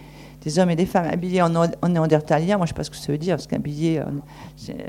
des 0.42 0.58
hommes 0.58 0.70
et 0.70 0.76
des 0.76 0.86
femmes 0.86 1.08
habillés 1.10 1.42
en, 1.42 1.54
en 1.54 1.88
néandertalien. 1.88 2.56
Moi, 2.56 2.66
je 2.66 2.72
ne 2.72 2.74
sais 2.74 2.78
pas 2.78 2.84
ce 2.84 2.90
que 2.90 2.96
ça 2.96 3.12
veut 3.12 3.18
dire, 3.18 3.36
parce 3.36 3.46
qu'habillés, 3.46 4.02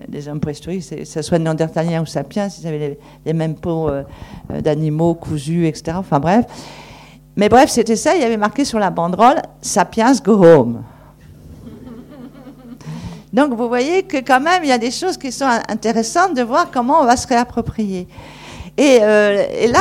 des 0.07 0.27
hommes 0.27 0.39
préhistoriques, 0.39 0.83
ça 1.05 1.21
soit 1.21 1.39
néandertalien 1.39 2.01
ou 2.01 2.05
sapiens, 2.05 2.47
ils 2.47 2.67
avaient 2.67 2.97
les, 3.25 3.33
mêmes 3.33 3.55
peaux 3.55 3.89
euh, 3.89 4.03
d'animaux 4.61 5.15
cousus, 5.15 5.67
etc. 5.67 5.97
Enfin 5.97 6.19
bref. 6.19 6.45
Mais 7.35 7.49
bref, 7.49 7.69
c'était 7.69 7.95
ça, 7.95 8.15
il 8.15 8.21
y 8.21 8.25
avait 8.25 8.37
marqué 8.37 8.65
sur 8.65 8.79
la 8.79 8.89
banderole 8.89 9.41
Sapiens 9.61 10.13
go 10.23 10.43
home. 10.43 10.83
Donc 13.33 13.53
vous 13.53 13.67
voyez 13.67 14.03
que 14.03 14.17
quand 14.17 14.41
même, 14.41 14.63
il 14.63 14.69
y 14.69 14.73
a 14.73 14.77
des 14.77 14.91
choses 14.91 15.17
qui 15.17 15.31
sont 15.31 15.45
intéressantes 15.45 16.35
de 16.35 16.41
voir 16.41 16.69
comment 16.71 17.01
on 17.01 17.05
va 17.05 17.15
se 17.15 17.27
réapproprier. 17.27 18.07
Euh, 18.79 19.45
et, 19.59 19.67
là, 19.67 19.79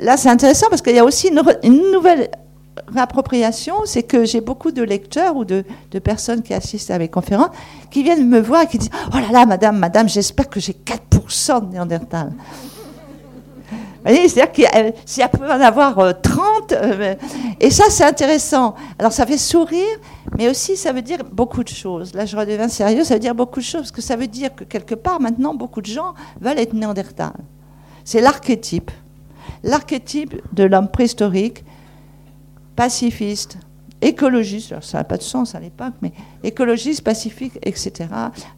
là 0.00 0.16
c'est 0.16 0.28
intéressant 0.28 0.68
parce 0.70 0.80
qu'il 0.80 0.94
y 0.94 0.98
a 0.98 1.04
aussi 1.04 1.28
une, 1.62 1.92
nouvelle 1.92 2.30
réappropriation, 2.92 3.74
c'est 3.84 4.02
que 4.02 4.24
j'ai 4.24 4.40
beaucoup 4.40 4.70
de 4.70 4.82
lecteurs 4.82 5.36
ou 5.36 5.44
de, 5.44 5.64
personnes 6.02 6.42
qui 6.42 6.54
assistent 6.54 6.90
à 6.90 6.98
mes 6.98 7.08
conférences 7.08 7.50
qui 7.90 8.02
viennent 8.02 8.28
me 8.28 8.40
voir 8.40 8.62
et 8.62 8.66
qui 8.66 8.78
disent 8.78 8.90
Oh 9.12 9.16
là 9.18 9.30
là, 9.32 9.46
madame, 9.46 9.78
madame, 9.78 10.08
j'espère 10.08 10.48
que 10.48 10.60
j'ai 10.60 10.72
4% 10.72 11.66
de 11.66 11.72
Néandertal. 11.72 12.32
C'est-à-dire 14.06 14.52
qu'il 14.52 14.64
y 14.64 15.22
a 15.22 15.28
peut 15.28 15.44
en 15.44 15.60
avoir 15.60 16.20
30, 16.22 16.72
euh, 16.72 16.76
euh, 16.82 17.14
et 17.60 17.70
ça 17.70 17.84
c'est 17.90 18.04
intéressant. 18.04 18.74
Alors 18.98 19.12
ça 19.12 19.26
fait 19.26 19.36
sourire, 19.36 19.98
mais 20.36 20.48
aussi 20.48 20.76
ça 20.76 20.92
veut 20.92 21.02
dire 21.02 21.18
beaucoup 21.30 21.62
de 21.62 21.68
choses. 21.68 22.14
Là 22.14 22.24
je 22.24 22.36
redeviens 22.36 22.68
sérieux, 22.68 23.04
ça 23.04 23.14
veut 23.14 23.20
dire 23.20 23.34
beaucoup 23.34 23.60
de 23.60 23.64
choses, 23.64 23.82
parce 23.82 23.92
que 23.92 24.00
ça 24.00 24.16
veut 24.16 24.28
dire 24.28 24.54
que 24.54 24.64
quelque 24.64 24.94
part 24.94 25.20
maintenant 25.20 25.54
beaucoup 25.54 25.82
de 25.82 25.86
gens 25.86 26.14
veulent 26.40 26.58
être 26.58 26.72
Néandertal. 26.72 27.34
C'est 28.04 28.20
l'archétype. 28.20 28.90
L'archétype 29.62 30.40
de 30.54 30.64
l'homme 30.64 30.88
préhistorique, 30.88 31.64
pacifiste, 32.78 33.58
écologiste, 34.00 34.80
ça 34.82 34.98
n'a 34.98 35.04
pas 35.04 35.16
de 35.16 35.22
sens 35.24 35.56
à 35.56 35.58
l'époque, 35.58 35.94
mais 36.00 36.12
écologiste, 36.44 37.02
pacifique, 37.02 37.58
etc. 37.64 38.08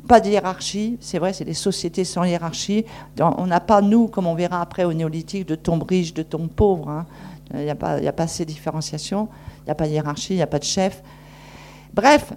Pas 0.07 0.21
de 0.21 0.29
hiérarchie, 0.29 0.99
c'est 1.01 1.19
vrai, 1.19 1.33
c'est 1.33 1.47
des 1.47 1.55
sociétés 1.55 2.05
sans 2.05 2.25
hiérarchie. 2.25 2.85
On 3.19 3.47
n'a 3.47 3.61
pas, 3.61 3.81
nous, 3.81 4.09
comme 4.09 4.27
on 4.27 4.35
verra 4.35 4.61
après 4.61 4.85
au 4.85 4.93
néolithique, 4.93 5.49
de 5.49 5.55
tombe 5.55 5.85
riche, 5.85 6.13
de 6.13 6.23
tombe 6.23 6.51
pauvre. 6.51 6.91
Hein. 6.91 7.07
Il 7.55 7.61
n'y 7.61 7.71
a, 7.71 7.77
a 8.11 8.13
pas 8.13 8.27
ces 8.27 8.45
différenciations, 8.45 9.31
il 9.61 9.65
n'y 9.65 9.71
a 9.71 9.75
pas 9.75 9.87
de 9.87 9.93
hiérarchie, 9.93 10.35
il 10.35 10.37
n'y 10.37 10.43
a 10.43 10.47
pas 10.47 10.59
de 10.59 10.65
chef. 10.65 11.03
Bref, 11.95 12.35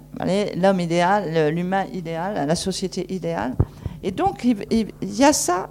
l'homme 0.56 0.80
idéal, 0.80 1.54
l'humain 1.54 1.84
idéal, 1.92 2.46
la 2.48 2.56
société 2.56 3.12
idéale. 3.12 3.54
Et 4.02 4.10
donc, 4.10 4.42
il 4.44 4.88
y 5.02 5.22
a 5.22 5.34
ça 5.34 5.68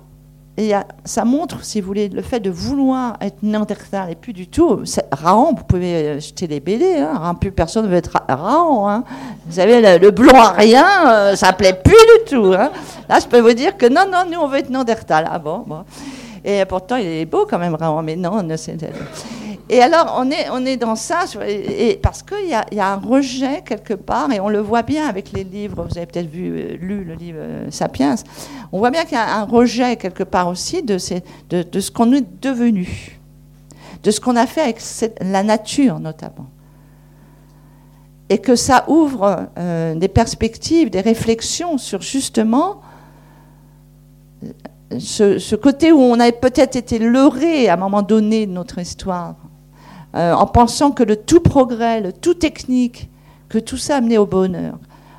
et 0.56 0.74
ça 1.04 1.26
montre, 1.26 1.66
si 1.66 1.82
vous 1.82 1.88
voulez, 1.88 2.10
le 2.10 2.22
fait 2.22 2.40
de 2.40 2.52
vouloir 2.52 3.18
être 3.22 3.42
néandertal 3.42 4.12
et 4.12 4.16
plus 4.16 4.34
du 4.34 4.48
tout. 4.48 4.84
Raon, 5.12 5.56
vous 5.56 5.64
pouvez 5.64 6.20
jeter 6.20 6.46
les 6.46 6.60
BD, 6.60 6.98
hein, 6.98 7.34
plus 7.34 7.52
personne 7.52 7.86
ne 7.86 7.90
veut 7.90 7.98
être 7.98 8.22
Raon. 8.30 8.88
Hein. 8.88 9.04
Vous 9.48 9.54
savez, 9.54 9.98
le, 9.98 10.12
blanc 10.12 10.40
à 10.40 10.52
rien, 10.52 10.86
euh, 11.08 11.36
ça 11.36 11.54
plaît 11.54 11.74
plus 11.74 11.94
du 11.94 12.36
tout. 12.36 12.54
Hein. 12.54 12.70
Là, 13.10 13.20
je 13.20 13.26
peux 13.26 13.40
vous 13.40 13.54
dire 13.54 13.76
que 13.78 13.88
non, 13.88 14.04
non, 14.12 14.26
nous, 14.32 14.40
on 14.40 14.48
veut 14.48 14.60
être 14.60 14.70
néandertal. 14.70 15.28
Ah 15.32 15.40
bon, 15.40 15.64
bon. 15.66 15.86
Et 16.46 16.64
pourtant, 16.66 16.98
il 16.98 17.08
est 17.08 17.26
beau 17.26 17.48
quand 17.50 17.58
même, 17.58 17.74
Raon, 17.74 18.04
mais 18.04 18.16
non, 18.16 18.44
non 18.44 18.56
c'est. 18.56 18.78
Et 19.70 19.82
alors, 19.82 20.16
on 20.20 20.30
est, 20.30 20.50
on 20.52 20.66
est 20.66 20.76
dans 20.76 20.96
ça, 20.96 21.24
parce 22.02 22.22
qu'il 22.22 22.50
y 22.50 22.54
a, 22.54 22.92
un 22.92 22.98
rejet 22.98 23.62
quelque 23.66 23.94
part, 23.94 24.32
et 24.32 24.40
on 24.40 24.50
le 24.50 24.60
voit 24.60 24.84
bien 24.84 25.08
avec 25.08 25.32
les 25.32 25.46
livres, 25.46 25.88
vous 25.90 25.98
avez 25.98 26.06
peut-être 26.06 26.30
vu, 26.30 26.50
euh, 26.50 26.78
lu 26.78 27.04
le 27.06 27.14
livre 27.14 27.40
euh, 27.40 27.72
Sapiens, 27.72 28.16
on 28.74 28.80
voit 28.80 28.92
bien 28.92 29.04
qu'il 29.04 29.14
y 29.14 29.22
a 29.22 29.38
un 29.38 29.46
rejet 29.46 29.96
quelque 29.96 30.24
part 30.24 30.50
aussi 30.50 30.84
de, 30.84 30.98
de, 31.50 31.64
de 31.64 31.80
ce 31.80 31.92
qu'on 31.92 32.12
est 32.12 32.42
devenu, 32.42 33.20
de 34.04 34.12
ce 34.12 34.20
qu'on 34.20 34.36
a 34.36 34.46
fait 34.46 34.62
avec 34.62 34.82
la 35.22 35.44
nature 35.44 36.00
notamment. 36.00 36.50
Et 38.30 38.40
que 38.40 38.56
ça 38.56 38.84
ouvre 38.90 39.48
euh, 39.58 39.96
des 39.96 40.08
perspectives, 40.08 40.90
des 40.90 41.02
réflexions 41.02 41.78
sur 41.78 42.02
justement 42.02 42.82
ce, 44.98 45.40
ce, 45.40 45.56
côté 45.56 45.92
où 45.92 46.00
on 46.00 46.20
avait 46.20 46.32
peut-être 46.32 46.76
été 46.76 47.00
leurré 47.00 47.70
à 47.70 47.74
un 47.76 47.78
moment 47.78 48.02
donné 48.02 48.46
de 48.46 48.52
notre 48.52 48.80
histoire 48.80 49.36
euh, 50.16 50.34
en 50.34 50.46
pensant 50.46 50.92
que 50.92 51.04
le 51.04 51.16
tout 51.16 51.40
progrès, 51.40 52.02
le 52.02 52.14
tout 52.14 52.34
technique, 52.34 53.10
que 53.50 53.58
tout 53.58 53.78
ça 53.78 53.98
amenait 53.98 54.18
au 54.18 54.26
bonheur. 54.26 54.78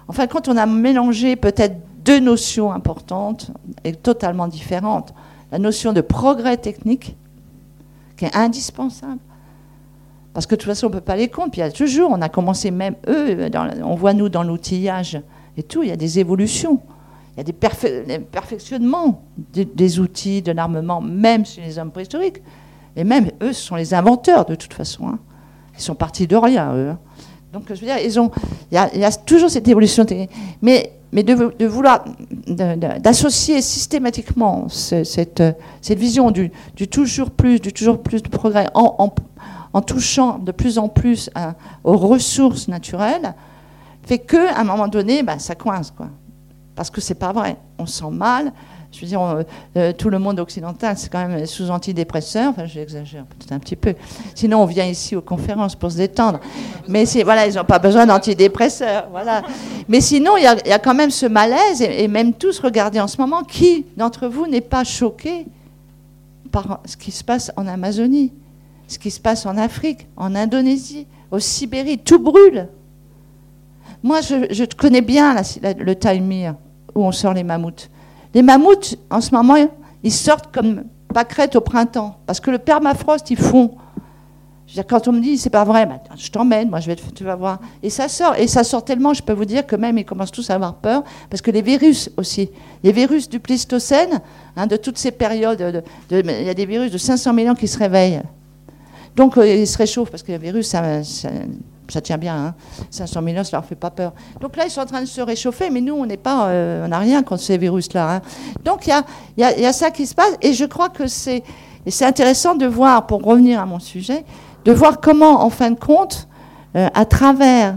Enfin, 0.08 0.26
quand 0.26 0.48
on 0.48 0.56
a 0.56 0.66
mélangé 0.66 1.36
peut-être 1.36 1.76
deux 2.04 2.20
notions 2.20 2.72
importantes 2.72 3.50
et 3.84 3.92
totalement 3.92 4.46
différentes, 4.48 5.14
la 5.50 5.58
notion 5.58 5.92
de 5.92 6.00
progrès 6.00 6.56
technique, 6.56 7.16
qui 8.16 8.24
est 8.24 8.36
indispensable, 8.36 9.18
parce 10.32 10.46
que 10.46 10.54
de 10.56 10.60
toute 10.60 10.68
façon, 10.68 10.86
on 10.86 10.90
ne 10.90 10.94
peut 10.94 11.00
pas 11.00 11.16
les 11.16 11.28
compter. 11.28 11.50
Puis 11.50 11.60
il 11.60 11.64
y 11.64 11.66
a 11.66 11.70
toujours, 11.70 12.10
on 12.10 12.20
a 12.20 12.28
commencé 12.28 12.70
même 12.70 12.96
eux, 13.08 13.48
on 13.84 13.94
voit 13.94 14.14
nous 14.14 14.28
dans 14.28 14.42
l'outillage 14.42 15.20
et 15.56 15.62
tout, 15.62 15.82
il 15.82 15.88
y 15.88 15.92
a 15.92 15.96
des 15.96 16.18
évolutions. 16.18 16.80
Il 17.36 17.38
y 17.38 17.40
a 17.40 17.44
des, 17.44 18.18
perfectionnements 18.20 19.22
des 19.52 19.98
outils, 19.98 20.40
de 20.40 20.52
l'armement, 20.52 21.00
même 21.00 21.44
chez 21.44 21.62
les 21.62 21.78
hommes 21.78 21.90
préhistoriques. 21.90 22.40
Et 22.96 23.04
même 23.04 23.30
eux, 23.42 23.52
ce 23.52 23.62
sont 23.62 23.76
les 23.76 23.94
inventeurs 23.94 24.44
de 24.44 24.54
toute 24.54 24.72
façon. 24.72 25.08
Hein. 25.08 25.18
Ils 25.76 25.82
sont 25.82 25.94
partis 25.94 26.26
de 26.26 26.36
rien, 26.36 26.72
eux. 26.74 26.90
Hein. 26.90 26.98
Donc, 27.52 27.64
je 27.68 27.74
veux 27.74 27.86
dire, 27.86 27.98
il 27.98 28.98
y, 29.00 29.04
a 29.04 29.12
toujours 29.12 29.48
cette 29.48 29.68
évolution. 29.68 30.04
Mais, 30.60 30.92
mais 31.12 31.22
de, 31.22 31.66
vouloir, 31.66 32.04
d'associer 32.48 33.62
systématiquement 33.62 34.66
cette, 34.68 35.42
vision 35.88 36.32
du, 36.32 36.50
toujours 36.90 37.30
plus, 37.30 37.60
du 37.60 37.72
toujours 37.72 38.02
plus 38.02 38.22
de 38.22 38.28
progrès 38.28 38.66
en, 38.74 39.10
touchant 39.80 40.38
de 40.38 40.50
plus 40.50 40.78
en 40.78 40.88
plus 40.88 41.30
aux 41.84 41.96
ressources 41.96 42.66
naturelles, 42.66 43.34
fait 44.02 44.18
qu'à 44.18 44.58
un 44.58 44.64
moment 44.64 44.88
donné, 44.88 45.22
ben, 45.22 45.38
ça 45.38 45.54
coince. 45.54 45.92
Quoi. 45.92 46.08
Parce 46.74 46.90
que 46.90 47.00
c'est 47.00 47.14
pas 47.14 47.32
vrai. 47.32 47.56
On 47.78 47.86
sent 47.86 48.10
mal, 48.10 48.52
je 48.94 49.00
veux 49.00 49.06
dire, 49.06 49.44
euh, 49.76 49.92
tout 49.92 50.08
le 50.08 50.18
monde 50.18 50.38
occidental, 50.38 50.96
c'est 50.96 51.10
quand 51.10 51.26
même 51.26 51.46
sous 51.46 51.70
antidépresseurs. 51.70 52.50
Enfin, 52.50 52.66
j'exagère 52.66 53.24
peut-être 53.24 53.52
un 53.52 53.58
petit 53.58 53.76
peu. 53.76 53.94
Sinon, 54.34 54.62
on 54.62 54.66
vient 54.66 54.86
ici 54.86 55.16
aux 55.16 55.20
conférences 55.20 55.74
pour 55.74 55.90
se 55.90 55.96
détendre. 55.96 56.38
Mais 56.88 57.04
voilà, 57.24 57.46
ils 57.46 57.54
n'ont 57.54 57.64
pas 57.64 57.80
besoin 57.80 58.06
d'antidépresseurs. 58.06 59.08
Voilà. 59.10 59.42
Mais 59.88 60.00
sinon, 60.00 60.36
il 60.36 60.42
y, 60.42 60.46
a 60.46 60.78
quand 60.78 60.94
même 60.94 61.10
ce 61.10 61.26
malaise, 61.26 61.82
et, 61.82 62.06
même 62.08 62.32
tous, 62.34 62.60
regardez 62.60 63.00
en 63.00 63.08
ce 63.08 63.20
moment, 63.20 63.42
qui 63.42 63.84
d'entre 63.96 64.28
vous 64.28 64.46
n'est 64.46 64.60
pas 64.60 64.84
choqué 64.84 65.46
par 66.52 66.80
ce 66.84 66.96
qui 66.96 67.10
se 67.10 67.24
passe 67.24 67.50
en 67.56 67.66
Amazonie, 67.66 68.32
ce 68.86 68.98
qui 68.98 69.10
se 69.10 69.20
passe 69.20 69.44
en 69.44 69.56
Afrique, 69.56 70.06
en 70.16 70.34
Indonésie, 70.36 71.06
au 71.32 71.40
Sibérie, 71.40 71.98
tout 71.98 72.20
brûle. 72.20 72.68
Moi, 74.04 74.20
je, 74.20 74.64
connais 74.76 75.00
bien 75.00 75.34
le 75.78 75.94
Taïmir, 75.94 76.54
où 76.94 77.04
on 77.04 77.10
sort 77.10 77.34
les 77.34 77.42
mammouths. 77.42 77.90
Les 78.34 78.42
mammouths, 78.42 78.96
en 79.10 79.20
ce 79.20 79.34
moment, 79.34 79.56
ils 80.02 80.12
sortent 80.12 80.52
comme 80.52 80.84
pâquerettes 81.12 81.56
au 81.56 81.60
printemps, 81.60 82.16
parce 82.26 82.40
que 82.40 82.50
le 82.50 82.58
permafrost, 82.58 83.30
ils 83.30 83.38
dire, 84.74 84.86
quand 84.86 85.06
on 85.06 85.12
me 85.12 85.20
dit, 85.20 85.38
c'est 85.38 85.50
pas 85.50 85.64
vrai, 85.64 85.86
bah, 85.86 86.00
je 86.16 86.30
t'emmène, 86.30 86.68
moi, 86.68 86.80
je 86.80 86.88
vais, 86.88 86.96
tu 87.14 87.22
vas 87.22 87.36
voir. 87.36 87.60
Et 87.82 87.90
ça 87.90 88.08
sort, 88.08 88.34
et 88.36 88.48
ça 88.48 88.64
sort 88.64 88.84
tellement, 88.84 89.14
je 89.14 89.22
peux 89.22 89.32
vous 89.32 89.44
dire 89.44 89.66
que 89.66 89.76
même 89.76 89.96
ils 89.98 90.04
commencent 90.04 90.32
tous 90.32 90.50
à 90.50 90.54
avoir 90.54 90.74
peur, 90.74 91.04
parce 91.30 91.40
que 91.40 91.50
les 91.50 91.62
virus 91.62 92.10
aussi, 92.16 92.50
les 92.82 92.92
virus 92.92 93.28
du 93.28 93.38
Pléistocène, 93.38 94.20
hein, 94.56 94.66
de 94.66 94.76
toutes 94.76 94.98
ces 94.98 95.12
périodes, 95.12 95.84
il 96.10 96.44
y 96.44 96.48
a 96.48 96.54
des 96.54 96.66
virus 96.66 96.90
de 96.90 96.98
500 96.98 97.32
millions 97.32 97.54
qui 97.54 97.68
se 97.68 97.78
réveillent. 97.78 98.22
Donc, 99.14 99.38
euh, 99.38 99.46
ils 99.46 99.66
se 99.66 99.78
réchauffent, 99.78 100.10
parce 100.10 100.24
que 100.24 100.32
les 100.32 100.38
virus, 100.38 100.66
ça 100.66 100.82
tient 101.86 102.18
bien, 102.18 102.54
500 102.90 103.18
hein. 103.18 103.22
millions, 103.22 103.44
ça 103.44 103.56
leur 103.56 103.64
fait 103.64 103.74
pas 103.74 103.90
peur. 103.90 104.12
Donc 104.40 104.56
là, 104.56 104.64
ils 104.66 104.70
sont 104.70 104.80
en 104.80 104.86
train 104.86 105.00
de 105.00 105.06
se 105.06 105.20
réchauffer, 105.20 105.70
mais 105.70 105.80
nous, 105.80 105.94
on 105.94 106.06
euh, 106.08 106.86
n'a 106.86 106.98
rien 106.98 107.22
contre 107.22 107.42
ces 107.42 107.58
virus-là. 107.58 108.16
Hein. 108.16 108.20
Donc 108.64 108.86
il 108.86 108.94
y 109.36 109.44
a, 109.44 109.72
ça 109.72 109.90
qui 109.90 110.06
se 110.06 110.14
passe, 110.14 110.34
et 110.40 110.52
je 110.52 110.64
crois 110.64 110.88
que 110.88 111.06
c'est, 111.06 111.42
intéressant 112.00 112.54
de 112.54 112.66
voir, 112.66 113.06
pour 113.06 113.22
revenir 113.22 113.60
à 113.60 113.66
mon 113.66 113.78
sujet, 113.78 114.24
de 114.64 114.72
voir 114.72 115.00
comment, 115.00 115.44
en 115.44 115.50
fin 115.50 115.70
de 115.70 115.78
compte, 115.78 116.28
euh, 116.76 116.88
à 116.94 117.04
travers 117.04 117.74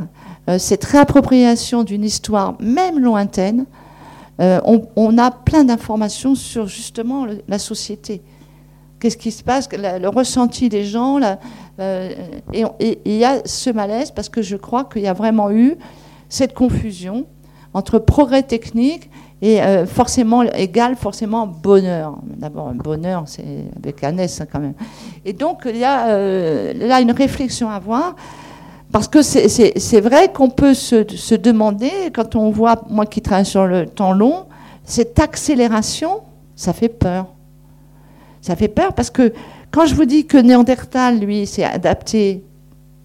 euh, 0.49 0.57
cette 0.57 0.85
réappropriation 0.85 1.83
d'une 1.83 2.03
histoire, 2.03 2.55
même 2.59 2.99
lointaine, 2.99 3.65
on, 4.39 5.17
a 5.17 5.31
plein 5.31 5.63
d'informations 5.63 6.35
sur 6.35 6.67
justement 6.67 7.25
la 7.47 7.57
société. 7.57 8.21
Qu'est-ce 8.99 9.17
qui 9.17 9.31
se 9.31 9.43
passe, 9.43 9.67
le 9.71 10.07
ressenti 10.07 10.69
des 10.69 10.83
gens, 10.83 11.19
et 11.79 12.65
il 13.05 13.17
y 13.17 13.25
a 13.25 13.41
ce 13.45 13.69
malaise 13.69 14.11
parce 14.11 14.29
que 14.29 14.41
je 14.41 14.55
crois 14.55 14.85
qu'il 14.85 15.03
y 15.03 15.07
a 15.07 15.13
vraiment 15.13 15.51
eu 15.51 15.75
cette 16.29 16.53
confusion 16.53 17.25
entre 17.73 17.99
progrès 17.99 18.43
technique 18.43 19.09
et 19.41 19.61
euh, 19.61 19.85
forcément 19.85 20.41
égale 20.43 20.95
forcément 20.95 21.45
bonheur. 21.45 22.17
D'abord, 22.23 22.73
bonheur, 22.73 23.23
c'est 23.27 23.65
avec 23.77 24.03
un 24.03 24.17
hein, 24.17 24.25
quand 24.51 24.59
même. 24.59 24.73
Et 25.25 25.33
donc, 25.33 25.61
il 25.65 25.77
y 25.77 25.83
a 25.83 26.07
euh, 26.07 26.73
là 26.73 27.01
une 27.01 27.11
réflexion 27.11 27.69
à 27.69 27.75
avoir, 27.75 28.15
parce 28.91 29.07
que 29.07 29.21
c'est 29.21 30.01
vrai 30.01 30.31
qu'on 30.33 30.49
peut 30.49 30.73
se, 30.73 31.05
se, 31.15 31.35
demander, 31.35 31.91
quand 32.15 32.35
on 32.35 32.49
voit, 32.49 32.81
moi 32.89 33.05
qui 33.05 33.21
travaille 33.21 33.45
sur 33.45 33.67
le 33.67 33.85
temps 33.85 34.13
long, 34.13 34.45
cette 34.83 35.19
accélération, 35.19 36.21
ça 36.55 36.73
fait 36.73 36.89
peur. 36.89 37.27
Ça 38.41 38.55
fait 38.55 38.69
peur 38.69 38.93
parce 38.93 39.09
que 39.09 39.33
quand 39.77 39.85
je 39.85 39.93
vous 39.93 40.05
dis 40.05 40.25
que 40.25 40.37
Néandertal, 40.37 41.19
lui, 41.19 41.45
s'est 41.45 41.63
adapté 41.63 42.43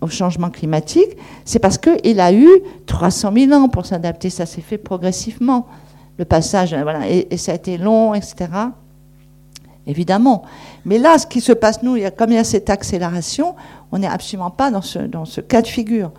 au 0.00 0.06
changement 0.06 0.48
climatique, 0.48 1.18
c'est 1.44 1.58
parce 1.58 1.76
qu'il 1.76 2.18
a 2.18 2.32
eu 2.32 2.48
300 2.86 3.30
000 3.30 3.52
ans 3.52 3.68
pour 3.68 3.84
s'adapter. 3.84 4.30
Ça 4.30 4.46
s'est 4.46 4.62
fait 4.62 4.78
progressivement 4.78 5.66
le 6.16 6.24
passage, 6.24 6.72
euh, 6.72 6.82
voilà, 6.82 7.06
et, 7.10 7.36
ça 7.36 7.52
a 7.52 7.56
été 7.56 7.76
long, 7.76 8.14
etc. 8.14 8.46
Évidemment. 9.86 10.44
Mais 10.86 10.96
là, 10.96 11.18
ce 11.18 11.26
qui 11.26 11.42
se 11.42 11.52
passe, 11.52 11.82
nous, 11.82 11.98
comme 12.16 12.30
il 12.30 12.36
y 12.36 12.38
a 12.38 12.44
cette 12.44 12.70
accélération, 12.70 13.54
on 13.92 13.98
n'est 13.98 14.06
absolument 14.06 14.50
pas 14.50 14.70
dans 14.70 14.80
ce, 14.80 15.00
dans 15.00 15.26
ce 15.26 15.42
cas 15.42 15.60
de 15.60 15.66
figure. 15.66 16.10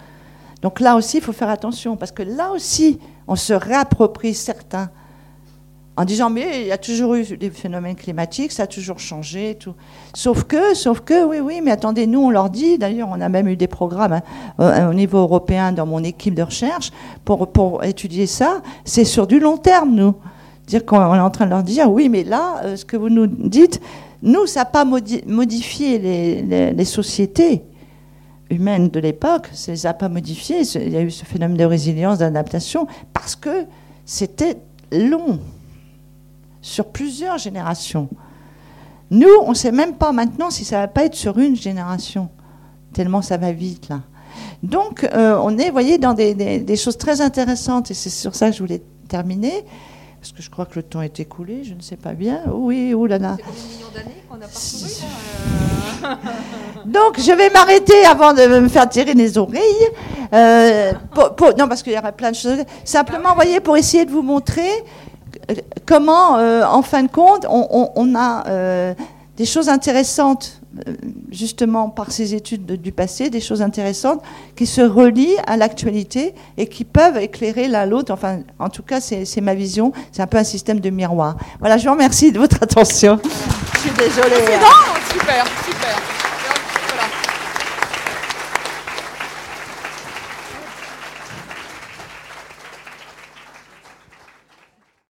Donc 0.62 0.80
là 0.80 0.96
aussi, 0.96 1.18
il 1.18 1.24
faut 1.24 1.34
faire 1.34 1.50
attention, 1.50 1.98
parce 1.98 2.12
que 2.12 2.22
là 2.22 2.52
aussi, 2.52 3.00
on 3.28 3.36
se 3.36 3.54
réapproprie 3.54 4.36
certains 4.36 4.92
en 5.96 6.06
disant 6.06 6.30
mais 6.30 6.62
il 6.62 6.68
y 6.68 6.72
a 6.72 6.78
toujours 6.78 7.16
eu 7.16 7.24
des 7.38 7.50
phénomènes 7.50 7.96
climatiques, 7.96 8.52
ça 8.52 8.64
a 8.64 8.68
toujours 8.68 9.00
changé, 9.00 9.56
tout. 9.60 9.76
Sauf 10.14 10.44
que, 10.44 10.74
sauf 10.74 11.02
que, 11.02 11.26
oui, 11.26 11.40
oui, 11.40 11.62
mais 11.64 11.72
attendez, 11.72 12.08
nous 12.08 12.22
on 12.22 12.30
leur 12.30 12.50
dit, 12.50 12.78
d'ailleurs 12.78 13.10
on 13.12 13.22
a 13.22 13.30
même 13.30 13.48
eu 13.48 13.56
des 13.56 13.68
programmes 13.68 14.22
hein, 14.60 14.90
au 14.90 14.94
niveau 14.94 15.20
européen 15.20 15.72
dans 15.72 15.86
mon 15.86 16.04
équipe 16.04 16.34
de 16.34 16.44
recherche 16.44 16.92
pour, 17.26 17.52
pour 17.52 17.84
étudier 17.84 18.26
ça, 18.26 18.62
c'est 18.86 19.06
sur 19.06 19.28
du 19.28 19.40
long 19.40 19.58
terme, 19.58 19.94
nous. 19.94 20.16
Dire 20.68 20.86
qu'on 20.86 21.14
est 21.14 21.20
en 21.20 21.30
train 21.30 21.46
de 21.46 21.50
leur 21.50 21.64
dire, 21.64 21.92
oui, 21.92 22.08
mais 22.08 22.24
là, 22.24 22.62
euh, 22.64 22.78
ce 22.78 22.86
que 22.86 22.96
vous 22.96 23.10
nous 23.10 23.28
dites, 23.28 23.82
nous, 24.22 24.46
ça 24.46 24.62
n'a 24.62 24.66
pas 24.66 24.86
modifié 24.86 26.00
les, 26.00 26.72
les, 26.72 26.86
sociétés 26.86 27.64
humaines 28.50 28.88
de 28.88 29.00
l'époque, 29.02 29.50
ça 29.52 29.74
les 29.74 29.86
a 29.86 29.94
pas 29.94 30.08
modifiées, 30.08 30.62
il 30.76 30.90
y 30.90 30.96
a 30.96 31.02
eu 31.02 31.12
ce 31.12 31.26
phénomène 31.26 31.58
de 31.58 31.66
résilience, 31.66 32.20
d'adaptation, 32.20 32.88
parce 33.12 33.36
que 33.36 33.66
c'était 34.06 34.56
long 34.94 35.40
sur 36.64 36.88
plusieurs 36.88 37.38
générations. 37.38 38.10
Nous, 39.12 39.30
on 39.44 39.50
ne 39.50 39.56
sait 39.56 39.72
même 39.72 39.94
pas 39.94 40.12
maintenant 40.12 40.50
si 40.50 40.66
ça 40.66 40.80
va 40.80 40.88
pas 40.88 41.06
être 41.06 41.14
sur 41.14 41.38
une 41.38 41.56
génération, 41.56 42.30
tellement 42.94 43.22
ça 43.22 43.38
va 43.38 43.52
vite 43.52 43.90
là. 43.90 44.00
Donc, 44.64 45.04
euh, 45.04 45.38
on 45.44 45.58
est, 45.60 45.68
vous 45.68 45.74
voyez, 45.74 46.00
dans 46.00 46.14
des, 46.14 46.76
choses 46.78 46.98
très 46.98 47.22
intéressantes, 47.22 47.92
et 47.92 47.94
c'est 47.94 48.10
sur 48.10 48.34
ça 48.34 48.50
que 48.50 48.56
je 48.56 48.64
voulais 48.64 48.82
terminer, 49.10 49.66
parce 50.20 50.32
que 50.32 50.42
je 50.42 50.50
crois 50.50 50.66
que 50.66 50.76
le 50.76 50.84
temps 50.84 51.02
est 51.02 51.20
écoulé, 51.20 51.64
je 51.66 51.74
ne 51.74 51.82
sais 51.82 51.98
pas 51.98 52.14
bien. 52.14 52.42
Oui, 52.52 52.94
oulala. 52.94 53.36
C'est 53.38 53.44
combien 53.44 53.62
de 53.62 53.68
millions 53.68 53.88
d'années 53.94 54.24
qu'on 54.30 54.36
a 54.36 54.48
parcouru 54.48 54.92
euh 56.06 56.86
Donc, 56.86 57.20
je 57.20 57.32
vais 57.34 57.50
m'arrêter 57.50 58.06
avant 58.06 58.34
de 58.34 58.60
me 58.62 58.70
faire 58.70 58.88
tirer 58.88 59.14
les 59.14 59.38
oreilles. 59.38 59.62
Euh, 60.34 60.94
non, 61.60 61.68
parce 61.68 61.84
qu'il 61.84 61.94
y 61.94 61.98
aurait 61.98 62.14
plein 62.14 62.32
de 62.32 62.36
choses. 62.36 62.64
Simplement, 62.86 63.30
vous 63.30 63.36
voyez, 63.36 63.60
pour 63.60 63.76
essayer 63.76 64.06
de 64.06 64.12
vous 64.12 64.22
montrer 64.22 64.70
comment, 65.86 66.38
euh, 66.38 66.64
en 66.64 66.82
fin 66.82 67.04
de 67.04 67.12
compte, 67.12 67.46
on, 67.50 68.16
a 68.16 68.48
euh, 68.48 68.94
des 69.38 69.46
choses 69.46 69.70
intéressantes, 69.70 70.62
euh, 70.88 70.94
justement 71.32 71.90
par 71.90 72.12
ces 72.12 72.34
études 72.34 72.66
du 72.66 72.92
passé, 72.92 73.30
des 73.30 73.42
choses 73.42 73.62
intéressantes 73.62 74.22
qui 74.56 74.66
se 74.66 74.82
relient 74.82 75.38
à 75.48 75.58
l'actualité 75.58 76.34
et 76.58 76.68
qui 76.68 76.84
peuvent 76.84 77.18
éclairer 77.18 77.68
l'un 77.68 77.86
l'autre. 77.86 78.14
Enfin, 78.14 78.40
en 78.60 78.70
tout 78.70 78.84
cas, 78.84 79.00
c'est 79.02 79.42
ma 79.42 79.56
vision. 79.56 79.92
C'est 80.12 80.22
un 80.22 80.28
peu 80.28 80.38
un 80.38 80.44
système 80.44 80.80
de 80.80 80.90
miroir. 80.90 81.38
Voilà, 81.60 81.78
je 81.78 81.86
vous 81.86 81.94
remercie 81.94 82.32
de 82.32 82.40
votre 82.40 82.58
attention. 82.62 83.20
Je 83.74 83.80
suis 83.80 83.92
désolée. 83.92 84.56
Hein. 84.56 85.00
super, 85.12 85.46
super. 85.66 86.23